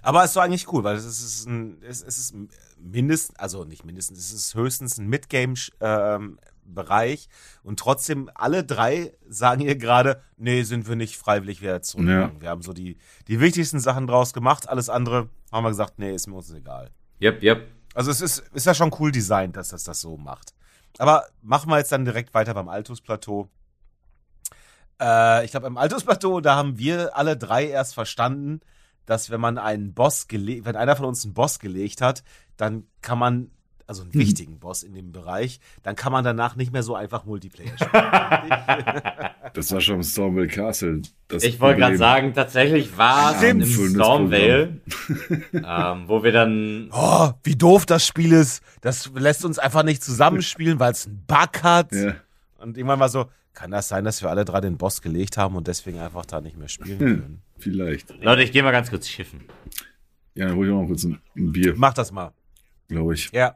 Aber 0.01 0.23
es 0.23 0.35
war 0.35 0.43
eigentlich 0.43 0.71
cool, 0.71 0.83
weil 0.83 0.95
es 0.95 1.05
ist 1.05 1.47
ein, 1.47 1.77
es 1.81 2.03
es 2.03 2.17
ist 2.17 2.35
mindestens, 2.79 3.35
also 3.37 3.63
nicht 3.63 3.85
mindestens, 3.85 4.19
es 4.19 4.31
ist 4.31 4.55
höchstens 4.55 4.97
ein 4.97 5.07
Midgame-Bereich 5.07 7.29
und 7.63 7.79
trotzdem 7.79 8.29
alle 8.33 8.63
drei 8.63 9.13
sagen 9.27 9.61
ihr 9.61 9.75
gerade, 9.75 10.21
nee, 10.37 10.63
sind 10.63 10.87
wir 10.87 10.95
nicht 10.95 11.17
freiwillig 11.17 11.61
wieder 11.61 11.81
zurückgegangen. 11.81 12.41
Wir 12.41 12.49
haben 12.49 12.61
so 12.61 12.73
die, 12.73 12.97
die 13.27 13.39
wichtigsten 13.39 13.79
Sachen 13.79 14.07
draus 14.07 14.33
gemacht, 14.33 14.69
alles 14.69 14.89
andere 14.89 15.29
haben 15.51 15.63
wir 15.63 15.69
gesagt, 15.69 15.99
nee, 15.99 16.13
ist 16.13 16.27
mir 16.27 16.35
uns 16.35 16.51
egal. 16.51 16.91
Yep, 17.21 17.43
yep. 17.43 17.67
Also 17.93 18.11
es 18.11 18.21
ist, 18.21 18.39
ist 18.53 18.65
ja 18.65 18.73
schon 18.73 18.93
cool 18.99 19.11
designt, 19.11 19.57
dass 19.57 19.69
das 19.69 19.83
das 19.83 20.01
so 20.01 20.17
macht. 20.17 20.53
Aber 20.99 21.25
machen 21.41 21.69
wir 21.69 21.77
jetzt 21.77 21.91
dann 21.91 22.05
direkt 22.05 22.33
weiter 22.33 22.53
beim 22.53 22.69
Altus-Plateau. 22.69 23.49
Äh, 25.01 25.45
ich 25.45 25.51
glaube, 25.51 25.67
im 25.67 25.77
Altus-Plateau, 25.77 26.41
da 26.41 26.55
haben 26.55 26.77
wir 26.77 27.15
alle 27.15 27.37
drei 27.37 27.67
erst 27.67 27.93
verstanden, 27.93 28.61
dass 29.07 29.31
wenn 29.31 29.41
man 29.41 29.57
einen 29.57 29.95
Boss 29.95 30.27
gelegt, 30.27 30.65
wenn 30.65 30.75
einer 30.75 30.95
von 30.95 31.07
uns 31.07 31.25
einen 31.25 31.33
Boss 31.33 31.57
gelegt 31.57 32.01
hat, 32.01 32.23
dann 32.57 32.83
kann 33.01 33.17
man, 33.17 33.49
also 33.87 34.03
einen 34.03 34.13
wichtigen 34.13 34.59
Boss 34.59 34.83
in 34.83 34.93
dem 34.93 35.11
Bereich, 35.11 35.59
dann 35.81 35.95
kann 35.95 36.11
man 36.11 36.23
danach 36.23 36.55
nicht 36.55 36.71
mehr 36.71 36.83
so 36.83 36.93
einfach 36.93 37.25
Multiplayer 37.25 37.75
spielen. 37.75 38.03
Das 39.53 39.71
war 39.71 39.81
schon 39.81 39.95
im 39.95 40.03
Stormville 40.03 40.47
Castle. 40.47 41.01
Das 41.29 41.43
Ich 41.43 41.59
wollte 41.59 41.79
gerade 41.79 41.97
sagen, 41.97 42.33
tatsächlich 42.35 42.95
war 42.95 43.35
es 43.35 43.41
im. 43.41 43.65
Stormvale, 43.65 44.81
ähm, 45.53 46.03
wo 46.05 46.23
wir 46.23 46.31
dann 46.31 46.89
oh, 46.91 47.31
wie 47.43 47.55
doof 47.55 47.87
das 47.87 48.05
Spiel 48.05 48.33
ist. 48.33 48.61
Das 48.81 49.09
lässt 49.15 49.45
uns 49.45 49.57
einfach 49.57 49.81
nicht 49.81 50.03
zusammenspielen, 50.03 50.79
weil 50.79 50.91
es 50.91 51.07
einen 51.07 51.23
Bug 51.25 51.63
hat. 51.63 51.91
Ja. 51.91 52.17
Und 52.59 52.77
irgendwann 52.77 52.99
war 52.99 53.09
so, 53.09 53.25
kann 53.57 53.71
das 53.71 53.87
sein, 53.87 54.05
dass 54.05 54.21
wir 54.21 54.29
alle 54.29 54.45
drei 54.45 54.61
den 54.61 54.77
Boss 54.77 55.01
gelegt 55.01 55.35
haben 55.35 55.55
und 55.55 55.67
deswegen 55.67 55.97
einfach 55.99 56.25
da 56.27 56.41
nicht 56.41 56.57
mehr 56.57 56.67
spielen 56.67 56.99
Hm. 56.99 57.05
können? 57.21 57.41
Vielleicht. 57.57 58.09
Leute, 58.23 58.43
ich 58.43 58.51
gehe 58.51 58.61
mal 58.61 58.71
ganz 58.71 58.91
kurz 58.91 59.07
schiffen. 59.07 59.45
Ja, 60.35 60.45
dann 60.47 60.55
hol 60.57 60.67
ich 60.67 60.71
auch 60.71 60.81
noch 60.81 60.87
kurz 60.87 61.03
ein, 61.05 61.19
ein 61.35 61.51
Bier, 61.51 61.73
Mach 61.75 61.93
das 61.95 62.11
mal. 62.11 62.31
glaube 62.87 63.15
ich. 63.15 63.31
Ja. 63.31 63.55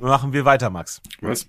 Machen 0.00 0.32
wir 0.32 0.44
weiter, 0.44 0.70
Max. 0.70 1.00
Was? 1.20 1.46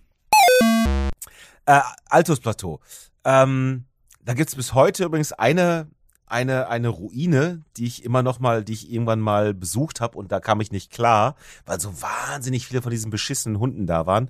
Äh, 1.65 1.81
Altus 2.09 2.39
Plateau. 2.39 2.79
Ähm, 3.25 3.85
da 4.23 4.33
gibt's 4.35 4.55
bis 4.55 4.73
heute 4.75 5.05
übrigens 5.05 5.33
eine, 5.33 5.87
eine, 6.27 6.67
eine 6.67 6.89
Ruine, 6.89 7.63
die 7.77 7.85
ich 7.87 8.03
immer 8.05 8.21
noch 8.21 8.39
mal, 8.39 8.63
die 8.63 8.73
ich 8.73 8.91
irgendwann 8.91 9.19
mal 9.19 9.53
besucht 9.55 9.99
habe 10.01 10.17
und 10.17 10.31
da 10.31 10.39
kam 10.39 10.61
ich 10.61 10.71
nicht 10.71 10.91
klar, 10.91 11.35
weil 11.65 11.79
so 11.79 12.01
wahnsinnig 12.01 12.67
viele 12.67 12.81
von 12.83 12.91
diesen 12.91 13.09
beschissenen 13.11 13.59
Hunden 13.59 13.87
da 13.87 14.05
waren. 14.05 14.29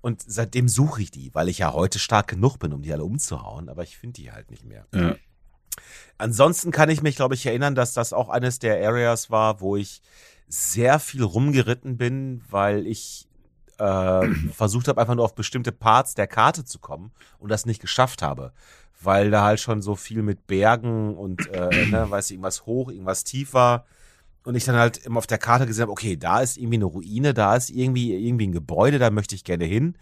Und 0.00 0.22
seitdem 0.26 0.68
suche 0.68 1.02
ich 1.02 1.10
die, 1.10 1.34
weil 1.34 1.48
ich 1.48 1.58
ja 1.58 1.72
heute 1.72 1.98
stark 1.98 2.28
genug 2.28 2.58
bin, 2.58 2.72
um 2.72 2.82
die 2.82 2.92
alle 2.92 3.04
umzuhauen, 3.04 3.68
aber 3.68 3.82
ich 3.82 3.98
finde 3.98 4.20
die 4.20 4.32
halt 4.32 4.50
nicht 4.50 4.64
mehr. 4.64 4.86
Ja. 4.94 5.16
Ansonsten 6.18 6.70
kann 6.70 6.90
ich 6.90 7.02
mich, 7.02 7.16
glaube 7.16 7.34
ich, 7.34 7.46
erinnern, 7.46 7.74
dass 7.74 7.94
das 7.94 8.12
auch 8.12 8.28
eines 8.28 8.58
der 8.58 8.86
Areas 8.86 9.30
war, 9.30 9.60
wo 9.60 9.76
ich 9.76 10.02
sehr 10.48 10.98
viel 10.98 11.22
rumgeritten 11.22 11.96
bin, 11.96 12.42
weil 12.50 12.86
ich 12.86 13.28
äh, 13.78 14.28
versucht 14.52 14.88
habe, 14.88 15.00
einfach 15.00 15.14
nur 15.14 15.24
auf 15.24 15.34
bestimmte 15.34 15.72
Parts 15.72 16.14
der 16.14 16.26
Karte 16.26 16.64
zu 16.64 16.78
kommen 16.78 17.12
und 17.38 17.50
das 17.50 17.66
nicht 17.66 17.80
geschafft 17.80 18.22
habe. 18.22 18.52
Weil 19.02 19.30
da 19.30 19.44
halt 19.44 19.60
schon 19.60 19.80
so 19.80 19.96
viel 19.96 20.22
mit 20.22 20.46
Bergen 20.46 21.16
und, 21.16 21.46
äh, 21.54 21.86
ne, 21.86 22.10
weiß 22.10 22.26
ich, 22.26 22.32
irgendwas 22.32 22.66
hoch, 22.66 22.90
irgendwas 22.90 23.24
tief 23.24 23.54
war. 23.54 23.86
Und 24.42 24.54
ich 24.54 24.64
dann 24.64 24.76
halt 24.76 24.98
immer 24.98 25.18
auf 25.18 25.26
der 25.26 25.38
Karte 25.38 25.66
gesehen 25.66 25.82
habe, 25.82 25.92
okay, 25.92 26.16
da 26.16 26.40
ist 26.40 26.56
irgendwie 26.56 26.76
eine 26.76 26.86
Ruine, 26.86 27.34
da 27.34 27.54
ist 27.56 27.70
irgendwie, 27.70 28.14
irgendwie 28.14 28.48
ein 28.48 28.52
Gebäude, 28.52 28.98
da 28.98 29.10
möchte 29.10 29.34
ich 29.34 29.44
gerne 29.44 29.64
hin. 29.64 29.96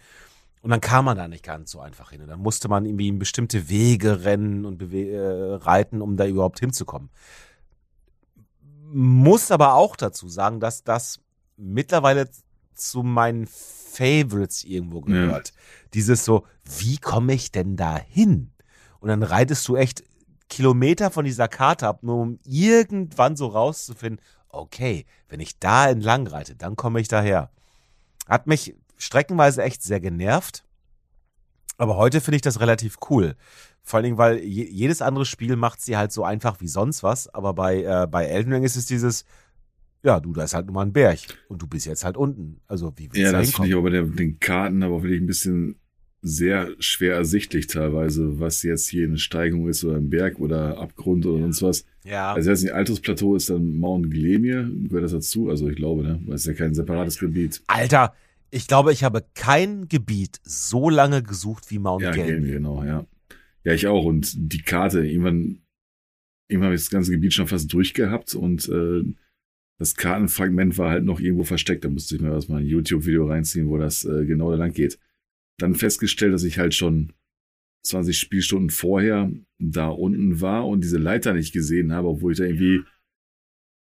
Und 0.61 0.71
dann 0.71 0.81
kam 0.81 1.05
man 1.05 1.17
da 1.17 1.29
nicht 1.29 1.45
ganz 1.45 1.71
so 1.71 1.81
einfach 1.81 2.11
hin. 2.11 2.23
Und 2.23 2.29
dann 2.29 2.41
musste 2.41 2.69
man 2.69 2.85
irgendwie 2.85 3.09
in 3.09 3.19
bestimmte 3.19 3.69
Wege 3.69 4.25
rennen 4.25 4.65
und 4.65 4.83
äh, 4.93 5.19
reiten, 5.19 6.03
um 6.03 6.17
da 6.17 6.27
überhaupt 6.27 6.61
hinzukommen. 6.61 7.11
Muss 8.91 9.51
aber 9.51 9.75
auch 9.75 9.97
dazu 9.97 10.29
sagen, 10.29 10.61
dass 10.61 10.85
das 10.85 11.21
mittlerweile 11.57 12.29
zu 12.75 13.03
meinen 13.03 13.47
Favorites 13.47 14.65
irgendwo 14.65 15.01
gehört. 15.01 15.53
Dieses 15.95 16.25
so, 16.25 16.47
wie 16.65 16.99
komme 16.99 17.35
ich 17.35 17.51
denn 17.51 17.77
da 17.77 17.99
hin? 17.99 18.53
Und 19.01 19.09
dann 19.09 19.23
reitest 19.23 19.67
du 19.69 19.77
echt 19.77 20.05
Kilometer 20.49 21.11
von 21.11 21.25
dieser 21.25 21.49
Karte 21.49 21.87
ab, 21.87 22.03
nur 22.03 22.17
um 22.17 22.39
irgendwann 22.45 23.37
so 23.37 23.47
rauszufinden, 23.49 24.25
okay, 24.49 25.05
wenn 25.29 25.41
ich 25.41 25.59
da 25.59 25.89
entlang 25.91 26.27
reite, 26.27 26.57
dann 26.57 26.77
komme 26.77 27.01
ich 27.01 27.09
daher. 27.09 27.51
Hat 28.27 28.47
mich 28.47 28.75
streckenweise 28.97 29.63
echt 29.63 29.83
sehr 29.83 30.01
genervt. 30.01 30.65
Aber 31.77 31.97
heute 31.97 32.21
finde 32.21 32.37
ich 32.37 32.43
das 32.43 32.61
relativ 32.61 32.97
cool. 33.11 33.37
Vor 33.83 33.99
allen 33.99 34.05
Dingen, 34.05 34.19
weil 34.19 34.39
je, 34.39 34.65
jedes 34.65 35.01
andere 35.01 35.25
Spiel 35.25 35.55
macht 35.57 35.81
sie 35.81 35.97
halt 35.97 36.13
so 36.13 36.25
einfach 36.25 36.61
wie 36.61 36.69
sonst 36.69 37.03
was. 37.03 37.33
Aber 37.33 37.55
bei, 37.55 37.83
äh, 37.85 38.07
bei 38.11 38.25
Elden 38.27 38.53
Ring 38.53 38.65
ist 38.65 38.77
es 38.77 38.87
dieses, 38.87 39.25
ja, 40.03 40.19
du, 40.21 40.33
da 40.33 40.45
ist 40.45 40.55
halt 40.55 40.67
nur 40.67 40.75
mal 40.75 40.83
ein 40.87 40.93
Berg. 40.93 41.21
Und 41.49 41.63
du 41.63 41.67
bist 41.67 41.87
jetzt 41.87 42.05
halt 42.05 42.17
unten. 42.17 42.61
Also, 42.67 42.93
wie 42.97 43.05
willst 43.13 43.17
Ja, 43.17 43.27
du 43.27 43.33
da 43.33 43.39
das 43.39 43.51
finde 43.51 43.69
ich 43.69 43.73
hinkommen? 43.75 43.79
aber 43.79 43.91
der, 43.91 44.17
den 44.17 44.41
Karten 44.41 44.83
aber 44.83 45.03
wirklich 45.03 45.21
ein 45.21 45.27
bisschen 45.27 45.79
sehr 46.21 46.75
schwer 46.81 47.15
ersichtlich 47.15 47.69
teilweise, 47.69 48.41
was 48.41 48.63
jetzt 48.63 48.89
hier 48.89 49.07
eine 49.07 49.19
Steigung 49.19 49.69
ist 49.69 49.85
oder 49.85 49.97
ein 49.97 50.11
Berg 50.11 50.41
oder 50.41 50.79
Abgrund 50.79 51.25
oder 51.27 51.41
sonst 51.43 51.63
was. 51.63 51.85
Ja, 52.05 52.33
Also 52.33 52.51
jetzt 52.51 52.65
ein 52.65 52.73
altes 52.73 53.01
Plateau 53.01 53.37
ist 53.37 53.51
dann 53.51 53.77
Mount 53.77 54.11
Glemir, 54.11 54.69
gehört 54.89 55.05
das 55.05 55.13
dazu? 55.13 55.49
Also 55.49 55.69
ich 55.69 55.77
glaube, 55.77 56.03
ne? 56.03 56.21
Weil 56.27 56.35
es 56.35 56.43
ist 56.43 56.47
ja 56.49 56.53
kein 56.55 56.75
separates 56.75 57.19
Gebiet. 57.19 57.63
Alter, 57.69 58.15
ich 58.51 58.67
glaube, 58.67 58.93
ich 58.93 59.05
habe 59.05 59.25
kein 59.35 59.89
Gebiet 59.89 60.41
so 60.43 60.91
lange 60.91 61.23
gesucht 61.23 61.71
wie 61.71 61.79
Mount 61.79 62.03
Ja, 62.03 62.11
Gelmir. 62.11 62.33
Glemir, 62.37 62.53
genau, 62.55 62.85
ja. 62.85 63.07
Ja, 63.65 63.73
ich 63.75 63.87
auch. 63.87 64.05
Und 64.05 64.33
die 64.37 64.63
Karte, 64.63 65.05
irgendwann, 65.07 65.61
irgendwann 66.49 66.69
habe 66.69 66.75
ich 66.75 66.81
das 66.83 66.91
ganze 66.91 67.13
Gebiet 67.13 67.35
schon 67.35 67.47
fast 67.47 67.73
durchgehabt 67.73 68.35
und 68.35 68.69
äh, 68.69 69.03
das 69.79 69.95
Kartenfragment 69.95 70.79
war 70.79 70.91
halt 70.91 71.05
noch 71.05 71.21
irgendwo 71.21 71.45
versteckt. 71.45 71.85
Da 71.85 71.89
musste 71.91 72.17
ich 72.17 72.21
mir 72.21 72.33
erstmal 72.33 72.61
ein 72.61 72.67
YouTube-Video 72.67 73.29
reinziehen, 73.29 73.69
wo 73.69 73.79
das 73.79 74.05
äh, 74.05 74.25
genau 74.25 74.51
da 74.51 74.57
lang 74.57 74.73
geht. 74.73 74.99
Dann 75.59 75.75
festgestellt, 75.75 76.33
dass 76.33 76.45
ich 76.45 76.59
halt 76.59 76.75
schon 76.75 77.13
20 77.85 78.19
Spielstunden 78.19 78.71
vorher 78.71 79.31
da 79.59 79.89
unten 79.89 80.41
war 80.41 80.67
und 80.67 80.83
diese 80.83 80.99
Leiter 80.99 81.35
nicht 81.35 81.53
gesehen 81.53 81.93
habe, 81.93 82.09
obwohl 82.09 82.33
ich 82.33 82.39
da 82.39 82.45
irgendwie 82.45 82.81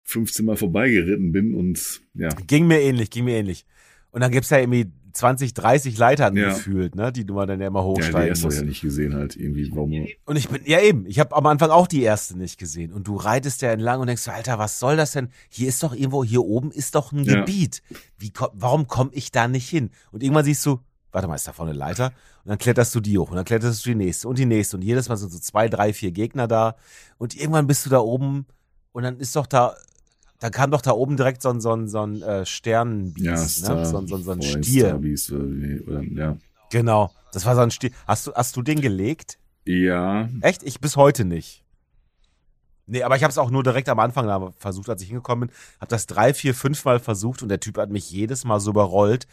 15 0.04 0.44
Mal 0.44 0.56
vorbeigeritten 0.56 1.32
bin 1.32 1.54
und 1.54 2.00
ja, 2.14 2.30
Ging 2.46 2.66
mir 2.66 2.80
ähnlich, 2.80 3.10
ging 3.10 3.24
mir 3.24 3.36
ähnlich. 3.36 3.64
Und 4.10 4.22
dann 4.22 4.32
gibt's 4.32 4.50
ja 4.50 4.58
irgendwie 4.58 4.90
20, 5.12 5.54
30 5.54 5.98
Leitern 5.98 6.36
Ja. 6.36 6.50
gefühlt, 6.54 6.94
ne, 6.94 7.12
die 7.12 7.24
du 7.24 7.34
mal 7.34 7.46
dann 7.46 7.60
ja 7.60 7.66
immer 7.68 7.80
ja 7.80 7.84
die 7.84 7.90
hochsteigen 8.02 8.28
erste 8.28 8.46
musst. 8.46 8.58
ja 8.58 8.64
nicht 8.64 8.80
gesehen 8.80 9.14
halt 9.14 9.36
irgendwie, 9.36 9.70
warum. 9.72 10.06
Und 10.24 10.36
ich 10.36 10.48
bin, 10.48 10.62
ja 10.64 10.80
eben, 10.80 11.04
ich 11.06 11.18
habe 11.20 11.34
am 11.36 11.46
Anfang 11.46 11.70
auch 11.70 11.86
die 11.86 12.02
erste 12.02 12.36
nicht 12.38 12.58
gesehen. 12.58 12.92
Und 12.92 13.06
du 13.06 13.16
reitest 13.16 13.62
ja 13.62 13.72
entlang 13.72 14.00
und 14.00 14.06
denkst, 14.08 14.22
so, 14.22 14.30
Alter, 14.32 14.58
was 14.58 14.78
soll 14.80 14.96
das 14.96 15.12
denn? 15.12 15.28
Hier 15.48 15.68
ist 15.68 15.82
doch 15.82 15.94
irgendwo, 15.94 16.24
hier 16.24 16.42
oben 16.42 16.70
ist 16.72 16.94
doch 16.96 17.12
ein 17.12 17.24
Ja. 17.24 17.40
Gebiet. 17.40 17.82
Wie, 18.18 18.32
warum 18.52 18.86
komme 18.88 19.10
ich 19.14 19.30
da 19.30 19.46
nicht 19.48 19.68
hin? 19.68 19.90
Und 20.12 20.22
irgendwann 20.22 20.44
siehst 20.44 20.64
du, 20.66 20.80
warte 21.12 21.28
mal, 21.28 21.34
ist 21.34 21.46
da 21.48 21.52
vorne 21.52 21.70
eine 21.72 21.78
Leiter? 21.78 22.06
Und 22.44 22.48
dann 22.50 22.58
kletterst 22.58 22.94
du 22.94 23.00
die 23.00 23.18
hoch 23.18 23.30
und 23.30 23.36
dann 23.36 23.44
kletterst 23.44 23.84
du 23.84 23.90
die 23.90 23.94
nächste 23.96 24.28
und 24.28 24.38
die 24.38 24.46
nächste. 24.46 24.76
Und 24.76 24.82
jedes 24.82 25.08
Mal 25.08 25.16
sind 25.16 25.30
so 25.32 25.38
zwei, 25.38 25.68
drei, 25.68 25.92
vier 25.92 26.10
Gegner 26.12 26.48
da. 26.48 26.76
Und 27.18 27.36
irgendwann 27.36 27.66
bist 27.66 27.84
du 27.86 27.90
da 27.90 27.98
oben 28.00 28.46
und 28.92 29.02
dann 29.02 29.18
ist 29.18 29.36
doch 29.36 29.46
da, 29.46 29.74
dann 30.38 30.50
kam 30.52 30.70
doch 30.70 30.80
da 30.80 30.92
oben 30.92 31.16
direkt 31.16 31.42
so 31.42 31.50
ein, 31.50 31.60
so 31.60 31.72
ein, 31.74 31.88
so 31.88 32.00
ein 32.02 32.22
äh, 32.22 32.46
Sternenbiest, 32.46 33.66
Ja, 33.68 33.74
ne? 33.74 33.86
So, 33.86 33.98
ein- 33.98 34.06
so, 34.06 34.16
ein- 34.16 34.22
so 34.22 34.32
ein 34.32 34.42
Stier. 34.42 34.86
Star 34.88 34.98
Beast 34.98 35.32
oder, 35.32 35.44
wie- 35.44 35.80
oder 35.80 36.02
ja. 36.02 36.36
Genau, 36.70 37.10
das 37.32 37.44
war 37.44 37.54
so 37.54 37.60
ein 37.60 37.70
Stier. 37.70 37.90
Hast 38.06 38.26
du, 38.26 38.32
hast 38.34 38.56
du 38.56 38.62
den 38.62 38.80
gelegt? 38.80 39.38
Ja, 39.66 40.28
Echt? 40.40 40.62
Ich 40.62 40.80
bis 40.80 40.96
heute 40.96 41.24
nicht. 41.24 41.62
Nee, 42.86 43.02
aber 43.04 43.14
ich 43.16 43.22
habe 43.22 43.30
es 43.30 43.38
auch 43.38 43.50
nur 43.50 43.62
direkt 43.62 43.88
am 43.88 44.00
Anfang 44.00 44.52
versucht, 44.56 44.88
als 44.88 45.00
ich 45.02 45.08
hingekommen 45.08 45.48
bin. 45.48 45.56
Habe 45.80 45.90
das 45.90 46.06
drei, 46.06 46.34
vier, 46.34 46.54
fünf 46.54 46.84
Mal 46.84 46.98
versucht 46.98 47.42
und 47.42 47.48
der 47.48 47.60
Typ 47.60 47.78
hat 47.78 47.90
mich 47.90 48.10
jedes 48.10 48.44
Mal 48.44 48.58
so 48.58 48.70
überrollt. 48.72 49.28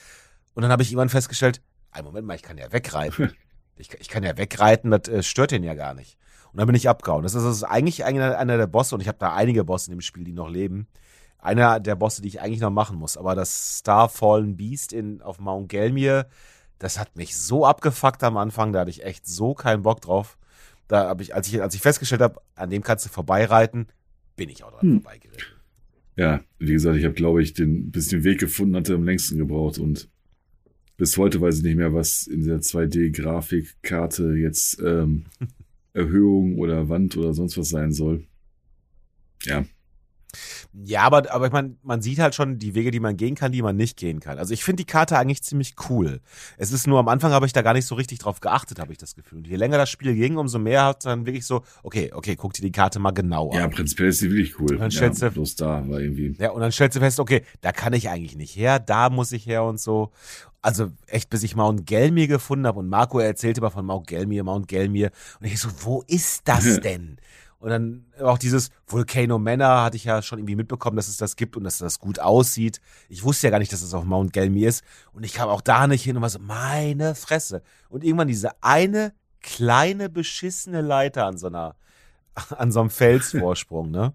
Und 0.58 0.64
dann 0.64 0.72
habe 0.72 0.82
ich 0.82 0.90
irgendwann 0.90 1.10
festgestellt, 1.10 1.62
ein 1.92 2.04
Moment 2.04 2.26
mal, 2.26 2.34
ich 2.34 2.42
kann 2.42 2.58
ja 2.58 2.74
wegreiten. 2.74 3.30
ich, 3.76 3.94
ich 4.00 4.08
kann 4.08 4.24
ja 4.24 4.40
wegreiten, 4.40 4.90
das 4.90 5.08
äh, 5.08 5.22
stört 5.22 5.52
den 5.52 5.64
ja 5.64 5.76
gar 5.76 5.94
nicht. 5.94 6.18
Und 6.52 6.58
dann 6.58 6.66
bin 6.66 6.76
ich 6.76 6.90
abgehauen. 6.90 7.22
Das 7.22 7.36
ist, 7.36 7.44
das 7.44 7.58
ist 7.58 7.64
eigentlich 7.64 8.06
einer, 8.06 8.40
einer 8.40 8.58
der 8.58 8.66
Bosse 8.66 8.96
und 8.96 9.02
ich 9.02 9.08
habe 9.08 9.20
da 9.20 9.36
einige 9.36 9.64
Bosse 9.64 9.92
in 9.92 9.98
dem 9.98 10.02
Spiel, 10.02 10.24
die 10.24 10.34
noch 10.34 10.50
leben. 10.50 10.88
Einer 11.38 11.80
der 11.80 11.96
Bosse, 11.96 12.24
die 12.24 12.28
ich 12.30 12.42
eigentlich 12.42 12.62
noch 12.62 12.72
machen 12.72 12.98
muss. 12.98 13.18
Aber 13.18 13.36
das 13.36 13.78
Starfallen 13.82 14.58
Beast 14.58 14.94
in, 14.94 15.22
auf 15.22 15.38
Mount 15.38 15.70
Gelmir, 15.70 16.26
das 16.80 16.98
hat 16.98 17.16
mich 17.16 17.38
so 17.38 17.64
abgefuckt 17.64 18.24
am 18.24 18.38
Anfang, 18.38 18.74
da 18.74 18.80
hatte 18.80 18.90
ich 18.90 19.04
echt 19.04 19.28
so 19.28 19.54
keinen 19.54 19.84
Bock 19.84 20.02
drauf. 20.02 20.40
Da 20.88 21.08
habe 21.08 21.22
ich, 21.22 21.36
als 21.36 21.48
ich, 21.50 21.62
als 21.62 21.76
ich 21.76 21.82
festgestellt 21.82 22.22
habe, 22.24 22.42
an 22.56 22.72
dem 22.72 22.82
kannst 22.82 23.06
du 23.06 23.10
vorbeireiten, 23.10 23.90
bin 24.36 24.50
ich 24.50 24.64
auch 24.64 24.72
dran 24.72 24.82
Hm. 24.82 25.02
vorbeigeritten. 25.04 25.46
ja, 26.16 26.40
wie 26.58 26.72
gesagt, 26.74 26.98
ich 26.98 27.06
habe, 27.06 27.14
glaube 27.14 27.44
ich, 27.44 27.54
den, 27.54 27.92
bis 27.92 28.06
ich 28.06 28.10
den 28.10 28.24
Weg 28.24 28.40
gefunden 28.40 28.76
hatte, 28.76 28.96
am 28.96 29.04
längsten 29.04 29.38
gebraucht 29.38 29.78
und 29.78 30.10
bis 30.98 31.16
heute 31.18 31.40
weiß 31.42 31.58
ich 31.58 31.64
nicht 31.64 31.78
mehr, 31.78 31.94
was 31.94 32.28
in 32.28 32.44
der 32.46 32.60
2D-Grafikkarte 32.60 34.34
jetzt 34.34 34.80
ähm, 34.84 35.26
Erhöhung 35.94 36.58
oder 36.58 36.90
Wand 36.90 37.16
oder 37.18 37.34
sonst 37.34 37.58
was 37.58 37.70
sein 37.70 37.92
soll. 37.92 38.26
Ja. 39.44 39.64
Ja, 40.74 41.02
aber, 41.04 41.32
aber 41.34 41.48
ich 41.48 41.52
meine, 41.54 41.76
man 41.82 42.02
sieht 42.02 42.20
halt 42.20 42.36
schon 42.36 42.60
die 42.60 42.76
Wege, 42.76 42.92
die 42.92 43.00
man 43.00 43.18
gehen 43.18 43.34
kann, 43.34 43.52
die 43.52 43.62
man 43.64 43.76
nicht 43.76 43.98
gehen 43.98 44.20
kann. 44.20 44.38
Also 44.38 44.54
ich 44.54 44.64
finde 44.64 44.84
die 44.84 44.86
Karte 44.86 45.18
eigentlich 45.18 45.42
ziemlich 45.42 45.74
cool. 45.90 46.20
Es 46.58 46.72
ist 46.72 46.86
nur 46.86 47.00
am 47.00 47.08
Anfang 47.08 47.32
habe 47.32 47.46
ich 47.48 47.54
da 47.54 47.64
gar 47.64 47.74
nicht 47.74 47.86
so 47.86 47.96
richtig 47.96 48.20
drauf 48.20 48.42
geachtet, 48.42 48.78
habe 48.78 48.92
ich 48.92 48.98
das 49.00 49.16
Gefühl. 49.16 49.40
Und 49.40 49.48
je 49.48 49.56
länger 49.56 49.78
das 49.78 49.90
Spiel 49.90 50.14
ging, 50.14 50.38
umso 50.38 50.60
mehr 50.60 50.84
hat 50.86 51.06
dann 51.06 51.26
wirklich 51.26 51.46
so, 51.46 51.64
okay, 51.82 52.12
okay, 52.14 52.36
guck 52.36 52.54
dir 52.54 52.62
die 52.62 52.72
Karte 52.72 53.00
mal 53.00 53.12
genau 53.12 53.50
an. 53.52 53.58
Ja, 53.58 53.68
prinzipiell 53.70 54.10
ist 54.10 54.22
die 54.22 54.30
wirklich 54.30 54.60
cool. 54.60 54.74
Und 54.74 54.80
dann 54.80 54.92
ja, 54.92 55.10
du- 55.10 55.32
bloß 55.32 55.56
da 55.56 55.88
war 55.88 56.00
irgendwie. 56.00 56.36
Ja, 56.38 56.52
und 56.52 56.62
dann 56.62 56.72
stellst 56.72 56.96
du 56.98 57.00
fest, 57.00 57.20
okay, 57.20 57.42
da 57.62 57.72
kann 57.72 57.94
ich 57.94 58.10
eigentlich 58.10 58.36
nicht 58.36 58.56
her, 58.56 58.78
da 58.80 59.10
muss 59.10 59.32
ich 59.32 59.48
her 59.48 59.64
und 59.64 59.80
so. 59.80 60.12
Also 60.68 60.92
echt, 61.06 61.30
bis 61.30 61.44
ich 61.44 61.56
Mount 61.56 61.86
Gelmir 61.86 62.28
gefunden 62.28 62.68
habe 62.68 62.80
und 62.80 62.90
Marco 62.90 63.20
erzählte 63.20 63.62
immer 63.62 63.72
von 63.72 63.86
Mount 63.86 64.06
Gelmir, 64.06 64.44
Mount 64.44 64.68
Gelmir. 64.68 65.12
Und 65.40 65.46
ich 65.46 65.62
so, 65.62 65.70
wo 65.80 66.04
ist 66.08 66.46
das 66.46 66.82
denn? 66.82 67.20
Und 67.60 67.70
dann 67.70 68.06
auch 68.20 68.38
dieses 68.38 68.70
Volcano 68.86 69.40
Manor 69.40 69.84
hatte 69.84 69.96
ich 69.96 70.04
ja 70.04 70.22
schon 70.22 70.40
irgendwie 70.40 70.58
mitbekommen, 70.58 70.98
dass 70.98 71.08
es 71.08 71.16
das 71.16 71.38
gibt 71.38 71.56
und 71.56 71.64
dass 71.64 71.78
das 71.78 72.00
gut 72.00 72.20
aussieht. 72.20 72.82
Ich 73.08 73.24
wusste 73.24 73.48
ja 73.48 73.52
gar 73.52 73.60
nicht, 73.60 73.72
dass 73.72 73.82
es 73.82 73.94
auf 73.94 74.04
Mount 74.04 74.34
Gelmir 74.34 74.68
ist. 74.68 74.84
Und 75.14 75.24
ich 75.24 75.32
kam 75.32 75.48
auch 75.48 75.62
da 75.62 75.88
nicht 75.88 76.04
hin 76.04 76.18
und 76.18 76.22
war 76.22 76.30
so, 76.30 76.40
meine 76.40 77.16
Fresse. 77.16 77.64
Und 77.88 78.04
irgendwann 78.04 78.28
diese 78.28 78.62
eine 78.62 79.14
kleine 79.40 80.10
beschissene 80.10 80.82
Leiter 80.82 81.28
an 81.28 81.38
so 81.38 81.48
einer, 81.48 81.78
an 82.58 82.74
so 82.74 82.82
einem 82.82 82.90
Felsvorsprung, 82.90 83.90
ne? 83.90 84.12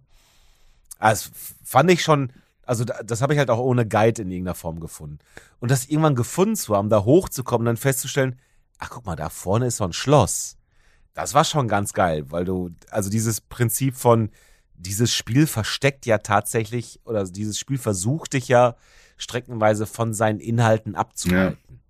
Also 0.99 1.31
fand 1.65 1.91
ich 1.91 2.03
schon, 2.03 2.31
also 2.65 2.85
da- 2.85 3.03
das 3.03 3.23
habe 3.23 3.33
ich 3.35 3.39
halt 3.39 3.51
auch 3.51 3.59
ohne 3.59 3.87
Guide 3.87 4.23
in 4.23 4.31
irgendeiner 4.31 4.55
Form 4.55 4.81
gefunden. 4.81 5.19
Und 5.61 5.71
das 5.71 5.87
irgendwann 5.87 6.15
gefunden 6.15 6.57
zu 6.57 6.77
haben, 6.77 6.89
da 6.89 7.05
hochzukommen, 7.05 7.67
dann 7.67 7.77
festzustellen, 7.77 8.39
ach 8.79 8.91
guck 8.91 9.07
mal, 9.07 9.17
da 9.17 9.29
vorne 9.29 9.67
ist 9.67 9.79
so 9.79 9.85
ein 9.85 9.93
Schloss. 9.93 10.57
Das 11.15 11.35
war 11.35 11.45
schon 11.45 11.69
ganz 11.69 11.93
geil, 11.93 12.31
weil 12.31 12.45
du, 12.45 12.71
also 12.91 13.11
dieses 13.11 13.41
Prinzip 13.41 13.97
von, 13.97 14.31
dieses 14.75 15.15
Spiel 15.15 15.47
versteckt 15.47 16.07
ja 16.07 16.19
tatsächlich, 16.19 17.01
oder 17.05 17.25
dieses 17.25 17.59
Spiel 17.59 17.79
versucht 17.79 18.33
dich 18.33 18.49
ja 18.49 18.77
streckenweise 19.19 19.87
von 19.87 20.15
seinen 20.15 20.41
Inhalten 20.41 20.95
abzuhalten. 20.97 21.81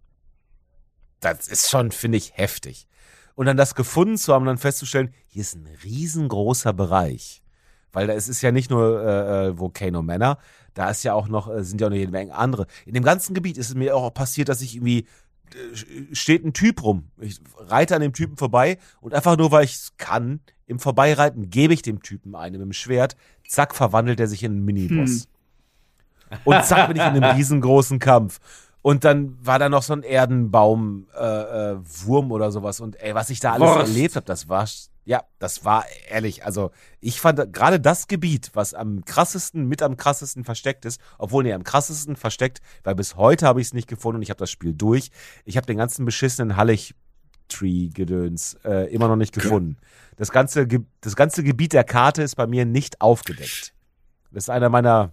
Das 1.20 1.46
ist 1.48 1.70
schon, 1.70 1.92
finde 1.92 2.18
ich, 2.18 2.36
heftig. 2.36 2.88
Und 3.34 3.46
dann 3.46 3.56
das 3.56 3.74
gefunden 3.74 4.18
zu 4.18 4.34
haben 4.34 4.42
und 4.42 4.48
dann 4.48 4.58
festzustellen, 4.58 5.14
hier 5.28 5.42
ist 5.42 5.54
ein 5.54 5.68
riesengroßer 5.84 6.72
Bereich. 6.72 7.42
Weil 7.92 8.10
es 8.10 8.28
ist 8.28 8.42
ja 8.42 8.52
nicht 8.52 8.70
nur 8.70 9.02
äh, 9.02 9.46
äh, 9.48 9.58
Volcano 9.58 10.02
Manor, 10.02 10.38
da 10.74 10.90
ist 10.90 11.02
ja 11.02 11.14
auch 11.14 11.28
noch, 11.28 11.48
äh, 11.48 11.64
sind 11.64 11.80
ja 11.80 11.86
auch 11.86 11.90
noch 11.90 11.96
jede 11.96 12.12
Menge 12.12 12.34
andere. 12.34 12.66
In 12.86 12.94
dem 12.94 13.04
ganzen 13.04 13.34
Gebiet 13.34 13.58
ist 13.58 13.68
es 13.68 13.74
mir 13.74 13.96
auch 13.96 14.12
passiert, 14.12 14.48
dass 14.48 14.60
ich 14.60 14.76
irgendwie 14.76 15.06
äh, 15.54 16.14
steht 16.14 16.44
ein 16.44 16.52
Typ 16.52 16.82
rum. 16.82 17.10
Ich 17.20 17.40
reite 17.58 17.94
an 17.94 18.02
dem 18.02 18.12
Typen 18.12 18.36
vorbei 18.36 18.78
und 19.00 19.14
einfach 19.14 19.36
nur, 19.36 19.50
weil 19.50 19.64
ich 19.64 19.74
es 19.74 19.92
kann, 19.96 20.40
im 20.66 20.78
Vorbeireiten 20.78 21.50
gebe 21.50 21.74
ich 21.74 21.82
dem 21.82 22.02
Typen 22.02 22.34
eine 22.34 22.58
mit 22.58 22.66
dem 22.66 22.72
Schwert. 22.72 23.16
Zack, 23.46 23.74
verwandelt 23.74 24.20
er 24.20 24.28
sich 24.28 24.42
in 24.42 24.52
einen 24.52 24.64
Miniboss. 24.64 25.28
Und 26.44 26.64
zack, 26.64 26.88
bin 26.88 26.96
ich 26.96 27.02
in 27.02 27.08
einem 27.08 27.24
riesengroßen 27.36 27.98
Kampf. 27.98 28.40
Und 28.80 29.04
dann 29.04 29.36
war 29.40 29.58
da 29.58 29.68
noch 29.68 29.82
so 29.82 29.92
ein 29.92 30.02
Erdenbaum, 30.02 31.06
äh, 31.16 31.72
äh, 31.72 31.76
Wurm 32.04 32.32
oder 32.32 32.50
sowas. 32.50 32.80
Und 32.80 33.00
ey, 33.00 33.14
was 33.14 33.30
ich 33.30 33.38
da 33.38 33.52
alles 33.52 33.68
Wurst. 33.68 33.88
erlebt 33.88 34.16
habe, 34.16 34.26
das 34.26 34.48
war, 34.48 34.66
ja, 35.04 35.24
das 35.38 35.64
war 35.64 35.84
ehrlich. 36.08 36.44
Also 36.44 36.70
ich 37.00 37.20
fand 37.20 37.52
gerade 37.52 37.80
das 37.80 38.06
Gebiet, 38.06 38.50
was 38.54 38.72
am 38.72 39.04
krassesten, 39.04 39.66
mit 39.66 39.82
am 39.82 39.96
krassesten 39.96 40.44
versteckt 40.44 40.84
ist, 40.84 41.00
obwohl 41.18 41.42
nee, 41.42 41.52
am 41.52 41.64
krassesten 41.64 42.16
versteckt, 42.16 42.60
weil 42.84 42.94
bis 42.94 43.16
heute 43.16 43.46
habe 43.46 43.60
ich 43.60 43.68
es 43.68 43.74
nicht 43.74 43.88
gefunden 43.88 44.16
und 44.16 44.22
ich 44.22 44.30
habe 44.30 44.38
das 44.38 44.50
Spiel 44.50 44.74
durch. 44.74 45.10
Ich 45.44 45.56
habe 45.56 45.66
den 45.66 45.76
ganzen 45.76 46.04
beschissenen 46.04 46.56
Hallig-Tree-Gedöns 46.56 48.58
äh, 48.64 48.92
immer 48.92 49.08
noch 49.08 49.16
nicht 49.16 49.34
gefunden. 49.34 49.76
Das 50.16 50.30
ganze, 50.30 50.68
Ge 50.68 50.80
das 51.00 51.16
ganze 51.16 51.42
Gebiet 51.42 51.72
der 51.72 51.84
Karte 51.84 52.22
ist 52.22 52.36
bei 52.36 52.46
mir 52.46 52.64
nicht 52.64 53.00
aufgedeckt. 53.00 53.74
Das 54.30 54.44
ist 54.44 54.50
einer 54.50 54.68
meiner, 54.68 55.12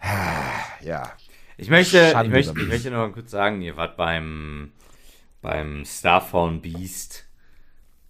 ja, 0.80 1.12
Ich 1.56 1.70
möchte, 1.70 2.20
ich 2.24 2.30
möchte, 2.30 2.60
ich 2.60 2.66
möchte 2.66 2.90
noch 2.90 2.98
mal 2.98 3.12
kurz 3.12 3.30
sagen, 3.30 3.62
ihr 3.62 3.76
wart 3.76 3.96
beim, 3.96 4.72
beim 5.40 5.84
Starfawn 5.84 6.60
Beast 6.60 7.26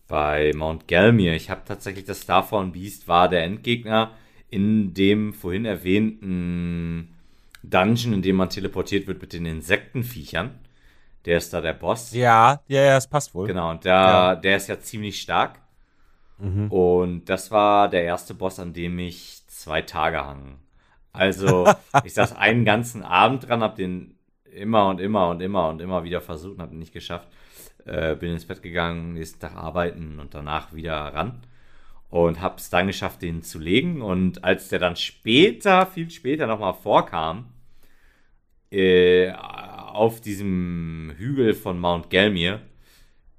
bei 0.09 0.53
Mount 0.55 0.87
Gelmir. 0.89 1.35
Ich 1.35 1.51
habe 1.51 1.63
tatsächlich 1.65 2.05
das 2.05 2.23
Starfawn 2.23 2.73
Beast 2.73 3.09
war 3.09 3.29
der 3.29 3.45
Endgegner 3.45 4.11
in 4.51 4.95
dem 4.95 5.33
vorhin 5.33 5.65
erwähnten 5.65 7.15
Dungeon, 7.63 8.13
in 8.15 8.23
dem 8.23 8.37
man 8.37 8.51
teleportiert 8.51 9.07
wird 9.07 9.21
mit 9.23 9.33
den 9.33 9.47
Insektenviechern. 9.47 10.51
Der 11.25 11.39
ist 11.39 11.53
da 11.55 11.61
der 11.63 11.73
Boss. 11.73 12.13
ja, 12.13 12.61
ja, 12.69 12.83
ja, 12.83 12.97
es 12.99 13.07
passt 13.07 13.35
wohl. 13.35 13.47
Genau, 13.47 13.71
und 13.71 13.85
der, 13.85 13.93
Ja. 13.95 14.35
der 14.37 14.57
ist 14.59 14.69
ja 14.69 14.79
ziemlich 14.79 15.21
stark. 15.21 15.59
Mhm. 16.39 16.71
Und 16.71 17.25
das 17.27 17.51
war 17.51 17.89
der 17.89 18.05
erste 18.05 18.35
Boss, 18.35 18.59
an 18.61 18.75
dem 18.75 18.99
ich 18.99 19.41
zwei 19.47 19.81
Tage 19.83 20.19
hang. 20.19 20.59
Also, 21.13 21.67
ich 22.05 22.13
saß 22.13 22.37
einen 22.37 22.65
ganzen 22.67 23.03
Abend 23.03 23.49
dran, 23.49 23.63
hab 23.63 23.77
den 23.77 24.19
immer 24.53 24.89
und 24.89 25.01
immer 25.01 25.31
und 25.31 25.41
immer 25.41 25.69
und 25.71 25.81
immer 25.81 26.05
wieder 26.05 26.21
versucht 26.21 26.57
und 26.57 26.63
hab 26.63 26.73
ihn 26.73 26.79
nicht 26.79 26.93
geschafft. 26.93 27.29
Äh, 27.87 28.17
bin 28.17 28.33
ins 28.33 28.47
Bett 28.47 28.63
gegangen, 28.63 29.15
nächsten 29.15 29.41
Tag 29.41 29.57
arbeiten 29.57 30.19
und 30.19 30.35
danach 30.35 30.73
wieder 30.73 30.95
ran. 30.95 31.43
Und 32.09 32.41
hab's 32.41 32.71
dann 32.71 32.87
geschafft, 32.87 33.23
den 33.23 33.43
zu 33.43 33.59
legen. 33.59 34.01
Und 34.03 34.45
als 34.45 34.69
der 34.69 34.79
dann 34.79 34.97
später, 34.97 35.87
viel 35.87 36.11
später 36.11 36.47
nochmal 36.47 36.75
vorkam, 36.75 37.47
äh, 38.71 39.33
auf 39.33 40.21
diesem 40.21 41.13
Hügel 41.17 41.55
von 41.55 41.79
Mount 41.79 42.11
Gelmir, 42.11 42.61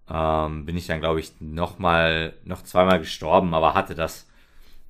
ähm, 0.10 0.66
bin 0.66 0.78
ich 0.78 0.88
dann, 0.88 1.00
glaube 1.00 1.20
ich, 1.20 1.34
noch 1.39 1.80
mal, 1.80 2.34
noch 2.43 2.62
zweimal 2.64 3.00
gestorben, 3.00 3.54
aber 3.54 3.74
hatte 3.74 3.96
das 3.96 4.28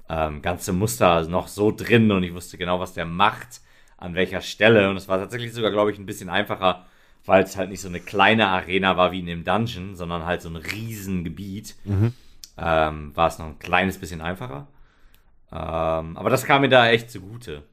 ähm, 0.09 0.41
ganze 0.41 0.73
Muster 0.73 1.27
noch 1.27 1.47
so 1.47 1.71
drin 1.71 2.11
und 2.11 2.23
ich 2.23 2.33
wusste 2.33 2.57
genau, 2.57 2.79
was 2.79 2.93
der 2.93 3.05
macht, 3.05 3.61
an 3.97 4.13
welcher 4.15 4.41
Stelle. 4.41 4.89
Und 4.89 4.97
es 4.97 5.07
war 5.07 5.17
tatsächlich 5.17 5.53
sogar, 5.53 5.71
glaube 5.71 5.91
ich, 5.91 5.97
ein 5.97 6.05
bisschen 6.05 6.29
einfacher, 6.29 6.85
weil 7.25 7.43
es 7.43 7.57
halt 7.57 7.69
nicht 7.69 7.81
so 7.81 7.87
eine 7.87 7.99
kleine 7.99 8.47
Arena 8.47 8.97
war 8.97 9.11
wie 9.11 9.19
in 9.19 9.25
dem 9.25 9.43
Dungeon, 9.43 9.95
sondern 9.95 10.25
halt 10.25 10.41
so 10.41 10.49
ein 10.49 10.55
Riesengebiet. 10.57 11.75
Ähm, 12.57 13.11
war 13.15 13.27
es 13.27 13.39
noch 13.39 13.47
ein 13.47 13.59
kleines 13.59 13.97
bisschen 13.97 14.21
einfacher. 14.21 14.67
Ähm, 15.51 16.17
aber 16.17 16.29
das 16.29 16.45
kam 16.45 16.61
mir 16.61 16.69
da 16.69 16.87
echt 16.89 17.11
zugute, 17.11 17.63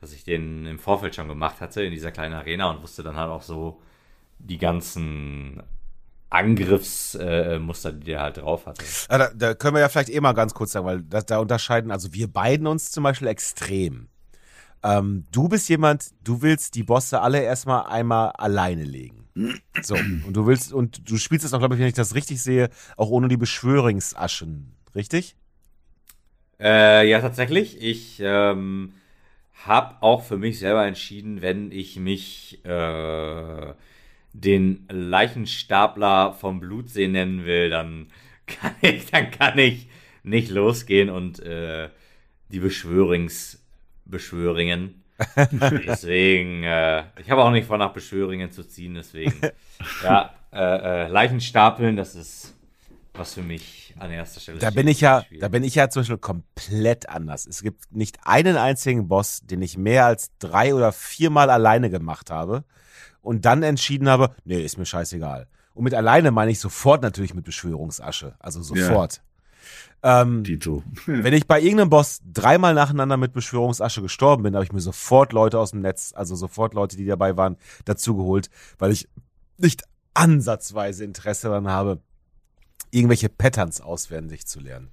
dass 0.00 0.12
ich 0.12 0.24
den 0.24 0.66
im 0.66 0.78
Vorfeld 0.78 1.14
schon 1.14 1.28
gemacht 1.28 1.60
hatte 1.60 1.82
in 1.82 1.92
dieser 1.92 2.10
kleinen 2.12 2.34
Arena 2.34 2.70
und 2.70 2.82
wusste 2.82 3.02
dann 3.02 3.16
halt 3.16 3.30
auch 3.30 3.42
so 3.42 3.80
die 4.38 4.58
ganzen 4.58 5.62
Angriffsmuster, 6.30 7.54
äh, 7.54 7.58
Muster, 7.58 7.92
die 7.92 8.04
der 8.04 8.20
halt 8.20 8.36
drauf 8.36 8.66
hatte. 8.66 8.84
Ah, 9.08 9.18
Da, 9.18 9.30
da 9.34 9.54
können 9.54 9.74
wir 9.76 9.80
ja 9.80 9.88
vielleicht 9.88 10.10
eh 10.10 10.20
mal 10.20 10.32
ganz 10.34 10.52
kurz 10.54 10.72
sagen, 10.72 10.86
weil 10.86 11.02
da, 11.02 11.20
da 11.22 11.38
unterscheiden, 11.38 11.90
also 11.90 12.12
wir 12.12 12.28
beiden 12.30 12.66
uns 12.66 12.90
zum 12.90 13.04
Beispiel 13.04 13.28
extrem. 13.28 14.08
Ähm, 14.82 15.24
du 15.32 15.48
bist 15.48 15.68
jemand, 15.68 16.10
du 16.24 16.42
willst 16.42 16.74
die 16.74 16.82
Bosse 16.82 17.20
alle 17.20 17.42
erstmal 17.42 17.86
einmal 17.86 18.30
alleine 18.30 18.84
legen. 18.84 19.28
So, 19.82 19.94
und 19.94 20.32
du 20.32 20.46
willst, 20.46 20.72
und 20.72 21.08
du 21.08 21.16
spielst 21.16 21.44
es 21.44 21.54
auch, 21.54 21.60
glaube 21.60 21.76
ich, 21.76 21.80
wenn 21.80 21.86
ich 21.86 21.94
das 21.94 22.14
richtig 22.14 22.42
sehe, 22.42 22.70
auch 22.96 23.10
ohne 23.10 23.28
die 23.28 23.36
Beschwörungsaschen, 23.36 24.72
richtig? 24.94 25.36
Äh, 26.60 27.08
ja, 27.08 27.20
tatsächlich. 27.20 27.80
Ich 27.80 28.20
ähm, 28.20 28.94
habe 29.64 30.02
auch 30.02 30.24
für 30.24 30.38
mich 30.38 30.58
selber 30.58 30.86
entschieden, 30.86 31.40
wenn 31.40 31.70
ich 31.70 31.96
mich 31.96 32.64
äh, 32.64 33.74
den 34.32 34.86
Leichenstapler 34.90 36.32
vom 36.32 36.58
Blutsee 36.60 37.08
nennen 37.08 37.44
will, 37.44 37.70
dann 37.70 38.08
kann 38.46 38.74
ich, 38.80 39.06
dann 39.06 39.30
kann 39.30 39.58
ich 39.58 39.88
nicht 40.24 40.50
losgehen 40.50 41.10
und 41.10 41.40
äh, 41.40 41.90
die 42.50 42.58
Beschwörungs 42.58 43.62
Beschwöringen. 44.08 45.04
deswegen, 45.86 46.62
äh, 46.62 47.04
ich 47.20 47.30
habe 47.30 47.42
auch 47.42 47.50
nicht 47.50 47.66
vor, 47.66 47.76
nach 47.76 47.92
Beschwöringen 47.92 48.52
zu 48.52 48.62
ziehen, 48.62 48.94
deswegen, 48.94 49.34
ja, 50.02 50.32
äh, 50.52 51.06
äh, 51.06 51.08
Leichenstapeln, 51.08 51.96
das 51.96 52.14
ist 52.14 52.54
was 53.14 53.34
für 53.34 53.42
mich 53.42 53.94
an 53.98 54.10
erster 54.10 54.40
Stelle 54.40 54.58
Da 54.58 54.70
bin 54.70 54.86
ich 54.86 55.00
ja, 55.00 55.22
Spiel. 55.22 55.40
da 55.40 55.48
bin 55.48 55.64
ich 55.64 55.74
ja 55.74 55.90
zum 55.90 56.02
Beispiel 56.02 56.18
komplett 56.18 57.08
anders. 57.08 57.46
Es 57.46 57.62
gibt 57.62 57.90
nicht 57.90 58.18
einen 58.22 58.56
einzigen 58.56 59.08
Boss, 59.08 59.40
den 59.42 59.60
ich 59.60 59.76
mehr 59.76 60.06
als 60.06 60.30
drei 60.38 60.72
oder 60.74 60.92
viermal 60.92 61.50
alleine 61.50 61.90
gemacht 61.90 62.30
habe 62.30 62.64
und 63.20 63.44
dann 63.44 63.62
entschieden 63.62 64.08
habe, 64.08 64.34
nee, 64.44 64.62
ist 64.62 64.78
mir 64.78 64.86
scheißegal. 64.86 65.48
Und 65.74 65.84
mit 65.84 65.94
alleine 65.94 66.30
meine 66.30 66.50
ich 66.50 66.60
sofort 66.60 67.02
natürlich 67.02 67.34
mit 67.34 67.44
Beschwörungsasche, 67.44 68.36
also 68.38 68.62
sofort. 68.62 69.20
Ähm, 70.02 70.44
Tito. 70.44 70.82
wenn 71.06 71.34
ich 71.34 71.46
bei 71.46 71.60
irgendeinem 71.60 71.90
Boss 71.90 72.20
dreimal 72.32 72.74
nacheinander 72.74 73.16
mit 73.16 73.32
Beschwörungsasche 73.32 74.02
gestorben 74.02 74.44
bin, 74.44 74.54
habe 74.54 74.64
ich 74.64 74.72
mir 74.72 74.80
sofort 74.80 75.32
Leute 75.32 75.58
aus 75.58 75.72
dem 75.72 75.80
Netz, 75.80 76.12
also 76.14 76.36
sofort 76.36 76.74
Leute, 76.74 76.96
die 76.96 77.06
dabei 77.06 77.36
waren, 77.36 77.56
dazugeholt, 77.84 78.50
weil 78.78 78.92
ich 78.92 79.08
nicht 79.56 79.82
ansatzweise 80.14 81.04
Interesse 81.04 81.48
daran 81.48 81.68
habe, 81.68 82.00
irgendwelche 82.90 83.28
Patterns 83.28 83.80
auswendig 83.80 84.46
zu 84.46 84.60
lernen. 84.60 84.90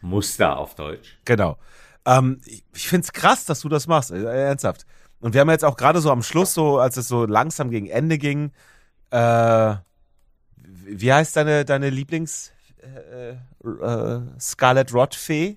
Muster 0.00 0.56
auf 0.56 0.74
Deutsch. 0.74 1.18
Genau. 1.24 1.58
Ähm, 2.06 2.40
ich 2.46 2.64
ich 2.74 2.88
finde 2.88 3.04
es 3.04 3.12
krass, 3.12 3.44
dass 3.44 3.60
du 3.60 3.68
das 3.68 3.86
machst, 3.86 4.10
äh, 4.10 4.22
ernsthaft. 4.22 4.86
Und 5.20 5.34
wir 5.34 5.42
haben 5.42 5.50
jetzt 5.50 5.64
auch 5.64 5.76
gerade 5.76 6.00
so 6.00 6.10
am 6.10 6.22
Schluss, 6.22 6.54
so 6.54 6.78
als 6.78 6.96
es 6.96 7.08
so 7.08 7.26
langsam 7.26 7.70
gegen 7.70 7.86
Ende 7.86 8.16
ging, 8.16 8.52
äh, 9.10 9.74
wie 10.56 11.12
heißt 11.12 11.36
deine, 11.36 11.64
deine 11.64 11.90
Lieblings 11.90 12.52
äh, 12.82 13.30
äh, 13.68 14.20
Scarlet 14.38 14.92
Rot 14.94 15.14
Fee, 15.14 15.56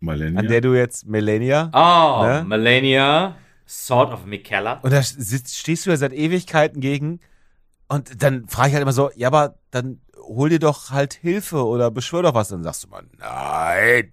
Malenia. 0.00 0.40
an 0.40 0.46
der 0.48 0.60
du 0.60 0.74
jetzt 0.74 1.06
Melania. 1.06 1.70
Oh, 1.74 2.24
Ne? 2.24 2.44
Melania, 2.46 3.36
Sword 3.66 4.12
of 4.12 4.24
Mikella. 4.24 4.74
Und 4.82 4.92
da 4.92 5.02
sitzt, 5.02 5.56
stehst 5.56 5.86
du 5.86 5.90
ja 5.90 5.96
seit 5.96 6.12
Ewigkeiten 6.12 6.80
gegen. 6.80 7.20
Und 7.88 8.22
dann 8.22 8.46
frage 8.48 8.68
ich 8.68 8.74
halt 8.74 8.82
immer 8.82 8.92
so, 8.92 9.10
ja, 9.16 9.28
aber 9.28 9.58
dann 9.70 10.00
hol 10.16 10.48
dir 10.48 10.58
doch 10.60 10.90
halt 10.90 11.14
Hilfe 11.14 11.64
oder 11.66 11.90
beschwör 11.90 12.22
doch 12.22 12.34
was. 12.34 12.50
Und 12.52 12.58
dann 12.58 12.64
sagst 12.72 12.84
du 12.84 12.88
mal, 12.88 13.04
nein, 13.18 14.12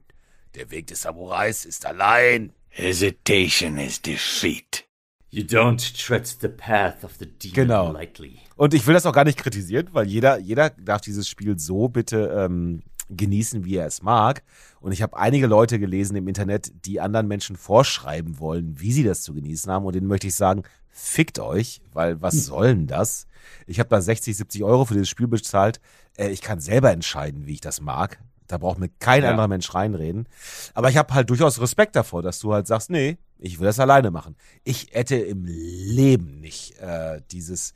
der 0.55 0.71
Weg 0.71 0.87
des 0.87 1.03
Samurais 1.03 1.65
ist 1.65 1.85
allein. 1.85 2.51
Hesitation 2.69 3.77
is 3.77 4.01
defeat. 4.01 4.83
You 5.29 5.43
don't 5.43 5.77
tread 6.05 6.25
the 6.25 6.47
path 6.47 7.03
of 7.03 7.11
the 7.19 7.25
demon 7.25 7.53
Genau. 7.53 7.91
lightly. 7.91 8.39
Und 8.55 8.73
ich 8.73 8.87
will 8.87 8.93
das 8.93 9.05
auch 9.05 9.13
gar 9.13 9.25
nicht 9.25 9.37
kritisieren, 9.37 9.89
weil 9.91 10.07
jeder, 10.07 10.39
jeder 10.39 10.69
darf 10.71 11.01
dieses 11.01 11.27
Spiel 11.27 11.59
so 11.59 11.89
bitte 11.89 12.45
ähm, 12.45 12.81
genießen, 13.09 13.65
wie 13.65 13.75
er 13.75 13.85
es 13.87 14.01
mag. 14.01 14.41
Und 14.79 14.93
ich 14.93 15.01
habe 15.01 15.17
einige 15.17 15.47
Leute 15.47 15.79
gelesen 15.79 16.15
im 16.15 16.27
Internet, 16.27 16.71
die 16.85 16.99
anderen 17.01 17.27
Menschen 17.27 17.55
vorschreiben 17.57 18.39
wollen, 18.39 18.79
wie 18.79 18.91
sie 18.93 19.03
das 19.03 19.21
zu 19.21 19.33
genießen 19.33 19.71
haben. 19.71 19.85
Und 19.85 19.95
denen 19.95 20.07
möchte 20.07 20.27
ich 20.27 20.35
sagen, 20.35 20.63
fickt 20.89 21.39
euch, 21.39 21.81
weil 21.93 22.21
was 22.21 22.45
soll 22.45 22.67
denn 22.69 22.87
das? 22.87 23.27
Ich 23.65 23.79
habe 23.79 23.89
da 23.89 24.01
60, 24.01 24.35
70 24.35 24.63
Euro 24.63 24.85
für 24.85 24.93
dieses 24.93 25.09
Spiel 25.09 25.27
bezahlt. 25.27 25.79
Äh, 26.17 26.29
ich 26.29 26.41
kann 26.41 26.59
selber 26.61 26.91
entscheiden, 26.91 27.45
wie 27.47 27.53
ich 27.53 27.61
das 27.61 27.81
mag. 27.81 28.19
Da 28.47 28.57
braucht 28.57 28.79
mir 28.79 28.89
kein 28.99 29.23
Ja. 29.23 29.31
anderer 29.31 29.49
Mensch 29.49 29.73
reinreden. 29.75 30.27
Aber 30.73 30.89
ich 30.89 30.95
habe 30.97 31.13
halt 31.13 31.29
durchaus 31.29 31.59
Respekt 31.59 31.95
davor, 31.97 32.21
dass 32.21 32.39
du 32.39 32.53
halt 32.53 32.65
sagst, 32.65 32.89
nee, 32.89 33.17
ich 33.39 33.59
will 33.59 33.65
das 33.65 33.79
alleine 33.79 34.11
machen. 34.11 34.35
Ich 34.63 34.87
hätte 34.91 35.15
im 35.15 35.45
Leben 35.45 36.39
nicht 36.39 36.77
äh, 36.79 37.21
dieses 37.31 37.73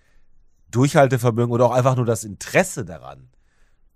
Durchhaltevermögen 0.72 1.52
oder 1.52 1.66
auch 1.66 1.72
einfach 1.72 1.96
nur 1.96 2.06
das 2.06 2.24
Interesse 2.24 2.86
daran. 2.86 3.30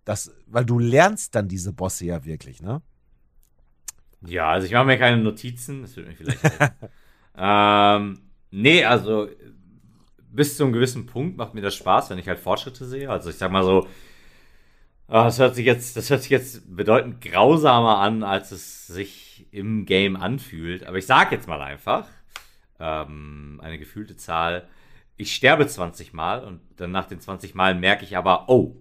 Das, 0.04 0.32
weil 0.46 0.66
du 0.66 0.78
lernst 0.78 1.34
dann 1.36 1.48
diese 1.48 1.74
Bosse 1.74 2.06
ja 2.06 2.26
wirklich, 2.26 2.62
ne? 2.62 2.82
Ja, 4.22 4.50
also 4.50 4.66
ich 4.68 4.74
mache 4.74 4.86
mir 4.86 4.98
keine 4.98 5.22
Notizen, 5.22 5.82
das 5.82 5.96
wird 5.96 6.08
mir 6.08 6.16
vielleicht 6.16 6.44
helfen. 6.44 6.76
ähm, 7.38 8.20
nee, 8.52 8.84
also 8.84 9.28
bis 10.18 10.58
zu 10.58 10.64
einem 10.64 10.74
gewissen 10.74 11.06
Punkt 11.06 11.38
macht 11.38 11.54
mir 11.54 11.62
das 11.62 11.76
Spaß, 11.76 12.10
wenn 12.10 12.20
ich 12.20 12.28
halt 12.28 12.40
Fortschritte 12.40 12.86
sehe. 12.86 13.10
Also 13.10 13.30
ich 13.30 13.38
sag 13.38 13.52
mal 13.52 13.64
so, 13.64 13.88
ah, 15.08 15.26
das 15.26 15.40
hört 15.40 15.56
sich 15.56 15.66
jetzt, 15.66 15.96
das 15.96 16.10
hört 16.10 16.22
sich 16.22 16.32
jetzt 16.32 16.76
bedeutend 16.76 17.22
grausamer 17.22 17.98
an, 18.00 18.24
als 18.24 18.52
es 18.52 18.88
sich 18.88 19.25
im 19.52 19.86
Game 19.86 20.16
anfühlt. 20.16 20.86
Aber 20.86 20.98
ich 20.98 21.06
sag 21.06 21.32
jetzt 21.32 21.48
mal 21.48 21.62
einfach, 21.62 22.08
ähm, 22.80 23.60
eine 23.64 23.78
gefühlte 23.78 24.18
Zahl. 24.18 24.68
Ich 25.18 25.34
sterbe 25.34 25.68
20 25.68 26.14
Mal 26.14 26.44
und 26.44 26.62
dann 26.78 26.92
nach 26.92 27.06
den 27.06 27.20
20 27.20 27.56
Mal 27.56 27.76
merke 27.76 28.04
ich 28.04 28.18
aber, 28.18 28.50
oh, 28.50 28.76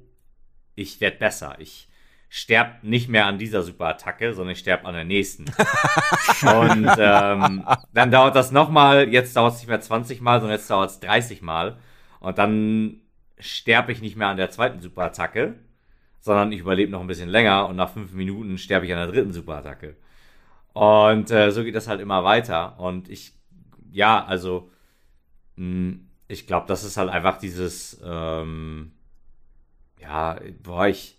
ich 0.75 1.01
werde 1.01 1.19
besser. 1.19 1.57
Ich 1.59 1.89
sterb 2.29 2.83
nicht 2.83 3.09
mehr 3.09 3.27
an 3.27 3.39
dieser 3.39 3.63
Superattacke, 3.63 4.35
sondern 4.35 4.53
ich 4.53 4.59
sterb 4.59 4.85
an 4.87 4.95
der 4.95 5.05
nächsten. 5.05 5.45
und 6.43 6.91
ähm, 6.99 7.65
dann 7.93 8.11
dauert 8.11 8.35
das 8.35 8.51
nochmal, 8.51 9.09
jetzt 9.09 9.37
dauert 9.37 9.55
es 9.55 9.61
nicht 9.61 9.69
mehr 9.69 9.81
20 9.81 10.21
Mal, 10.21 10.41
sondern 10.41 10.59
jetzt 10.59 10.69
dauert 10.69 10.91
es 10.91 11.01
30 11.01 11.43
Mal. 11.43 11.79
Und 12.19 12.39
dann 12.39 13.03
sterbe 13.39 13.93
ich 13.93 14.01
nicht 14.01 14.17
mehr 14.17 14.29
an 14.29 14.37
der 14.37 14.51
zweiten 14.51 14.81
Superattacke, 14.81 15.55
sondern 16.21 16.51
ich 16.51 16.61
überlebe 16.61 16.91
noch 16.91 17.01
ein 17.01 17.07
bisschen 17.07 17.29
länger 17.29 17.69
und 17.69 17.77
nach 17.77 17.93
fünf 17.93 18.13
Minuten 18.13 18.59
sterbe 18.59 18.87
ich 18.87 18.93
an 18.93 18.99
der 18.99 19.13
dritten 19.13 19.33
Superattacke. 19.33 19.97
Und 20.75 21.31
äh, 21.31 21.51
so 21.51 21.65
geht 21.65 21.75
das 21.75 21.89
halt 21.89 22.01
immer 22.01 22.25
weiter. 22.25 22.79
Und 22.79 23.09
ich, 23.09 23.33
ja, 23.91 24.25
also, 24.25 24.71
mh, 25.57 25.99
ich 26.29 26.47
glaube, 26.47 26.67
das 26.67 26.85
ist 26.85 26.97
halt 26.97 27.11
einfach 27.11 27.39
dieses, 27.39 28.01
ähm, 28.05 28.93
ja, 30.01 30.39
boah, 30.63 30.89
ich, 30.89 31.17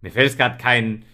mir 0.00 0.12
fällt 0.12 0.28
jetzt 0.28 0.38
gerade 0.38 0.58
kein, 0.58 1.04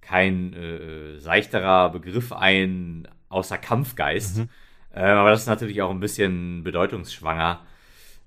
kein 0.00 0.54
äh, 0.54 1.18
seichterer 1.18 1.90
Begriff 1.90 2.32
ein, 2.32 3.06
außer 3.28 3.58
Kampfgeist. 3.58 4.38
Mhm. 4.38 4.48
Ähm, 4.94 5.16
aber 5.18 5.30
das 5.30 5.42
ist 5.42 5.46
natürlich 5.46 5.82
auch 5.82 5.90
ein 5.90 6.00
bisschen 6.00 6.64
bedeutungsschwanger. 6.64 7.60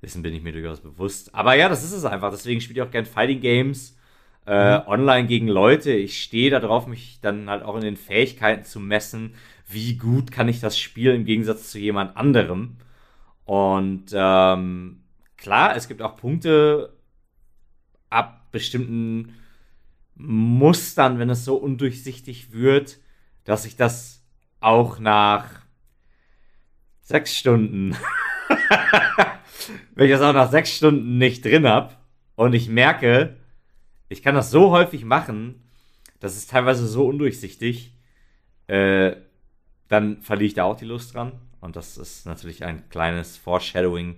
Dessen 0.02 0.22
bin 0.22 0.34
ich 0.36 0.44
mir 0.44 0.54
durchaus 0.54 0.82
bewusst. 0.82 1.34
Aber 1.34 1.56
ja, 1.56 1.68
das 1.68 1.84
ist 1.84 1.94
es 1.94 2.06
einfach. 2.06 2.30
Deswegen 2.30 2.62
spiele 2.62 2.82
ich 2.82 2.88
auch 2.88 2.92
gern 2.92 3.06
Fighting 3.06 3.42
Games. 3.42 3.98
Äh, 4.46 4.82
Online 4.86 5.28
gegen 5.28 5.48
Leute. 5.48 5.92
Ich 5.92 6.22
stehe 6.22 6.52
darauf, 6.52 6.86
mich 6.88 7.20
dann 7.22 7.50
halt 7.50 7.64
auch 7.64 7.76
in 7.76 7.82
den 7.82 7.98
Fähigkeiten 7.98 8.64
zu 8.64 8.80
messen. 8.80 9.34
Wie 9.68 9.98
gut 9.98 10.32
kann 10.32 10.48
ich 10.48 10.60
das 10.60 10.78
Spiel 10.78 11.14
im 11.14 11.26
Gegensatz 11.26 11.72
zu 11.72 11.80
jemand 11.80 12.16
anderem? 12.16 12.78
Und 13.46 14.06
ähm, 14.14 15.04
klar, 15.38 15.76
es 15.76 15.88
gibt 15.88 16.02
auch 16.02 16.16
Punkte 16.16 16.94
ab 18.10 18.52
bestimmten 18.52 19.36
Mustern, 20.16 21.20
wenn 21.20 21.30
es 21.30 21.44
so 21.44 21.56
undurchsichtig 21.56 22.52
wird, 22.52 22.98
dass 23.44 23.66
ich 23.66 23.76
das 23.76 24.24
auch 24.60 25.00
nach 25.00 25.46
sechs 27.02 27.36
Stunden, 27.36 27.96
wenn 29.96 30.06
ich 30.06 30.12
das 30.12 30.22
auch 30.22 30.34
nach 30.34 30.50
sechs 30.50 30.72
Stunden 30.72 31.18
nicht 31.18 31.44
drin 31.46 31.68
habe 31.68 31.96
und 32.36 32.54
ich 32.54 32.70
merke, 32.70 33.38
ich 34.10 34.22
kann 34.22 34.36
das 34.36 34.52
so 34.52 34.72
häufig 34.72 35.06
machen, 35.06 35.64
das 36.20 36.38
ist 36.38 36.50
teilweise 36.50 36.88
so 36.88 37.06
undurchsichtig, 37.08 37.94
äh, 38.68 39.16
dann 39.88 40.22
verliere 40.22 40.48
ich 40.48 40.54
da 40.54 40.64
auch 40.64 40.78
die 40.78 40.86
Lust 40.86 41.14
dran. 41.14 41.34
Und 41.62 41.76
das 41.76 41.98
ist 41.98 42.26
natürlich 42.26 42.64
ein 42.64 42.90
kleines 42.90 43.38
Foreshadowing 43.38 44.18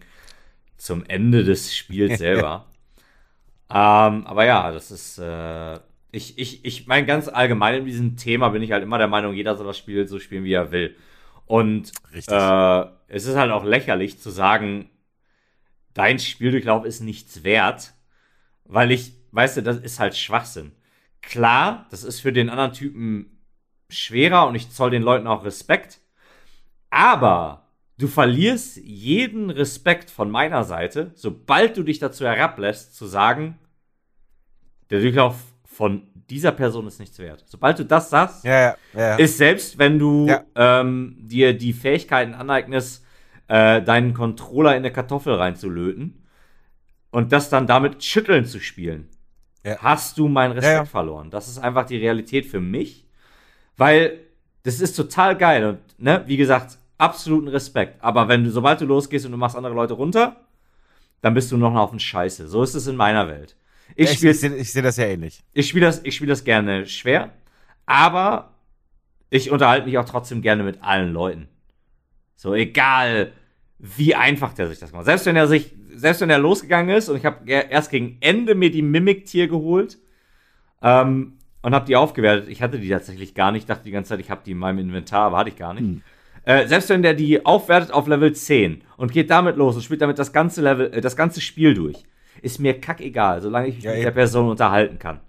zum 0.78 1.06
Ende 1.06 1.44
des 1.44 1.76
Spiels 1.76 2.18
selber. 2.20 2.66
ähm, 3.70 4.28
aber 4.28 4.46
ja, 4.46 4.72
das 4.72 4.92
ist, 4.92 5.18
äh, 5.18 5.80
ich, 6.12 6.38
ich, 6.38 6.66
ich 6.66 6.88
meine, 6.88 7.06
ganz 7.06 7.28
allgemein 7.28 7.76
in 7.76 7.86
diesem 7.86 8.18
Thema 8.18 8.50
bin 8.50 8.62
ich 8.62 8.72
halt 8.72 8.84
immer 8.84 8.98
der 8.98 9.08
Meinung, 9.08 9.34
jeder 9.34 9.56
soll 9.56 9.68
das 9.68 9.78
Spiel 9.78 10.08
so 10.08 10.20
spielen, 10.20 10.44
wie 10.44 10.54
er 10.54 10.72
will. 10.72 10.96
Und 11.46 11.92
äh, 12.14 12.86
es 13.08 13.26
ist 13.26 13.36
halt 13.38 13.52
auch 13.52 13.64
lächerlich 13.64 14.20
zu 14.20 14.30
sagen, 14.30 14.90
dein 15.94 16.20
Spieldurchlauf 16.20 16.86
ist 16.86 17.00
nichts 17.00 17.44
wert, 17.44 17.94
weil 18.66 18.92
ich, 18.92 19.14
weißt 19.38 19.58
du, 19.58 19.62
das 19.64 19.78
ist 19.78 20.00
halt 20.00 20.18
Schwachsinn. 20.18 20.72
Klar, 21.22 21.86
das 21.92 22.04
ist 22.04 22.20
für 22.20 22.34
den 22.34 22.50
anderen 22.50 22.74
Typen 22.74 23.40
schwerer 23.90 24.48
und 24.48 24.56
ich 24.56 24.72
zoll 24.72 24.90
den 24.90 25.04
Leuten 25.04 25.28
auch 25.28 25.46
Respekt, 25.46 26.00
aber 26.90 27.68
du 28.00 28.08
verlierst 28.08 28.78
jeden 28.78 29.52
Respekt 29.52 30.10
von 30.10 30.32
meiner 30.32 30.64
Seite, 30.64 31.12
sobald 31.14 31.78
du 31.78 31.84
dich 31.84 32.00
dazu 32.00 32.26
herablässt, 32.26 32.96
zu 32.96 33.06
sagen, 33.06 33.60
der 34.90 35.02
Durchlauf 35.02 35.36
von 35.66 36.08
dieser 36.30 36.52
Person 36.52 36.88
ist 36.88 37.00
nichts 37.00 37.20
wert. 37.20 37.44
Sobald 37.46 37.78
du 37.78 37.86
das 37.86 38.10
sagst, 38.10 38.44
Ja, 38.44 38.60
ja, 38.60 38.76
ja. 38.96 39.16
ist 39.18 39.38
selbst, 39.38 39.78
wenn 39.78 40.00
du 40.00 40.28
ähm, 40.56 41.16
dir 41.20 41.56
die 41.56 41.74
Fähigkeiten 41.74 42.34
aneignest, 42.34 43.06
äh, 43.48 43.84
deinen 43.84 44.16
Controller 44.16 44.72
in 44.72 44.78
eine 44.78 44.92
Kartoffel 44.92 45.36
reinzulöten 45.36 46.26
und 47.12 47.32
das 47.32 47.50
dann 47.50 47.68
damit 47.68 48.04
schütteln 48.04 48.46
zu 48.46 48.60
spielen, 48.60 49.10
Ja. 49.68 49.78
hast 49.82 50.18
du 50.18 50.28
meinen 50.28 50.54
Respekt 50.54 50.74
Ja, 50.76 50.86
verloren. 50.86 51.30
Das 51.30 51.48
ist 51.48 51.58
einfach 51.58 51.86
die 51.86 51.98
Realität 51.98 52.46
für 52.46 52.60
mich, 52.60 53.06
weil 53.76 54.20
das 54.64 54.80
ist 54.80 54.94
total 54.96 55.38
geil 55.38 55.66
und 55.66 55.80
ne, 56.00 56.24
wie 56.26 56.38
gesagt, 56.38 56.78
absoluten 56.98 57.48
Respekt. 57.48 58.04
Aber 58.04 58.28
wenn 58.28 58.44
du, 58.44 58.52
sobald 58.52 58.82
du 58.82 58.86
losgehst 58.86 59.26
und 59.26 59.32
du 59.32 59.38
machst 59.38 59.56
andere 59.56 59.74
Leute 59.74 59.94
runter, 59.94 60.46
dann 61.22 61.34
bist 61.34 61.52
du 61.52 61.58
noch 61.58 61.76
auf 61.76 61.90
den 61.92 62.00
Scheiße. 62.00 62.48
So 62.48 62.64
ist 62.64 62.76
es 62.76 62.88
in 62.88 62.96
meiner 62.96 63.28
Welt. 63.28 63.56
Ich 63.96 64.12
ich 64.12 64.18
spiele 64.18 64.32
ich 64.32 64.40
sehe 64.40 64.64
seh 64.64 64.82
das 64.82 64.98
ja 64.98 65.06
ähnlich. 65.06 65.44
ich 65.54 65.68
spiele 65.68 65.86
das, 65.86 66.02
ich 66.04 66.16
spiele 66.16 66.30
das 66.30 66.44
gerne 66.44 66.86
schwer, 66.86 67.32
aber 67.86 68.54
ich 69.30 69.52
unterhalte 69.52 69.86
mich 69.86 69.98
auch 69.98 70.06
trotzdem 70.06 70.42
gerne 70.42 70.64
mit 70.64 70.84
allen 70.84 71.14
Leuten. 71.14 71.48
So, 72.36 72.54
egal 72.54 73.32
wie 73.80 74.16
einfach 74.16 74.54
der 74.54 74.68
sich 74.70 74.80
das 74.80 74.92
macht. 74.92 75.06
Selbst 75.06 75.26
wenn 75.26 75.36
er 75.36 75.48
sich, 75.48 75.74
selbst 75.96 76.22
wenn 76.22 76.30
er 76.30 76.40
losgegangen 76.40 76.96
ist 76.96 77.10
und 77.10 77.18
ich 77.18 77.26
habe 77.26 77.50
erst 77.50 77.92
gegen 77.92 78.18
Ende 78.22 78.56
mir 78.56 78.72
die 78.72 78.82
Mimik-Tier 78.82 79.48
geholt 79.48 79.98
ähm, 80.82 81.34
und 81.62 81.74
habe 81.76 81.86
die 81.86 81.96
aufgewertet. 81.96 82.50
Ich 82.50 82.62
hatte 82.62 82.80
die 82.80 82.90
tatsächlich 82.90 83.34
gar 83.36 83.52
nicht, 83.52 83.70
dachte 83.70 83.84
die 83.84 83.92
ganze 83.92 84.10
Zeit, 84.10 84.20
ich 84.20 84.30
habe 84.32 84.42
die 84.46 84.52
in 84.52 84.58
meinem 84.58 84.80
Inventar, 84.80 85.28
aber 85.28 85.38
hatte 85.38 85.50
ich 85.50 85.56
gar 85.58 85.74
nicht. 85.74 86.02
Äh, 86.44 86.68
selbst 86.68 86.90
wenn 86.90 87.02
der 87.02 87.14
die 87.14 87.46
aufwertet 87.46 87.92
auf 87.92 88.08
Level 88.08 88.34
10 88.34 88.84
und 88.96 89.12
geht 89.12 89.30
damit 89.30 89.58
los 89.58 89.76
und 89.76 89.82
spielt 89.82 90.02
damit 90.02 90.18
das 90.18 90.32
ganze 90.32 90.62
Level, 90.62 90.94
äh, 90.94 91.02
das 91.02 91.16
ganze 91.16 91.42
Spiel 91.42 91.74
durch, 91.74 92.04
ist 92.42 92.60
mir 92.60 92.80
kackegal, 92.80 93.42
solange 93.42 93.68
ich 93.68 93.76
mich 93.76 93.84
Ja, 93.84 93.92
mit 93.92 93.98
eben. 94.00 94.06
der 94.06 94.12
Person 94.12 94.50
unterhalten 94.50 94.98
kann. 95.00 95.20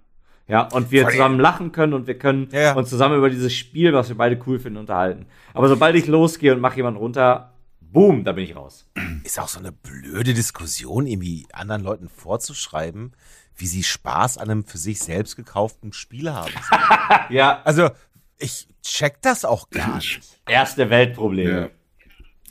Ja, 0.47 0.63
und 0.73 0.89
wir 0.91 1.03
Voll. 1.03 1.11
zusammen 1.11 1.39
lachen 1.39 1.71
können 1.71 1.93
und 1.93 2.07
wir 2.07 2.17
können 2.17 2.47
Ja, 2.51 2.59
ja. 2.61 2.73
uns 2.75 2.89
zusammen 2.89 3.17
über 3.17 3.29
dieses 3.29 3.53
Spiel, 3.53 3.93
was 3.93 4.09
wir 4.09 4.17
beide 4.17 4.39
cool 4.47 4.57
finden, 4.59 4.79
unterhalten. 4.79 5.25
Aber 5.53 5.67
sobald 5.67 5.95
ich 5.95 6.07
losgehe 6.07 6.53
und 6.55 6.61
mache 6.61 6.77
jemanden 6.77 6.97
runter, 6.99 7.53
boom, 7.91 8.23
da 8.23 8.31
bin 8.31 8.43
ich 8.43 8.55
raus. 8.55 8.87
Ist 9.23 9.39
auch 9.39 9.47
so 9.49 9.59
eine 9.59 9.71
blöde 9.71 10.33
Diskussion, 10.33 11.05
irgendwie 11.07 11.47
anderen 11.53 11.83
Leuten 11.83 12.09
vorzuschreiben, 12.09 13.13
wie 13.55 13.67
sie 13.67 13.83
Spaß 13.83 14.37
an 14.37 14.49
einem 14.49 14.63
für 14.65 14.77
sich 14.77 14.99
selbst 14.99 15.35
gekauften 15.35 15.93
Spiel 15.93 16.31
haben. 16.31 16.53
Ja, 17.29 17.61
Also, 17.63 17.89
Ich 18.37 18.67
check 18.81 19.21
das 19.21 19.43
auch 19.45 19.69
gar 19.69 19.95
nicht. 19.97 20.21
Erste 20.47 20.89
Weltprobleme. 20.89 21.51
Ja. 21.51 21.69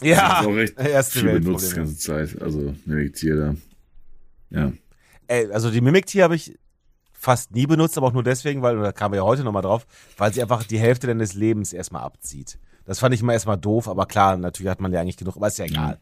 Ja, 0.00 0.28
Das 0.28 0.40
ist 0.40 0.46
auch 0.46 0.54
recht 0.54 0.78
erste 0.78 1.18
viel 1.20 1.28
benutzt 1.40 1.72
die 1.72 1.76
Weltprobleme. 1.76 1.76
ganze 1.76 1.98
Zeit. 1.98 2.42
Also, 2.42 2.74
Mimiktier 2.84 3.36
da. 3.36 3.54
Ja. 4.50 4.72
Ey, 5.26 5.50
also 5.52 5.70
die 5.70 5.80
Mimiktier 5.80 6.24
habe 6.24 6.36
ich 6.36 6.56
fast 7.12 7.50
nie 7.52 7.66
benutzt, 7.66 7.96
aber 7.98 8.06
auch 8.06 8.12
nur 8.12 8.22
deswegen, 8.22 8.62
weil, 8.62 8.76
und 8.76 8.82
da 8.84 8.92
kamen 8.92 9.12
wir 9.14 9.18
ja 9.18 9.24
heute 9.24 9.42
nochmal 9.42 9.62
drauf, 9.62 9.86
weil 10.16 10.32
sie 10.32 10.40
einfach 10.40 10.62
die 10.64 10.78
Hälfte 10.78 11.06
deines 11.08 11.34
Lebens 11.34 11.72
erstmal 11.72 12.02
abzieht. 12.02 12.58
Das 12.88 13.00
fand 13.00 13.14
ich 13.14 13.20
immer 13.20 13.34
erstmal 13.34 13.58
doof, 13.58 13.86
aber 13.86 14.06
klar, 14.06 14.38
natürlich 14.38 14.70
hat 14.70 14.80
man 14.80 14.90
ja 14.94 15.02
eigentlich 15.02 15.18
genug, 15.18 15.36
aber 15.36 15.48
ist 15.48 15.58
ja 15.58 15.66
egal. 15.66 15.98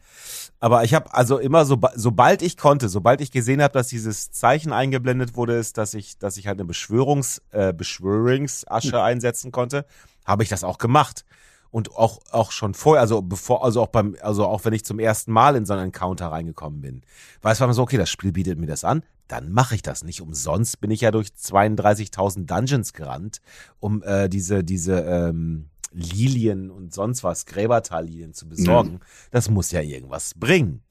Aber 0.61 0.85
ich 0.85 0.93
habe 0.93 1.13
also 1.13 1.37
immer, 1.37 1.65
so, 1.65 1.77
sobald 1.95 2.41
ich 2.41 2.55
konnte, 2.55 2.87
sobald 2.87 3.19
ich 3.19 3.29
gesehen 3.29 3.61
habe, 3.61 3.73
dass 3.73 3.87
dieses 3.87 4.31
Zeichen 4.31 4.71
eingeblendet 4.71 5.35
wurde, 5.35 5.57
ist, 5.57 5.77
dass 5.77 5.93
ich, 5.93 6.17
dass 6.17 6.37
ich 6.37 6.47
halt 6.47 6.57
eine 6.57 6.65
Beschwörungs, 6.65 7.41
äh, 7.51 7.73
Beschwörungsasche 7.73 9.03
einsetzen 9.03 9.51
konnte, 9.51 9.85
habe 10.23 10.43
ich 10.43 10.49
das 10.49 10.63
auch 10.63 10.77
gemacht. 10.77 11.25
Und 11.71 11.93
auch, 11.93 12.21
auch 12.31 12.51
schon 12.51 12.73
vorher, 12.73 13.01
also 13.01 13.21
bevor, 13.21 13.65
also 13.65 13.81
auch 13.81 13.87
beim, 13.87 14.15
also 14.21 14.45
auch 14.45 14.63
wenn 14.63 14.71
ich 14.71 14.85
zum 14.85 14.99
ersten 14.99 15.33
Mal 15.33 15.57
in 15.57 15.65
so 15.65 15.73
einen 15.73 15.87
Encounter 15.87 16.27
reingekommen 16.27 16.79
bin. 16.79 17.01
Weil 17.41 17.51
es 17.51 17.59
war 17.59 17.71
so, 17.73 17.81
okay, 17.81 17.97
das 17.97 18.09
Spiel 18.09 18.31
bietet 18.31 18.57
mir 18.57 18.67
das 18.67 18.85
an, 18.85 19.03
dann 19.27 19.51
mache 19.51 19.75
ich 19.75 19.81
das 19.81 20.05
nicht. 20.05 20.21
Umsonst 20.21 20.79
bin 20.79 20.89
ich 20.89 21.01
ja 21.01 21.11
durch 21.11 21.27
32.000 21.27 22.45
Dungeons 22.45 22.93
gerannt, 22.93 23.41
um 23.81 24.01
äh, 24.03 24.29
diese, 24.29 24.63
diese 24.63 25.01
ähm, 25.01 25.69
Lilien 25.91 26.69
und 26.69 26.93
sonst 26.93 27.23
was, 27.23 27.45
Gräbertallilien 27.45 28.33
zu 28.33 28.47
besorgen. 28.47 28.99
Das 29.31 29.49
muss 29.49 29.71
ja 29.71 29.81
irgendwas 29.81 30.33
bringen. 30.35 30.83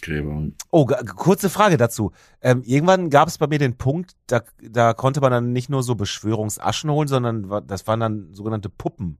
Gräber. 0.00 0.48
Oh, 0.70 0.86
kurze 0.86 1.50
Frage 1.50 1.76
dazu. 1.76 2.12
Ähm, 2.40 2.62
irgendwann 2.64 3.10
gab 3.10 3.28
es 3.28 3.38
bei 3.38 3.46
mir 3.46 3.58
den 3.58 3.76
Punkt, 3.76 4.12
da, 4.26 4.42
da 4.60 4.94
konnte 4.94 5.20
man 5.20 5.30
dann 5.30 5.52
nicht 5.52 5.68
nur 5.68 5.82
so 5.82 5.94
Beschwörungsaschen 5.94 6.90
holen, 6.90 7.08
sondern 7.08 7.66
das 7.66 7.86
waren 7.86 8.00
dann 8.00 8.32
sogenannte 8.32 8.68
Puppen. 8.68 9.18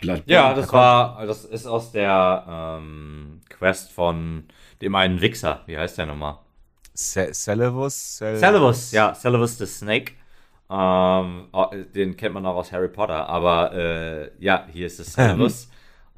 Blatt. 0.00 0.24
Ja, 0.26 0.52
das 0.52 0.72
war, 0.72 1.26
das 1.26 1.44
ist 1.44 1.66
aus 1.66 1.90
der 1.92 2.44
ähm, 2.48 3.40
Quest 3.48 3.90
von 3.92 4.44
dem 4.82 4.94
einen 4.94 5.20
Wichser. 5.20 5.62
Wie 5.66 5.78
heißt 5.78 5.96
der 5.96 6.06
nochmal? 6.06 6.38
Ce 6.94 7.32
Celevus? 7.32 8.18
Cel 8.18 8.38
Celebus, 8.38 8.92
ja, 8.92 9.14
Celebus 9.14 9.56
the 9.56 9.66
Snake. 9.66 10.12
Ähm, 10.72 11.48
oh, 11.52 11.66
den 11.94 12.16
kennt 12.16 12.34
man 12.34 12.46
auch 12.46 12.54
aus 12.54 12.70
Harry 12.70 12.88
Potter, 12.88 13.28
aber 13.28 13.72
äh, 13.72 14.30
ja, 14.38 14.66
hier 14.72 14.86
ist 14.86 15.00
es 15.00 15.14
Celebus. 15.14 15.68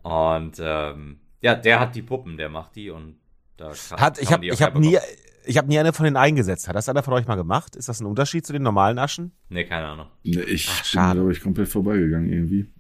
und 0.03 0.61
ähm, 0.61 1.21
ja, 1.41 1.55
der 1.55 1.81
hat 1.81 1.95
die 1.95 2.03
Puppen, 2.03 2.37
der 2.37 2.51
macht 2.51 2.77
die 2.77 2.91
und 2.91 3.17
da 3.57 3.73
kann, 3.89 4.01
Hat, 4.01 4.19
ich 4.19 4.31
habe 4.31 4.43
die 4.43 4.53
auch 4.53 4.55
ich 4.55 4.63
hab 4.63 4.75
nie, 4.77 4.99
ich 5.47 5.57
hab 5.57 5.67
nie 5.67 5.79
eine 5.79 5.95
von 5.95 6.05
denen 6.05 6.19
eingesetzt. 6.19 6.69
Hat 6.69 6.77
das 6.77 6.89
einer 6.89 7.03
von 7.03 7.15
euch 7.15 7.27
mal 7.27 7.37
gemacht? 7.37 7.77
Ist 7.77 7.89
das 7.89 8.01
ein 8.01 8.07
Unterschied 8.07 8.45
zu 8.47 8.53
den 8.53 8.63
normalen 8.63 8.99
Aschen? 8.99 9.33
Nee, 9.49 9.65
keine 9.65 9.87
Ahnung. 9.87 10.07
Nee, 10.23 10.41
ich 10.43 10.69
Ach, 10.71 10.83
bin, 10.83 10.85
schade. 10.85 11.21
glaube 11.21 11.33
ich, 11.33 11.41
komplett 11.41 11.69
vorbeigegangen 11.69 12.31
irgendwie. 12.31 12.71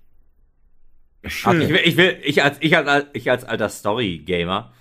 Ich 1.23 1.47
will, 1.47 1.81
ich 1.85 1.97
will, 1.97 2.19
ich 2.23 2.43
als, 2.43 2.59
ich 2.61 2.77
als, 2.77 3.07
ich 3.13 3.31
als 3.31 3.45
alter 3.45 3.69
Story-Gamer 3.69 4.73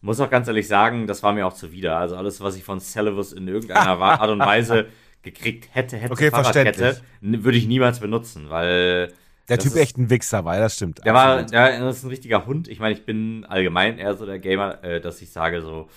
muss 0.00 0.18
auch 0.18 0.30
ganz 0.30 0.48
ehrlich 0.48 0.66
sagen, 0.66 1.06
das 1.06 1.22
war 1.22 1.32
mir 1.32 1.46
auch 1.46 1.52
zuwider. 1.52 1.98
Also 1.98 2.16
alles, 2.16 2.40
was 2.40 2.56
ich 2.56 2.64
von 2.64 2.80
Celebus 2.80 3.32
in 3.32 3.46
irgendeiner 3.46 3.98
Art 4.00 4.30
und 4.30 4.40
Weise 4.40 4.86
gekriegt 5.22 5.68
hätte, 5.72 5.96
hätte, 5.96 6.12
Okay, 6.12 6.30
Fahrradkette, 6.30 7.00
würde 7.20 7.58
ich 7.58 7.66
niemals 7.66 8.00
benutzen, 8.00 8.48
weil 8.50 9.12
Der 9.48 9.56
Das 9.56 9.64
Typ 9.64 9.74
ist- 9.74 9.78
echt 9.80 9.98
ein 9.98 10.08
Wichser 10.10 10.44
war, 10.44 10.58
das 10.58 10.76
stimmt. 10.76 11.04
der 11.04 11.12
war, 11.12 11.42
der 11.42 11.80
das 11.80 11.98
ist 11.98 12.04
ein 12.04 12.10
richtiger 12.10 12.46
Hund. 12.46 12.68
Ich 12.68 12.78
meine, 12.78 12.94
ich 12.94 13.04
bin 13.04 13.44
allgemein 13.46 13.98
eher 13.98 14.14
so 14.14 14.24
der 14.24 14.38
Gamer, 14.38 14.82
äh, 14.84 15.00
dass 15.00 15.20
ich 15.22 15.30
sage 15.30 15.60
so, 15.60 15.88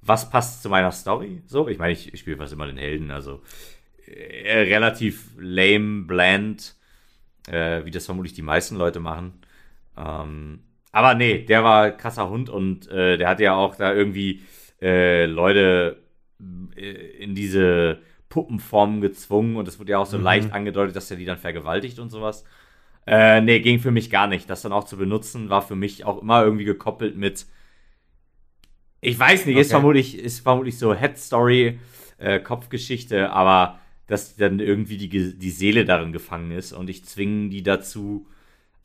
was 0.00 0.30
passt 0.30 0.62
zu 0.62 0.68
meiner 0.68 0.92
Story? 0.92 1.42
So, 1.46 1.68
ich 1.68 1.78
meine, 1.78 1.92
ich, 1.92 2.12
ich 2.14 2.20
spiele 2.20 2.36
fast 2.36 2.52
immer 2.52 2.66
den 2.66 2.76
Helden, 2.76 3.10
also 3.10 3.42
äh, 4.06 4.60
relativ 4.60 5.30
lame, 5.38 6.04
bland, 6.06 6.74
äh, 7.48 7.84
wie 7.84 7.90
das 7.90 8.06
vermutlich 8.06 8.34
die 8.34 8.42
meisten 8.42 8.76
Leute 8.76 9.00
machen. 9.00 9.32
Ähm, 9.96 10.60
aber 10.92 11.14
nee, 11.14 11.44
der 11.44 11.64
war 11.64 11.84
ein 11.84 11.96
krasser 11.96 12.28
Hund 12.28 12.48
und 12.50 12.88
äh, 12.90 13.16
der 13.16 13.28
hat 13.28 13.40
ja 13.40 13.54
auch 13.54 13.74
da 13.76 13.92
irgendwie 13.92 14.42
äh, 14.80 15.26
Leute 15.26 16.02
äh, 16.76 16.82
in 17.22 17.34
diese 17.34 17.98
Puppenformen 18.32 19.02
gezwungen 19.02 19.56
und 19.56 19.68
es 19.68 19.78
wurde 19.78 19.92
ja 19.92 19.98
auch 19.98 20.06
so 20.06 20.16
Mhm. 20.16 20.22
leicht 20.24 20.52
angedeutet, 20.52 20.96
dass 20.96 21.10
er 21.10 21.18
die 21.18 21.26
dann 21.26 21.36
vergewaltigt 21.36 21.98
und 21.98 22.08
sowas. 22.08 22.44
Äh, 23.06 23.40
nee, 23.42 23.60
ging 23.60 23.78
für 23.80 23.90
mich 23.90 24.10
gar 24.10 24.26
nicht. 24.26 24.48
Das 24.48 24.62
dann 24.62 24.72
auch 24.72 24.84
zu 24.84 24.96
benutzen, 24.96 25.50
war 25.50 25.60
für 25.62 25.76
mich 25.76 26.04
auch 26.06 26.22
immer 26.22 26.42
irgendwie 26.42 26.64
gekoppelt 26.64 27.16
mit. 27.16 27.46
Ich 29.00 29.18
weiß 29.18 29.46
nicht, 29.46 29.56
ist 29.56 29.66
Okay. 29.68 29.72
vermutlich, 29.72 30.18
ist 30.18 30.40
vermutlich 30.40 30.78
so 30.78 30.94
Head-Story, 30.94 31.78
äh, 32.18 32.38
Kopfgeschichte, 32.40 33.30
aber 33.32 33.78
dass 34.06 34.36
dann 34.36 34.60
irgendwie 34.60 34.96
die, 34.96 35.08
die 35.38 35.50
Seele 35.50 35.84
darin 35.84 36.12
gefangen 36.12 36.52
ist 36.52 36.72
und 36.72 36.88
ich 36.88 37.04
zwinge 37.04 37.48
die 37.50 37.62
dazu, 37.62 38.26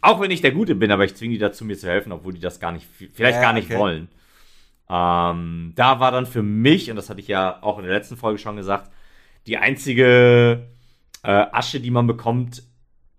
auch 0.02 0.22
wenn 0.22 0.32
ich 0.32 0.42
der 0.42 0.52
Gute 0.52 0.76
bin, 0.76 0.92
aber 0.92 1.06
ich 1.06 1.16
zwinge 1.16 1.34
die 1.34 1.40
dazu, 1.40 1.66
mir 1.66 1.78
zu 1.78 1.88
helfen, 1.88 2.12
obwohl 2.12 2.34
die 2.34 2.40
das 2.42 2.60
gar 2.60 2.72
nicht, 2.74 2.88
vielleicht 3.14 3.38
Ja, 3.38 3.42
gar 3.42 3.54
nicht 3.54 3.68
okay. 3.68 3.78
wollen. 3.78 4.10
Ähm, 4.90 5.74
da 5.76 6.00
war 6.00 6.12
dann 6.12 6.26
für 6.26 6.44
mich, 6.44 6.90
und 6.90 6.96
das 6.98 7.10
hatte 7.10 7.20
ich 7.22 7.28
ja 7.28 7.62
auch 7.64 7.78
in 7.80 7.86
der 7.86 7.94
letzten 7.94 8.18
Folge 8.18 8.40
schon 8.40 8.56
gesagt, 8.58 8.92
die 9.48 9.58
einzige 9.58 10.68
äh, 11.24 11.30
Asche, 11.52 11.80
die 11.80 11.92
man 11.92 12.06
bekommt, 12.08 12.64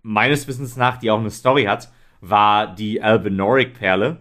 meines 0.03 0.47
Wissens 0.47 0.77
nach, 0.77 0.99
die 0.99 1.11
auch 1.11 1.19
eine 1.19 1.31
Story 1.31 1.65
hat, 1.65 1.91
war 2.21 2.75
die 2.75 3.03
Albinoric-Perle. 3.03 4.21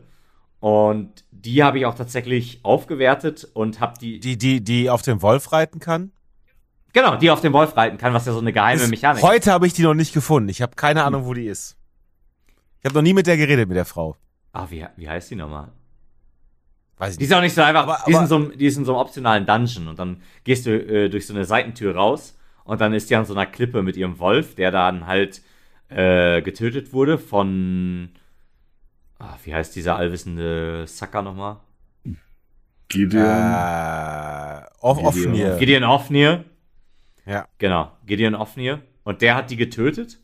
Und 0.59 1.23
die 1.31 1.63
habe 1.63 1.79
ich 1.79 1.85
auch 1.85 1.95
tatsächlich 1.95 2.59
aufgewertet 2.63 3.47
und 3.53 3.79
habe 3.79 3.93
die, 3.99 4.19
Die, 4.19 4.37
die, 4.37 4.63
die 4.63 4.89
auf 4.89 5.01
dem 5.03 5.21
Wolf 5.21 5.51
reiten 5.51 5.79
kann? 5.79 6.11
genau, 6.93 7.15
die 7.15 7.29
auf 7.29 7.41
dem 7.41 7.53
Wolf 7.53 7.77
reiten 7.77 7.97
kann, 7.99 8.13
was 8.15 8.25
ja 8.25 8.33
so 8.33 8.39
eine 8.39 8.51
geheime 8.51 8.81
Ist- 8.81 8.89
Mechanik 8.89 9.21
Heute 9.21 9.51
habe 9.51 9.67
ich 9.67 9.73
die 9.73 9.83
noch 9.83 9.93
nicht 9.93 10.13
gefunden. 10.13 10.49
Ich 10.49 10.63
habe 10.63 10.75
keine 10.75 11.03
Ahnung, 11.03 11.25
wo 11.25 11.33
die 11.35 11.45
ist. 11.45 11.77
Ich 12.79 12.85
habe 12.85 12.95
noch 12.95 13.03
nie 13.03 13.13
mit 13.13 13.27
der 13.27 13.37
geredet, 13.37 13.67
mit 13.67 13.77
der 13.77 13.85
Frau. 13.85 14.15
Ah, 14.51 14.65
wie, 14.69 14.83
wie 14.95 15.07
heißt 15.07 15.29
die 15.29 15.35
nochmal? 15.35 15.67
Weiß 16.99 17.13
ich 17.13 17.17
Die 17.19 17.25
ist 17.25 17.33
auch 17.33 17.41
nicht 17.41 17.53
so 17.53 17.61
einfach. 17.61 17.83
Aber- 17.83 17.99
die, 18.05 18.11
ist 18.11 18.15
aber- 18.15 18.23
in 18.23 18.29
so 18.29 18.35
einem, 18.35 18.57
die 18.57 18.65
ist 18.65 18.77
in 18.77 18.85
so 18.85 18.93
einem 18.93 19.01
optionalen 19.01 19.45
Dungeon 19.45 19.87
und 19.87 19.99
dann 19.99 20.21
gehst 20.43 20.65
du 20.65 20.71
äh, 20.71 21.09
durch 21.09 21.27
so 21.27 21.33
eine 21.33 21.45
Seitentür 21.45 21.95
raus 21.95 22.37
und 22.63 22.81
dann 22.81 22.93
ist 22.93 23.09
die 23.09 23.15
an 23.15 23.25
so 23.25 23.33
einer 23.33 23.45
Klippe 23.45 23.83
mit 23.83 23.97
ihrem 23.97 24.19
Wolf, 24.19 24.55
der 24.55 24.71
dann 24.71 25.05
halt 25.07 25.41
äh, 25.89 26.41
getötet 26.41 26.93
wurde 26.93 27.17
von. 27.17 28.09
Ah, 29.19 29.35
wie 29.43 29.53
heißt 29.53 29.75
dieser 29.75 29.95
allwissende 29.95 30.85
Sucker 30.87 31.21
nochmal? 31.21 31.57
Gideon. 32.89 33.23
Äh, 33.23 34.61
off, 34.79 34.97
off 35.03 35.13
Gideon. 35.59 35.83
Ofnir. 35.83 36.45
Ja. 37.25 37.47
Genau, 37.57 37.91
Gideon 38.05 38.35
Ofnir. 38.35 38.81
Und 39.03 39.21
der 39.21 39.35
hat 39.35 39.49
die 39.49 39.57
getötet. 39.57 40.19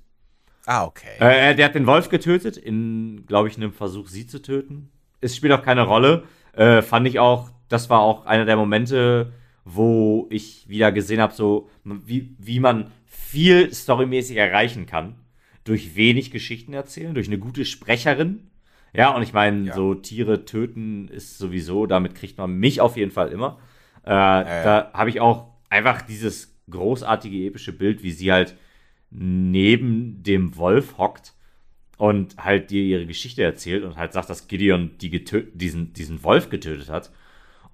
Ah, 0.65 0.85
okay. 0.85 1.17
Äh, 1.19 1.55
der 1.55 1.65
hat 1.65 1.75
den 1.75 1.87
Wolf 1.87 2.07
getötet, 2.09 2.55
in, 2.55 3.25
glaube 3.27 3.49
ich, 3.49 3.57
einem 3.57 3.73
Versuch, 3.73 4.07
sie 4.07 4.27
zu 4.27 4.41
töten. 4.41 4.89
Es 5.19 5.35
spielt 5.35 5.51
auch 5.53 5.61
keine 5.63 5.81
Rolle. 5.83 6.23
Äh, 6.53 6.81
fand 6.81 7.07
ich 7.07 7.19
auch, 7.19 7.49
das 7.69 7.89
war 7.89 7.99
auch 8.01 8.25
einer 8.25 8.45
der 8.45 8.55
Momente, 8.57 9.33
wo 9.65 10.27
ich 10.29 10.67
wieder 10.67 10.91
gesehen 10.91 11.19
habe, 11.21 11.33
so 11.33 11.69
wie, 11.83 12.35
wie 12.39 12.59
man 12.59 12.91
viel 13.05 13.73
storymäßig 13.73 14.37
erreichen 14.37 14.85
kann. 14.85 15.15
Durch 15.63 15.95
wenig 15.95 16.31
Geschichten 16.31 16.73
erzählen, 16.73 17.13
durch 17.13 17.27
eine 17.27 17.39
gute 17.39 17.63
Sprecherin. 17.63 18.49
Ja, 18.93 19.15
und 19.15 19.23
ich 19.23 19.33
meine, 19.33 19.67
Ja. 19.67 19.73
so 19.73 19.95
Tiere 19.95 20.45
töten 20.45 21.07
ist 21.07 21.37
sowieso, 21.37 21.85
damit 21.85 22.15
kriegt 22.15 22.37
man 22.37 22.55
mich 22.57 22.81
auf 22.81 22.97
jeden 22.97 23.11
Fall 23.11 23.29
immer. 23.29 23.59
Äh, 24.05 24.09
ja. 24.11 24.63
Da 24.63 24.91
habe 24.93 25.09
ich 25.09 25.21
auch 25.21 25.47
einfach 25.69 26.01
dieses 26.01 26.59
großartige 26.69 27.45
epische 27.47 27.73
Bild, 27.73 28.03
wie 28.03 28.11
sie 28.11 28.31
halt 28.31 28.55
neben 29.09 30.21
dem 30.23 30.57
Wolf 30.57 30.97
hockt 30.97 31.33
und 31.97 32.37
halt 32.37 32.71
dir 32.71 32.83
ihre 32.83 33.05
Geschichte 33.05 33.43
erzählt 33.43 33.83
und 33.83 33.97
halt 33.97 34.13
sagt, 34.13 34.29
dass 34.29 34.47
Gideon 34.47 34.91
die 34.99 35.23
diesen, 35.53 35.93
diesen 35.93 36.23
Wolf 36.23 36.49
getötet 36.49 36.89
hat. 36.89 37.11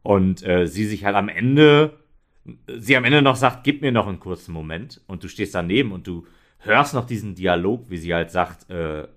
Und 0.04 0.46
äh, 0.46 0.68
sie 0.68 0.86
sich 0.86 1.06
halt 1.06 1.16
am 1.16 1.30
Ende, 1.30 1.98
sie 2.68 2.96
am 2.96 3.06
Ende 3.06 3.22
noch 3.22 3.36
sagt, 3.36 3.64
gib 3.64 3.82
mir 3.82 3.92
noch 3.92 4.08
einen 4.08 4.20
kurzen 4.20 4.54
Moment. 4.54 5.02
Und 5.08 5.24
du 5.24 5.28
stehst 5.28 5.56
daneben 5.56 5.92
und 5.92 6.08
du 6.08 6.26
hörst 6.60 6.94
noch 6.94 7.06
diesen 7.06 7.36
Dialog, 7.36 7.90
wie 7.90 7.98
sie 7.98 8.14
halt 8.14 8.32
sagt, 8.32 8.70
äh, 8.70 9.08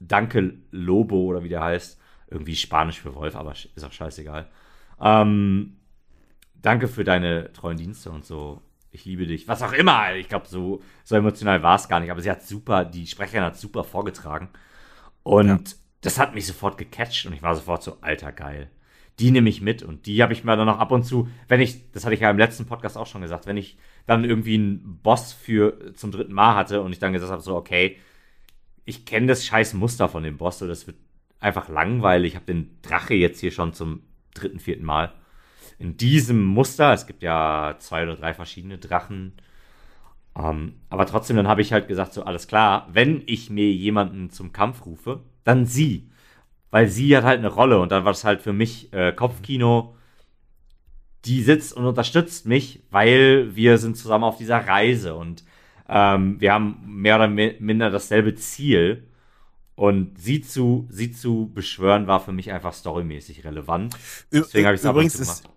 danke 0.00 0.54
Lobo 0.70 1.20
oder 1.22 1.44
wie 1.44 1.48
der 1.48 1.62
heißt. 1.62 2.00
Irgendwie 2.30 2.56
Spanisch 2.56 3.00
für 3.00 3.14
Wolf, 3.14 3.36
aber 3.36 3.52
ist 3.52 3.84
auch 3.84 3.92
scheißegal. 3.92 4.48
Ähm, 5.00 5.76
danke 6.54 6.88
für 6.88 7.04
deine 7.04 7.52
treuen 7.52 7.76
Dienste 7.76 8.10
und 8.10 8.24
so. 8.24 8.62
Ich 8.92 9.04
liebe 9.06 9.26
dich. 9.26 9.48
Was 9.48 9.62
auch 9.62 9.72
immer. 9.72 10.14
Ich 10.14 10.28
glaube, 10.28 10.46
so, 10.46 10.82
so 11.02 11.16
emotional 11.16 11.62
war 11.62 11.76
es 11.76 11.88
gar 11.88 11.98
nicht. 12.00 12.10
Aber 12.10 12.20
sie 12.20 12.30
hat 12.30 12.42
super, 12.42 12.84
die 12.84 13.06
Sprecherin 13.06 13.42
hat 13.44 13.56
super 13.56 13.84
vorgetragen. 13.84 14.50
Und 15.22 15.48
Ja. 15.48 15.58
das 16.02 16.18
hat 16.18 16.34
mich 16.34 16.46
sofort 16.46 16.76
gecatcht 16.78 17.26
und 17.26 17.32
ich 17.32 17.42
war 17.42 17.54
sofort 17.56 17.82
so, 17.82 17.96
alter, 18.02 18.32
geil. 18.32 18.70
Die 19.18 19.30
nehme 19.30 19.48
ich 19.48 19.60
mit 19.60 19.82
und 19.82 20.06
die 20.06 20.22
habe 20.22 20.32
ich 20.32 20.42
mir 20.44 20.56
dann 20.56 20.66
noch 20.66 20.78
ab 20.78 20.90
und 20.90 21.04
zu, 21.04 21.28
wenn 21.48 21.60
ich, 21.60 21.90
das 21.92 22.04
hatte 22.04 22.14
ich 22.14 22.20
ja 22.20 22.30
im 22.30 22.38
letzten 22.38 22.66
Podcast 22.66 22.96
auch 22.96 23.06
schon 23.06 23.20
gesagt, 23.22 23.46
wenn 23.46 23.56
ich 23.58 23.76
dann 24.06 24.24
irgendwie 24.24 24.54
einen 24.54 25.00
Boss 25.02 25.32
für 25.32 25.92
zum 25.94 26.10
dritten 26.12 26.32
Mal 26.32 26.54
hatte 26.54 26.80
und 26.82 26.92
ich 26.92 26.98
dann 26.98 27.12
gesagt 27.12 27.30
habe, 27.32 27.42
so, 27.42 27.54
okay, 27.56 27.98
ich 28.84 29.04
kenne 29.06 29.26
das 29.28 29.44
scheiß 29.46 29.74
Muster 29.74 30.08
von 30.08 30.22
dem 30.22 30.38
Boss, 30.38 30.58
so 30.58 30.66
das 30.66 30.86
wird 30.86 30.96
einfach 31.40 31.68
langweilig. 31.68 32.32
Ich 32.32 32.36
habe 32.36 32.46
den 32.46 32.78
Drache 32.82 33.14
jetzt 33.14 33.40
hier 33.40 33.50
schon 33.52 33.72
zum 33.74 34.02
dritten, 34.34 34.58
vierten 34.58 34.84
Mal. 34.84 35.12
In 35.82 35.96
diesem 35.96 36.44
Muster, 36.44 36.92
es 36.92 37.08
gibt 37.08 37.24
ja 37.24 37.74
zwei 37.80 38.04
oder 38.04 38.14
drei 38.14 38.34
verschiedene 38.34 38.78
Drachen. 38.78 39.32
Ähm, 40.38 40.74
aber 40.88 41.06
trotzdem, 41.06 41.36
dann 41.36 41.48
habe 41.48 41.60
ich 41.60 41.72
halt 41.72 41.88
gesagt, 41.88 42.12
so 42.12 42.22
alles 42.22 42.46
klar, 42.46 42.88
wenn 42.92 43.24
ich 43.26 43.50
mir 43.50 43.68
jemanden 43.72 44.30
zum 44.30 44.52
Kampf 44.52 44.86
rufe, 44.86 45.24
dann 45.42 45.66
sie. 45.66 46.08
Weil 46.70 46.86
sie 46.86 47.16
hat 47.16 47.24
halt 47.24 47.40
eine 47.40 47.48
Rolle 47.48 47.80
und 47.80 47.90
dann 47.90 48.04
war 48.04 48.12
das 48.12 48.22
halt 48.22 48.42
für 48.42 48.52
mich 48.52 48.92
äh, 48.92 49.12
Kopfkino. 49.12 49.96
Die 51.24 51.42
sitzt 51.42 51.72
und 51.76 51.84
unterstützt 51.84 52.46
mich, 52.46 52.84
weil 52.90 53.56
wir 53.56 53.78
sind 53.78 53.96
zusammen 53.96 54.22
auf 54.22 54.36
dieser 54.36 54.58
Reise 54.58 55.16
und 55.16 55.42
ähm, 55.88 56.40
wir 56.40 56.52
haben 56.52 56.80
mehr 56.86 57.16
oder 57.16 57.26
minder 57.26 57.90
dasselbe 57.90 58.36
Ziel. 58.36 59.08
Und 59.74 60.20
sie 60.20 60.42
zu, 60.42 60.86
sie 60.90 61.10
zu 61.10 61.50
beschwören, 61.52 62.06
war 62.06 62.20
für 62.20 62.30
mich 62.30 62.52
einfach 62.52 62.72
storymäßig 62.72 63.42
relevant. 63.44 63.96
Deswegen 64.30 64.66
habe 64.66 64.76
ich 64.76 64.82
es 64.82 64.88
Übrigens 64.88 65.14
ist, 65.16 65.48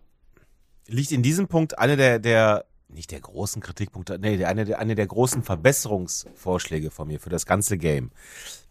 liegt 0.88 1.12
in 1.12 1.24
diesem 1.24 1.48
Punkt 1.48 1.78
eine 1.80 1.98
der, 1.98 2.20
der 2.20 2.66
nicht 2.88 3.12
der 3.12 3.20
großen 3.20 3.62
Kritikpunkte, 3.62 4.20
nee, 4.20 4.44
eine 4.46 4.66
der, 4.66 4.80
eine 4.80 4.96
der 4.96 5.08
großen 5.08 5.44
Verbesserungsvorschläge 5.44 6.92
von 6.92 7.08
mir 7.08 7.20
für 7.20 7.30
das 7.30 7.46
ganze 7.46 7.78
Game. 7.78 8.12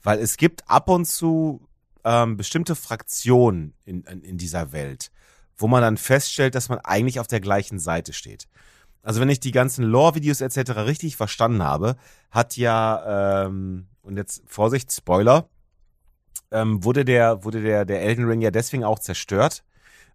Weil 0.03 0.19
es 0.19 0.37
gibt 0.37 0.69
ab 0.69 0.89
und 0.89 1.07
zu 1.07 1.67
ähm, 2.05 2.37
bestimmte 2.37 2.77
Fraktionen 2.77 3.75
in, 3.85 4.03
in, 4.05 4.23
in 4.23 4.39
dieser 4.39 4.73
Welt, 4.73 5.11
wo 5.57 5.67
man 5.67 5.83
dann 5.83 5.97
feststellt, 5.97 6.55
dass 6.55 6.69
man 6.69 6.79
eigentlich 6.79 7.21
auf 7.21 7.27
der 7.27 7.41
gleichen 7.41 7.79
Seite 7.79 8.13
steht. 8.13 8.47
Also 9.03 9.21
wenn 9.21 9.29
ich 9.29 9.41
die 9.41 9.53
ganzen 9.53 9.85
Lore-Videos 9.85 10.41
etc. 10.41 10.71
richtig 10.87 11.17
verstanden 11.17 11.63
habe, 11.63 11.97
hat 12.31 12.57
ja, 12.57 13.45
ähm, 13.45 13.89
und 14.03 14.17
jetzt 14.17 14.43
Vorsicht, 14.47 14.93
Spoiler, 14.93 15.49
ähm, 16.51 16.85
wurde 16.85 17.05
der, 17.05 17.45
wurde 17.45 17.63
der, 17.63 17.85
der 17.85 18.01
Elden 18.03 18.25
Ring 18.27 18.41
ja 18.41 18.51
deswegen 18.51 18.85
auch 18.85 18.99
zerstört, 18.99 19.65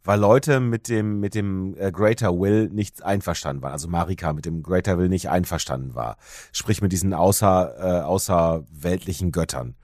weil 0.03 0.19
Leute 0.19 0.59
mit 0.59 0.87
dem, 0.87 1.19
mit 1.19 1.35
dem 1.35 1.75
äh, 1.77 1.91
Greater 1.91 2.39
Will 2.39 2.69
nicht 2.69 3.03
einverstanden 3.03 3.61
waren. 3.61 3.73
Also 3.73 3.87
Marika 3.87 4.33
mit 4.33 4.45
dem 4.45 4.63
Greater 4.63 4.97
Will 4.97 5.09
nicht 5.09 5.29
einverstanden 5.29 5.95
war. 5.95 6.17
Sprich 6.51 6.81
mit 6.81 6.91
diesen 6.91 7.13
außer, 7.13 7.75
äh, 7.77 8.01
außerweltlichen 8.01 9.31
Göttern. 9.31 9.75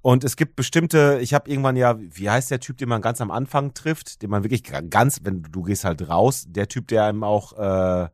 Und 0.00 0.22
es 0.22 0.36
gibt 0.36 0.54
bestimmte, 0.54 1.18
ich 1.20 1.34
habe 1.34 1.50
irgendwann 1.50 1.76
ja, 1.76 1.96
wie 1.98 2.30
heißt 2.30 2.50
der 2.50 2.60
Typ, 2.60 2.78
den 2.78 2.88
man 2.88 3.02
ganz 3.02 3.20
am 3.20 3.30
Anfang 3.30 3.74
trifft, 3.74 4.22
den 4.22 4.30
man 4.30 4.44
wirklich 4.44 4.62
ganz, 4.90 5.20
wenn 5.24 5.42
du 5.42 5.62
gehst 5.62 5.84
halt 5.84 6.08
raus, 6.08 6.44
der 6.48 6.68
Typ, 6.68 6.86
der 6.88 7.04
einem 7.04 7.24
auch 7.24 7.58
äh, 7.58 8.08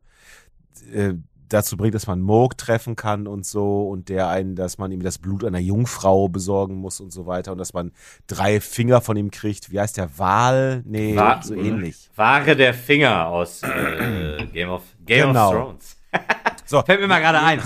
äh, 0.91 1.15
dazu 1.49 1.77
bringt, 1.77 1.95
dass 1.95 2.07
man 2.07 2.21
Moog 2.21 2.57
treffen 2.57 2.95
kann 2.95 3.27
und 3.27 3.45
so 3.45 3.87
und 3.87 4.09
der 4.09 4.29
einen, 4.29 4.55
dass 4.55 4.77
man 4.77 4.91
ihm 4.91 5.01
das 5.01 5.17
Blut 5.17 5.43
einer 5.43 5.59
Jungfrau 5.59 6.27
besorgen 6.29 6.75
muss 6.75 6.99
und 6.99 7.11
so 7.11 7.25
weiter 7.25 7.51
und 7.51 7.57
dass 7.57 7.73
man 7.73 7.91
drei 8.27 8.59
Finger 8.59 9.01
von 9.01 9.17
ihm 9.17 9.31
kriegt. 9.31 9.71
Wie 9.71 9.79
heißt 9.79 9.97
der? 9.97 10.17
Wal? 10.17 10.83
Nee, 10.85 11.15
Wa 11.15 11.41
so 11.41 11.53
ähnlich. 11.53 12.09
Ware 12.15 12.55
der 12.55 12.73
Finger 12.73 13.27
aus 13.27 13.63
äh, 13.63 14.45
Game 14.53 14.69
of, 14.69 14.83
Game 15.05 15.27
genau. 15.27 15.47
of 15.47 15.53
Thrones. 15.53 15.97
so. 16.65 16.81
Fällt 16.81 17.01
mir 17.01 17.07
mal 17.07 17.21
gerade 17.21 17.41
ein. 17.41 17.61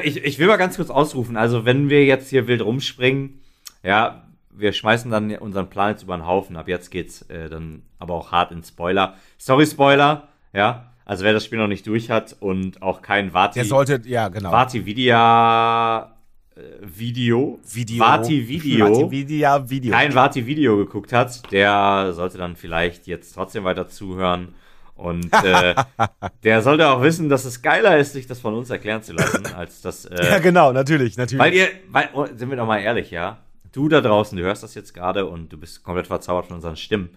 ich, 0.04 0.24
ich 0.24 0.38
will 0.38 0.46
mal 0.46 0.56
ganz 0.56 0.76
kurz 0.76 0.90
ausrufen. 0.90 1.36
Also, 1.36 1.64
wenn 1.64 1.88
wir 1.88 2.04
jetzt 2.04 2.30
hier 2.30 2.46
wild 2.46 2.62
rumspringen, 2.62 3.40
ja, 3.82 4.24
wir 4.50 4.72
schmeißen 4.72 5.10
dann 5.10 5.30
unseren 5.36 5.70
Plan 5.70 5.90
jetzt 5.90 6.02
über 6.02 6.16
den 6.16 6.26
Haufen. 6.26 6.56
Ab 6.56 6.68
jetzt 6.68 6.90
geht's 6.90 7.22
äh, 7.22 7.48
dann 7.48 7.82
aber 7.98 8.14
auch 8.14 8.32
hart 8.32 8.52
in 8.52 8.62
Spoiler. 8.62 9.14
Sorry, 9.36 9.66
Spoiler, 9.66 10.28
ja. 10.52 10.92
Also 11.08 11.24
wer 11.24 11.32
das 11.32 11.46
Spiel 11.46 11.58
noch 11.58 11.68
nicht 11.68 11.86
durch 11.86 12.10
hat 12.10 12.36
und 12.38 12.82
auch 12.82 13.00
kein 13.00 13.32
Vati. 13.32 13.60
Der 13.60 13.64
sollte, 13.64 14.02
ja, 14.04 14.28
genau. 14.28 14.52
Vati 14.52 14.84
Vidia 14.84 16.14
äh, 16.54 16.60
Video. 16.82 17.58
Video. 17.64 18.04
Vati 18.04 18.46
Video. 18.46 18.86
Vati 18.90 19.10
Vidia 19.10 19.70
Video. 19.70 19.90
Kein 19.90 20.14
Vati 20.14 20.44
Video 20.44 20.76
geguckt 20.76 21.14
hat, 21.14 21.50
der 21.50 22.12
sollte 22.12 22.36
dann 22.36 22.56
vielleicht 22.56 23.06
jetzt 23.06 23.32
trotzdem 23.32 23.64
weiter 23.64 23.88
zuhören. 23.88 24.54
Und 24.96 25.32
äh, 25.32 25.74
der 26.44 26.60
sollte 26.60 26.86
auch 26.86 27.00
wissen, 27.00 27.30
dass 27.30 27.46
es 27.46 27.62
geiler 27.62 27.96
ist, 27.96 28.12
sich 28.12 28.26
das 28.26 28.40
von 28.40 28.52
uns 28.52 28.68
erklären 28.68 29.02
zu 29.02 29.14
lassen, 29.14 29.46
als 29.56 29.80
das. 29.80 30.04
Äh, 30.04 30.32
ja, 30.32 30.38
genau, 30.40 30.72
natürlich, 30.74 31.16
natürlich. 31.16 31.42
Weil 31.42 31.54
ihr, 31.54 31.68
weil, 31.88 32.10
oh, 32.12 32.26
sind 32.26 32.50
wir 32.50 32.58
doch 32.58 32.66
mal 32.66 32.80
ehrlich, 32.80 33.10
ja. 33.10 33.38
Du 33.72 33.88
da 33.88 34.02
draußen, 34.02 34.36
du 34.36 34.44
hörst 34.44 34.62
das 34.62 34.74
jetzt 34.74 34.92
gerade 34.92 35.24
und 35.24 35.54
du 35.54 35.56
bist 35.56 35.82
komplett 35.82 36.08
verzaubert 36.08 36.48
von 36.48 36.56
unseren 36.56 36.76
Stimmen. 36.76 37.08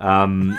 Ähm, 0.00 0.56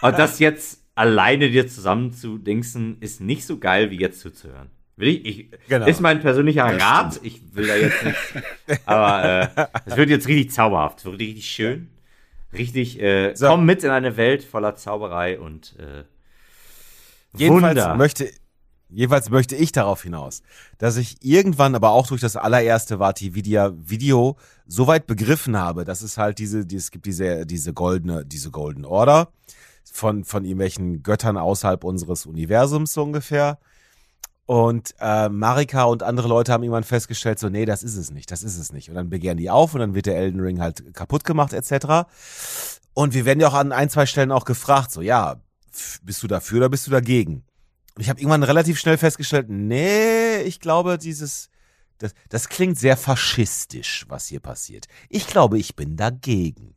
und 0.00 0.18
das 0.18 0.38
jetzt 0.38 0.83
alleine 0.94 1.50
dir 1.50 1.66
zusammen 1.68 2.12
zu 2.12 2.38
dingsen, 2.38 2.98
ist 3.00 3.20
nicht 3.20 3.44
so 3.46 3.58
geil, 3.58 3.90
wie 3.90 3.98
jetzt 3.98 4.20
zuzuhören. 4.20 4.70
Will 4.96 5.08
ich, 5.08 5.26
ich 5.26 5.50
genau. 5.68 5.86
Ist 5.86 6.00
mein 6.00 6.20
persönlicher 6.20 6.70
das 6.70 6.80
Rat. 6.80 7.14
Stimmt. 7.14 7.26
Ich 7.26 7.54
will 7.54 7.66
da 7.66 7.76
jetzt 7.76 8.04
nicht. 8.04 8.16
aber 8.86 9.48
äh, 9.56 9.66
es 9.86 9.96
wird 9.96 10.10
jetzt 10.10 10.28
richtig 10.28 10.52
zauberhaft. 10.52 10.98
Es 11.00 11.04
wird 11.04 11.18
richtig 11.18 11.46
schön. 11.46 11.90
Richtig, 12.52 13.00
äh, 13.02 13.34
so. 13.34 13.48
komm 13.48 13.64
mit 13.64 13.82
in 13.82 13.90
eine 13.90 14.16
Welt 14.16 14.44
voller 14.44 14.76
Zauberei 14.76 15.40
und 15.40 15.74
äh, 15.78 16.04
Jedenfalls 17.36 17.76
Wunder. 17.76 17.96
möchte, 17.96 18.30
jedenfalls 18.90 19.28
möchte 19.28 19.56
ich 19.56 19.72
darauf 19.72 20.04
hinaus, 20.04 20.42
dass 20.78 20.96
ich 20.96 21.16
irgendwann, 21.20 21.74
aber 21.74 21.90
auch 21.90 22.06
durch 22.06 22.20
das 22.20 22.36
allererste 22.36 23.00
Vati 23.00 23.34
Video 23.34 24.36
so 24.68 24.86
weit 24.86 25.08
begriffen 25.08 25.56
habe, 25.56 25.84
dass 25.84 26.02
es 26.02 26.16
halt 26.16 26.38
diese, 26.38 26.64
die, 26.64 26.76
es 26.76 26.92
gibt 26.92 27.06
diese, 27.06 27.44
diese 27.44 27.72
goldene, 27.72 28.24
diese 28.24 28.52
Golden 28.52 28.84
Order 28.84 29.32
von, 29.92 30.24
von 30.24 30.44
irgendwelchen 30.44 31.02
Göttern 31.02 31.36
außerhalb 31.36 31.84
unseres 31.84 32.26
Universums 32.26 32.92
so 32.92 33.02
ungefähr. 33.02 33.58
Und 34.46 34.94
äh, 35.00 35.30
Marika 35.30 35.84
und 35.84 36.02
andere 36.02 36.28
Leute 36.28 36.52
haben 36.52 36.62
irgendwann 36.62 36.84
festgestellt, 36.84 37.38
so, 37.38 37.48
nee, 37.48 37.64
das 37.64 37.82
ist 37.82 37.96
es 37.96 38.10
nicht, 38.10 38.30
das 38.30 38.42
ist 38.42 38.58
es 38.58 38.72
nicht. 38.72 38.90
Und 38.90 38.94
dann 38.94 39.08
begehren 39.08 39.38
die 39.38 39.48
auf 39.48 39.72
und 39.72 39.80
dann 39.80 39.94
wird 39.94 40.06
der 40.06 40.16
Elden 40.16 40.40
Ring 40.40 40.60
halt 40.60 40.94
kaputt 40.94 41.24
gemacht, 41.24 41.54
etc. 41.54 42.06
Und 42.92 43.14
wir 43.14 43.24
werden 43.24 43.40
ja 43.40 43.48
auch 43.48 43.54
an 43.54 43.72
ein, 43.72 43.88
zwei 43.88 44.04
Stellen 44.04 44.32
auch 44.32 44.44
gefragt, 44.44 44.90
so, 44.90 45.00
ja, 45.00 45.40
bist 46.02 46.22
du 46.22 46.26
dafür 46.26 46.58
oder 46.58 46.68
bist 46.68 46.86
du 46.86 46.90
dagegen? 46.90 47.44
Und 47.94 48.02
ich 48.02 48.10
habe 48.10 48.20
irgendwann 48.20 48.42
relativ 48.42 48.78
schnell 48.78 48.98
festgestellt, 48.98 49.48
nee, 49.48 50.42
ich 50.42 50.60
glaube, 50.60 50.98
dieses, 50.98 51.48
das, 51.98 52.12
das 52.28 52.48
klingt 52.48 52.78
sehr 52.78 52.96
faschistisch, 52.96 54.04
was 54.08 54.26
hier 54.26 54.40
passiert. 54.40 54.86
Ich 55.08 55.26
glaube, 55.26 55.58
ich 55.58 55.74
bin 55.74 55.96
dagegen. 55.96 56.73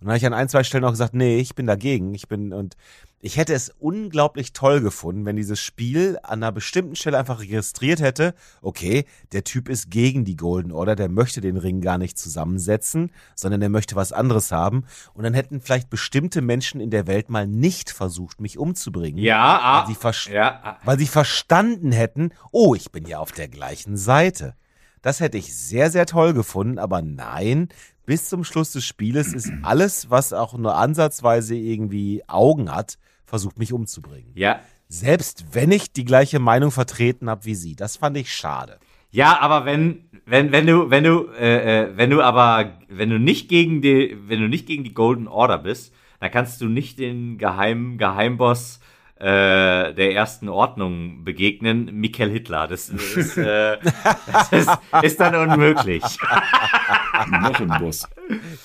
Und 0.00 0.06
dann 0.06 0.12
habe 0.12 0.18
ich 0.18 0.26
an 0.26 0.32
ein, 0.32 0.48
zwei 0.48 0.64
Stellen 0.64 0.84
auch 0.84 0.90
gesagt, 0.90 1.14
nee, 1.14 1.38
ich 1.38 1.54
bin 1.54 1.66
dagegen. 1.66 2.14
Ich 2.14 2.26
bin 2.26 2.54
und 2.54 2.76
ich 3.22 3.36
hätte 3.36 3.52
es 3.52 3.70
unglaublich 3.78 4.54
toll 4.54 4.80
gefunden, 4.80 5.26
wenn 5.26 5.36
dieses 5.36 5.60
Spiel 5.60 6.18
an 6.22 6.42
einer 6.42 6.52
bestimmten 6.52 6.96
Stelle 6.96 7.18
einfach 7.18 7.40
registriert 7.40 8.00
hätte, 8.00 8.34
okay, 8.62 9.04
der 9.32 9.44
Typ 9.44 9.68
ist 9.68 9.90
gegen 9.90 10.24
die 10.24 10.36
Golden 10.36 10.72
Order, 10.72 10.96
der 10.96 11.10
möchte 11.10 11.42
den 11.42 11.58
Ring 11.58 11.82
gar 11.82 11.98
nicht 11.98 12.18
zusammensetzen, 12.18 13.12
sondern 13.34 13.60
der 13.60 13.68
möchte 13.68 13.94
was 13.94 14.12
anderes 14.12 14.52
haben. 14.52 14.84
Und 15.12 15.24
dann 15.24 15.34
hätten 15.34 15.60
vielleicht 15.60 15.90
bestimmte 15.90 16.40
Menschen 16.40 16.80
in 16.80 16.90
der 16.90 17.06
Welt 17.06 17.28
mal 17.28 17.46
nicht 17.46 17.90
versucht, 17.90 18.40
mich 18.40 18.56
umzubringen. 18.56 19.22
Ja, 19.22 19.60
ah, 19.60 19.86
weil, 19.86 20.14
sie 20.14 20.32
ja. 20.32 20.60
Ah. 20.62 20.78
weil 20.84 20.98
sie 20.98 21.06
verstanden 21.06 21.92
hätten, 21.92 22.30
oh, 22.52 22.74
ich 22.74 22.90
bin 22.90 23.06
ja 23.06 23.18
auf 23.18 23.32
der 23.32 23.48
gleichen 23.48 23.98
Seite. 23.98 24.54
Das 25.02 25.20
hätte 25.20 25.38
ich 25.38 25.56
sehr, 25.56 25.90
sehr 25.90 26.06
toll 26.06 26.34
gefunden, 26.34 26.78
aber 26.78 27.00
nein, 27.02 27.68
bis 28.04 28.28
zum 28.28 28.44
Schluss 28.44 28.72
des 28.72 28.84
Spieles 28.84 29.32
ist 29.32 29.52
alles, 29.62 30.10
was 30.10 30.32
auch 30.32 30.56
nur 30.58 30.76
ansatzweise 30.76 31.54
irgendwie 31.54 32.22
Augen 32.26 32.74
hat, 32.74 32.98
versucht 33.24 33.58
mich 33.58 33.72
umzubringen. 33.72 34.32
Ja. 34.34 34.60
Selbst 34.88 35.54
wenn 35.54 35.70
ich 35.70 35.92
die 35.92 36.04
gleiche 36.04 36.40
Meinung 36.40 36.70
vertreten 36.70 37.30
habe 37.30 37.44
wie 37.44 37.54
sie. 37.54 37.76
Das 37.76 37.96
fand 37.96 38.16
ich 38.16 38.32
schade. 38.32 38.78
Ja, 39.12 39.40
aber 39.40 39.64
wenn, 39.64 40.04
wenn, 40.26 40.52
wenn 40.52 40.66
du, 40.66 40.90
wenn 40.90 41.04
du, 41.04 41.28
äh, 41.38 41.82
äh, 41.82 41.96
wenn 41.96 42.10
du 42.10 42.20
aber, 42.22 42.78
wenn 42.88 43.10
du 43.10 43.18
nicht 43.18 43.48
gegen 43.48 43.82
die, 43.82 44.16
wenn 44.26 44.40
du 44.40 44.48
nicht 44.48 44.66
gegen 44.66 44.84
die 44.84 44.94
Golden 44.94 45.28
Order 45.28 45.58
bist, 45.58 45.92
dann 46.20 46.30
kannst 46.30 46.60
du 46.60 46.66
nicht 46.66 46.98
den 46.98 47.38
geheimen 47.38 47.98
Geheimboss 47.98 48.79
äh, 49.20 49.92
der 49.92 50.14
ersten 50.14 50.48
Ordnung 50.48 51.24
begegnen, 51.24 51.90
Michael 51.92 52.30
Hitler. 52.30 52.66
Das 52.66 52.88
ist, 52.88 53.36
äh, 53.36 53.76
das 54.32 54.52
ist, 54.52 54.70
ist 55.02 55.20
dann 55.20 55.34
unmöglich. 55.34 56.02
Noch 57.30 57.60
ein 57.60 57.68
Boss. 57.78 58.08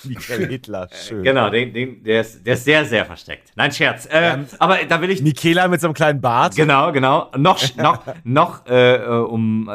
Michael 0.06 0.48
Hitler, 0.48 0.88
schön. 0.94 1.24
Genau, 1.24 1.50
den, 1.50 1.74
den, 1.74 2.02
der, 2.04 2.22
ist, 2.22 2.46
der 2.46 2.54
ist 2.54 2.64
sehr, 2.64 2.86
sehr 2.86 3.06
versteckt. 3.06 3.52
Nein, 3.56 3.74
Scherz. 3.74 4.06
Äh, 4.06 4.34
ähm, 4.34 4.46
aber 4.60 4.78
da 4.88 5.02
will 5.02 5.10
ich. 5.10 5.22
Michaela 5.22 5.68
mit 5.68 5.82
so 5.82 5.88
einem 5.88 5.94
kleinen 5.94 6.22
Bart. 6.22 6.56
Genau, 6.56 6.94
genau. 6.94 7.30
Noch, 7.36 7.60
noch, 7.76 8.04
noch 8.24 8.66
äh, 8.68 8.98
um, 9.06 9.70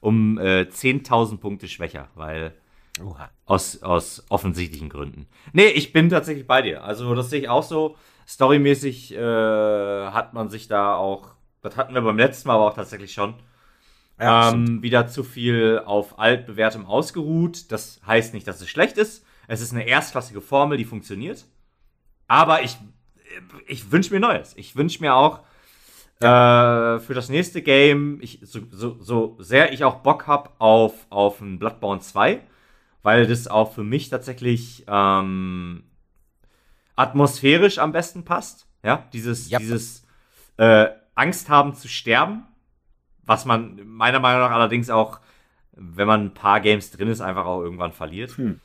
um 0.00 0.38
äh, 0.38 0.62
10.000 0.62 1.38
Punkte 1.38 1.68
schwächer, 1.68 2.08
weil. 2.16 2.54
Oha. 3.00 3.30
Aus, 3.46 3.80
aus 3.84 4.24
offensichtlichen 4.28 4.88
Gründen. 4.88 5.26
Nee, 5.52 5.68
ich 5.68 5.92
bin 5.92 6.08
tatsächlich 6.08 6.48
bei 6.48 6.62
dir. 6.62 6.82
Also, 6.82 7.14
das 7.14 7.30
sehe 7.30 7.42
ich 7.42 7.48
auch 7.48 7.62
so. 7.62 7.96
Storymäßig 8.30 9.12
äh, 9.12 9.18
hat 9.18 10.34
man 10.34 10.48
sich 10.50 10.68
da 10.68 10.94
auch, 10.94 11.32
das 11.62 11.76
hatten 11.76 11.94
wir 11.94 12.00
beim 12.00 12.16
letzten 12.16 12.46
Mal 12.46 12.54
aber 12.54 12.68
auch 12.68 12.74
tatsächlich 12.74 13.12
schon, 13.12 13.34
ja, 14.20 14.52
ähm, 14.52 14.82
wieder 14.82 15.08
zu 15.08 15.24
viel 15.24 15.82
auf 15.84 16.20
altbewährtem 16.20 16.86
ausgeruht. 16.86 17.72
Das 17.72 18.00
heißt 18.06 18.32
nicht, 18.32 18.46
dass 18.46 18.60
es 18.60 18.68
schlecht 18.68 18.98
ist. 18.98 19.26
Es 19.48 19.60
ist 19.60 19.72
eine 19.72 19.84
erstklassige 19.84 20.40
Formel, 20.40 20.78
die 20.78 20.84
funktioniert. 20.84 21.44
Aber 22.28 22.62
ich, 22.62 22.76
ich 23.66 23.90
wünsche 23.90 24.14
mir 24.14 24.20
Neues. 24.20 24.52
Ich 24.56 24.76
wünsche 24.76 25.00
mir 25.00 25.16
auch 25.16 25.40
ja. 26.22 26.96
äh, 26.96 27.00
für 27.00 27.14
das 27.14 27.30
nächste 27.30 27.62
Game, 27.62 28.20
ich, 28.20 28.38
so, 28.44 28.60
so, 28.70 28.96
so 29.00 29.38
sehr 29.40 29.72
ich 29.72 29.82
auch 29.82 29.96
Bock 29.96 30.28
habe 30.28 30.50
auf, 30.58 30.94
auf 31.10 31.40
ein 31.40 31.58
Bloodborne 31.58 32.00
2, 32.00 32.40
weil 33.02 33.26
das 33.26 33.48
auch 33.48 33.72
für 33.72 33.82
mich 33.82 34.08
tatsächlich 34.08 34.84
ähm, 34.86 35.82
atmosphärisch 37.00 37.78
am 37.78 37.92
besten 37.92 38.24
passt. 38.24 38.66
Ja, 38.82 39.04
dieses, 39.12 39.50
yep. 39.50 39.60
dieses 39.60 40.06
äh, 40.56 40.86
Angst 41.14 41.48
haben 41.48 41.74
zu 41.74 41.88
sterben, 41.88 42.46
was 43.22 43.44
man 43.44 43.80
meiner 43.86 44.20
Meinung 44.20 44.40
nach 44.40 44.50
allerdings 44.50 44.90
auch, 44.90 45.20
wenn 45.72 46.06
man 46.06 46.26
ein 46.26 46.34
paar 46.34 46.60
Games 46.60 46.90
drin 46.90 47.08
ist, 47.08 47.20
einfach 47.20 47.46
auch 47.46 47.62
irgendwann 47.62 47.92
verliert. 47.92 48.36
Hm. 48.36 48.60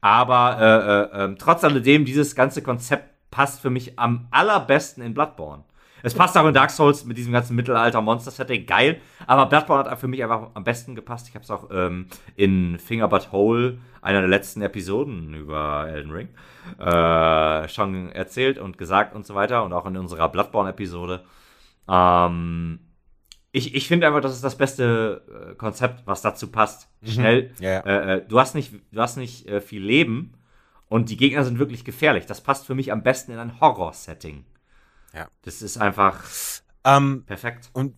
Aber 0.00 0.58
äh, 0.60 1.20
äh, 1.20 1.24
äh, 1.24 1.34
trotz 1.36 1.64
alledem, 1.64 2.04
dieses 2.04 2.34
ganze 2.34 2.62
Konzept 2.62 3.30
passt 3.30 3.60
für 3.60 3.70
mich 3.70 3.98
am 3.98 4.28
allerbesten 4.30 5.02
in 5.02 5.14
Bloodborne. 5.14 5.64
Es 6.04 6.14
passt 6.14 6.36
auch 6.36 6.46
in 6.46 6.52
Dark 6.52 6.70
Souls 6.70 7.06
mit 7.06 7.16
diesem 7.16 7.32
ganzen 7.32 7.56
Mittelalter-Monster-Setting 7.56 8.66
geil, 8.66 9.00
aber 9.26 9.46
Bloodborne 9.46 9.90
hat 9.90 9.98
für 9.98 10.06
mich 10.06 10.22
einfach 10.22 10.50
am 10.52 10.62
besten 10.62 10.94
gepasst. 10.94 11.28
Ich 11.28 11.34
habe 11.34 11.44
es 11.44 11.50
auch 11.50 11.70
ähm, 11.72 12.08
in 12.36 12.78
Finger 12.78 13.08
But 13.08 13.32
Hole, 13.32 13.78
einer 14.02 14.20
der 14.20 14.28
letzten 14.28 14.60
Episoden 14.60 15.32
über 15.32 15.88
Elden 15.88 16.10
Ring, 16.10 16.28
äh, 16.78 17.68
schon 17.68 18.12
erzählt 18.12 18.58
und 18.58 18.76
gesagt 18.76 19.14
und 19.14 19.24
so 19.24 19.34
weiter 19.34 19.64
und 19.64 19.72
auch 19.72 19.86
in 19.86 19.96
unserer 19.96 20.28
Bloodborne-Episode. 20.28 21.24
Ähm, 21.88 22.80
ich, 23.52 23.74
ich 23.74 23.88
finde 23.88 24.06
einfach, 24.06 24.20
das 24.20 24.34
ist 24.34 24.44
das 24.44 24.58
beste 24.58 25.22
äh, 25.52 25.54
Konzept, 25.54 26.06
was 26.06 26.20
dazu 26.20 26.48
passt. 26.48 26.90
Schnell. 27.02 27.52
Ja, 27.60 27.70
ja. 27.70 27.80
Äh, 27.80 28.16
äh, 28.16 28.24
du 28.28 28.38
hast 28.38 28.54
nicht, 28.54 28.74
du 28.92 29.00
hast 29.00 29.16
nicht 29.16 29.48
äh, 29.48 29.62
viel 29.62 29.82
Leben 29.82 30.34
und 30.88 31.08
die 31.08 31.16
Gegner 31.16 31.44
sind 31.44 31.58
wirklich 31.58 31.84
gefährlich. 31.86 32.26
Das 32.26 32.42
passt 32.42 32.66
für 32.66 32.74
mich 32.74 32.92
am 32.92 33.02
besten 33.02 33.32
in 33.32 33.38
ein 33.38 33.58
Horror-Setting. 33.58 34.44
Ja. 35.14 35.28
Das 35.42 35.62
ist 35.62 35.76
einfach 35.78 36.22
Ähm, 36.84 37.24
perfekt. 37.26 37.70
Und 37.72 37.94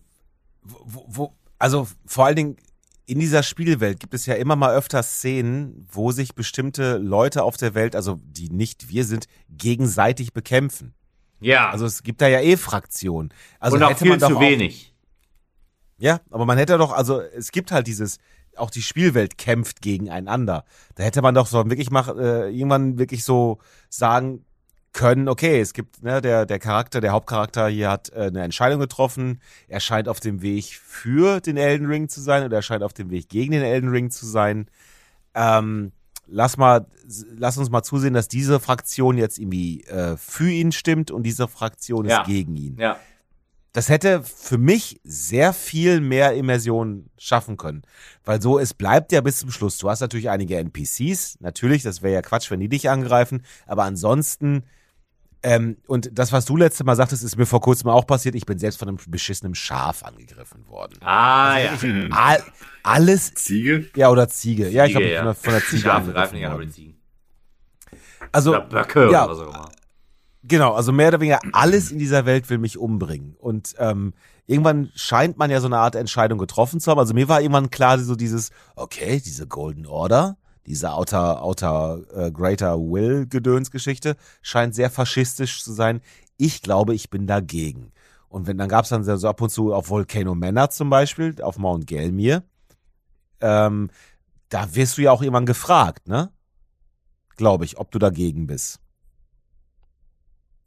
wo, 0.61 1.05
wo, 1.07 1.33
also 1.59 1.87
vor 2.05 2.25
allen 2.25 2.35
Dingen 2.35 2.57
in 3.05 3.19
dieser 3.19 3.41
Spielwelt 3.41 3.99
gibt 3.99 4.13
es 4.13 4.25
ja 4.25 4.35
immer 4.35 4.55
mal 4.55 4.75
öfter 4.75 5.01
Szenen, 5.01 5.87
wo 5.89 6.11
sich 6.11 6.35
bestimmte 6.35 6.97
Leute 6.97 7.43
auf 7.43 7.55
der 7.57 7.73
Welt, 7.73 7.95
also 7.95 8.19
die 8.23 8.49
nicht 8.49 8.89
wir 8.89 9.05
sind, 9.05 9.27
gegenseitig 9.49 10.33
bekämpfen. 10.33 10.93
Ja. 11.39 11.69
Also 11.69 11.85
es 11.85 12.03
gibt 12.03 12.21
da 12.21 12.27
ja 12.27 12.41
eh 12.41 12.57
Fraktionen. 12.57 13.33
Also 13.59 13.77
und 13.77 13.83
auch 13.83 13.89
hätte 13.91 14.01
viel 14.01 14.09
man 14.09 14.19
doch 14.19 14.29
zu 14.29 14.37
auch- 14.37 14.41
wenig. 14.41 14.93
Ja, 15.99 16.19
aber 16.29 16.45
man 16.45 16.57
hätte 16.57 16.77
doch, 16.77 16.91
also 16.91 17.21
es 17.21 17.51
gibt 17.51 17.71
halt 17.71 17.87
dieses, 17.87 18.17
auch 18.55 18.69
die 18.69 18.81
Spielwelt 18.81 19.37
kämpft 19.37 19.81
gegeneinander. 19.81 20.63
Da 20.95 21.03
hätte 21.03 21.21
man 21.21 21.33
doch 21.33 21.47
so 21.47 21.63
wirklich 21.69 21.89
mal 21.89 22.07
äh, 22.19 22.49
irgendwann 22.55 22.99
wirklich 22.99 23.23
so 23.23 23.59
sagen 23.89 24.45
können, 24.97 25.29
okay, 25.29 25.61
es 25.61 25.73
gibt, 25.73 26.01
ne, 26.01 26.21
der, 26.21 26.47
der 26.47 26.57
Charakter, 26.57 27.01
der 27.01 27.11
Hauptcharakter 27.11 27.67
hier 27.67 27.89
hat 27.91 28.09
äh, 28.09 28.23
eine 28.23 28.41
Entscheidung 28.43 28.79
getroffen, 28.79 29.39
er 29.67 29.79
scheint 29.79 30.09
auf 30.09 30.19
dem 30.19 30.41
Weg 30.41 30.79
für 30.83 31.39
den 31.39 31.55
Elden 31.55 31.85
Ring 31.85 32.09
zu 32.09 32.19
sein 32.19 32.43
oder 32.43 32.57
er 32.57 32.61
scheint 32.63 32.81
auf 32.81 32.93
dem 32.93 33.11
Weg 33.11 33.29
gegen 33.29 33.51
den 33.51 33.61
Elden 33.61 33.89
Ring 33.89 34.09
zu 34.09 34.25
sein. 34.25 34.67
Ähm, 35.35 35.91
lass 36.25 36.57
mal, 36.57 36.87
lass 37.37 37.59
uns 37.59 37.69
mal 37.69 37.83
zusehen, 37.83 38.15
dass 38.15 38.27
diese 38.27 38.59
Fraktion 38.59 39.19
jetzt 39.19 39.37
irgendwie 39.37 39.83
äh, 39.83 40.17
für 40.17 40.49
ihn 40.49 40.71
stimmt 40.71 41.11
und 41.11 41.21
diese 41.23 41.47
Fraktion 41.47 42.05
ist 42.05 42.11
Ja. 42.11 42.23
gegen 42.23 42.55
ihn 42.55 42.77
Ja. 42.79 42.97
das 43.73 43.89
hätte 43.89 44.23
für 44.23 44.57
mich 44.57 44.99
sehr 45.03 45.53
viel 45.53 46.01
mehr 46.01 46.33
Immersion 46.33 47.11
schaffen 47.19 47.57
können. 47.57 47.83
Weil 48.25 48.41
so, 48.41 48.57
es 48.57 48.73
bleibt 48.73 49.11
ja 49.11 49.21
bis 49.21 49.37
zum 49.37 49.51
Schluss. 49.51 49.77
Du 49.77 49.91
hast 49.91 49.99
natürlich 49.99 50.31
einige 50.31 50.57
NPCs, 50.57 51.37
natürlich, 51.39 51.83
das 51.83 52.01
wäre 52.01 52.15
ja 52.15 52.21
Quatsch, 52.23 52.49
wenn 52.49 52.59
die 52.61 52.69
dich 52.69 52.89
angreifen, 52.89 53.43
aber 53.67 53.83
ansonsten, 53.83 54.63
ähm, 55.43 55.77
und 55.87 56.09
das, 56.17 56.31
was 56.31 56.45
du 56.45 56.57
letzte 56.57 56.83
Mal 56.83 56.95
sagtest, 56.95 57.23
ist 57.23 57.37
mir 57.37 57.45
vor 57.45 57.61
kurzem 57.61 57.89
auch 57.89 58.05
passiert, 58.07 58.35
ich 58.35 58.45
bin 58.45 58.57
selbst 58.59 58.77
von 58.79 58.87
einem 58.87 58.97
beschissenen 59.07 59.55
Schaf 59.55 60.03
angegriffen 60.03 60.67
worden. 60.67 60.97
Ah, 61.01 61.57
ja. 61.59 61.73
All, 62.11 62.43
alles, 62.83 63.33
Ziege? 63.35 63.87
ja, 63.95 64.09
oder 64.09 64.27
Ziege. 64.29 64.69
Ja, 64.69 64.85
ich 64.85 64.91
glaube, 64.91 65.05
Ziege, 65.05 65.17
von, 65.17 65.25
der- 65.25 65.35
von 65.35 65.53
der 65.53 65.61
Ziege 65.63 65.81
Schafe 65.81 66.11
greifen 66.11 66.35
angegriffen 66.35 66.35
nicht 66.35 66.45
an, 66.47 66.51
aber 66.53 66.65
die. 66.65 66.71
Ziegen. 66.71 66.97
Also, 68.31 68.51
Oder 68.51 68.61
Böcke 68.61 69.11
ja. 69.11 69.25
oder 69.25 69.35
so 69.35 69.43
immer. 69.45 69.69
Genau, 70.43 70.73
also 70.73 70.91
mehr 70.91 71.09
oder 71.09 71.19
weniger 71.19 71.39
alles 71.51 71.91
in 71.91 71.99
dieser 71.99 72.25
Welt 72.25 72.49
will 72.49 72.57
mich 72.57 72.77
umbringen. 72.77 73.35
Und 73.37 73.75
ähm, 73.79 74.13
irgendwann 74.45 74.91
scheint 74.95 75.37
man 75.37 75.49
ja 75.51 75.59
so 75.59 75.67
eine 75.67 75.77
Art 75.77 75.95
Entscheidung 75.95 76.37
getroffen 76.39 76.79
zu 76.79 76.89
haben. 76.89 76.99
Also 76.99 77.13
mir 77.13 77.27
war 77.27 77.41
irgendwann 77.41 77.69
klar, 77.69 77.99
so 77.99 78.15
dieses, 78.15 78.51
okay, 78.75 79.21
diese 79.23 79.45
Golden 79.47 79.85
Order, 79.85 80.37
diese 80.67 80.93
Outer, 80.93 81.41
Outer 81.41 82.01
äh, 82.13 82.31
Greater 82.31 82.77
Will 82.77 83.25
Gedönsgeschichte 83.25 84.17
scheint 84.41 84.75
sehr 84.75 84.91
faschistisch 84.91 85.63
zu 85.63 85.71
sein. 85.71 86.01
Ich 86.35 86.61
glaube, 86.61 86.93
ich 86.93 87.09
bin 87.09 87.25
dagegen. 87.25 87.93
Und 88.27 88.47
wenn 88.47 88.57
dann 88.57 88.67
gab 88.69 88.83
es 88.83 88.89
dann 88.89 89.03
so 89.03 89.27
ab 89.27 89.41
und 89.41 89.49
zu 89.49 89.73
auf 89.73 89.89
Volcano 89.89 90.35
Manor 90.35 90.69
zum 90.69 90.89
Beispiel, 90.89 91.41
auf 91.41 91.57
Mount 91.57 91.87
Gelmir, 91.87 92.43
ähm, 93.39 93.89
da 94.49 94.75
wirst 94.75 94.97
du 94.97 95.03
ja 95.03 95.11
auch 95.11 95.21
irgendwann 95.21 95.45
gefragt, 95.45 96.07
ne? 96.07 96.31
Glaube 97.37 97.65
ich, 97.65 97.77
ob 97.77 97.91
du 97.91 97.99
dagegen 97.99 98.47
bist. 98.47 98.79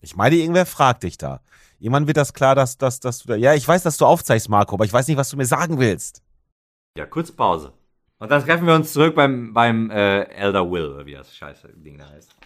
Ich 0.01 0.16
meine, 0.16 0.36
irgendwer 0.36 0.66
fragt 0.66 1.03
dich 1.03 1.18
da. 1.18 1.40
Jemand 1.78 2.07
wird 2.07 2.16
das 2.16 2.32
klar, 2.32 2.55
dass, 2.55 2.78
dass, 2.78 3.01
dass 3.01 3.18
du 3.18 3.28
da. 3.28 3.34
Ja, 3.34 3.55
ich 3.55 3.66
weiß, 3.66 3.82
dass 3.82 3.98
du 3.98 4.07
aufzeichnest, 4.07 4.48
Marco, 4.48 4.76
aber 4.76 4.84
ich 4.84 4.92
weiß 4.92 5.09
nicht, 5.09 5.16
was 5.16 5.28
du 5.28 5.36
mir 5.36 5.46
sagen 5.46 5.78
willst. 5.78 6.22
Ja, 6.96 7.07
kurz 7.07 7.32
Pause. 7.32 7.72
Und 8.20 8.30
dann 8.30 8.44
treffen 8.44 8.66
wir 8.66 8.74
uns 8.74 8.92
zurück 8.92 9.14
beim, 9.14 9.54
beim 9.54 9.90
äh, 9.90 10.24
Elder 10.24 10.70
Will, 10.70 11.06
wie 11.06 11.14
das 11.14 11.34
scheiße 11.34 11.72
Ding 11.74 11.96
da 11.96 12.10
heißt. 12.10 12.36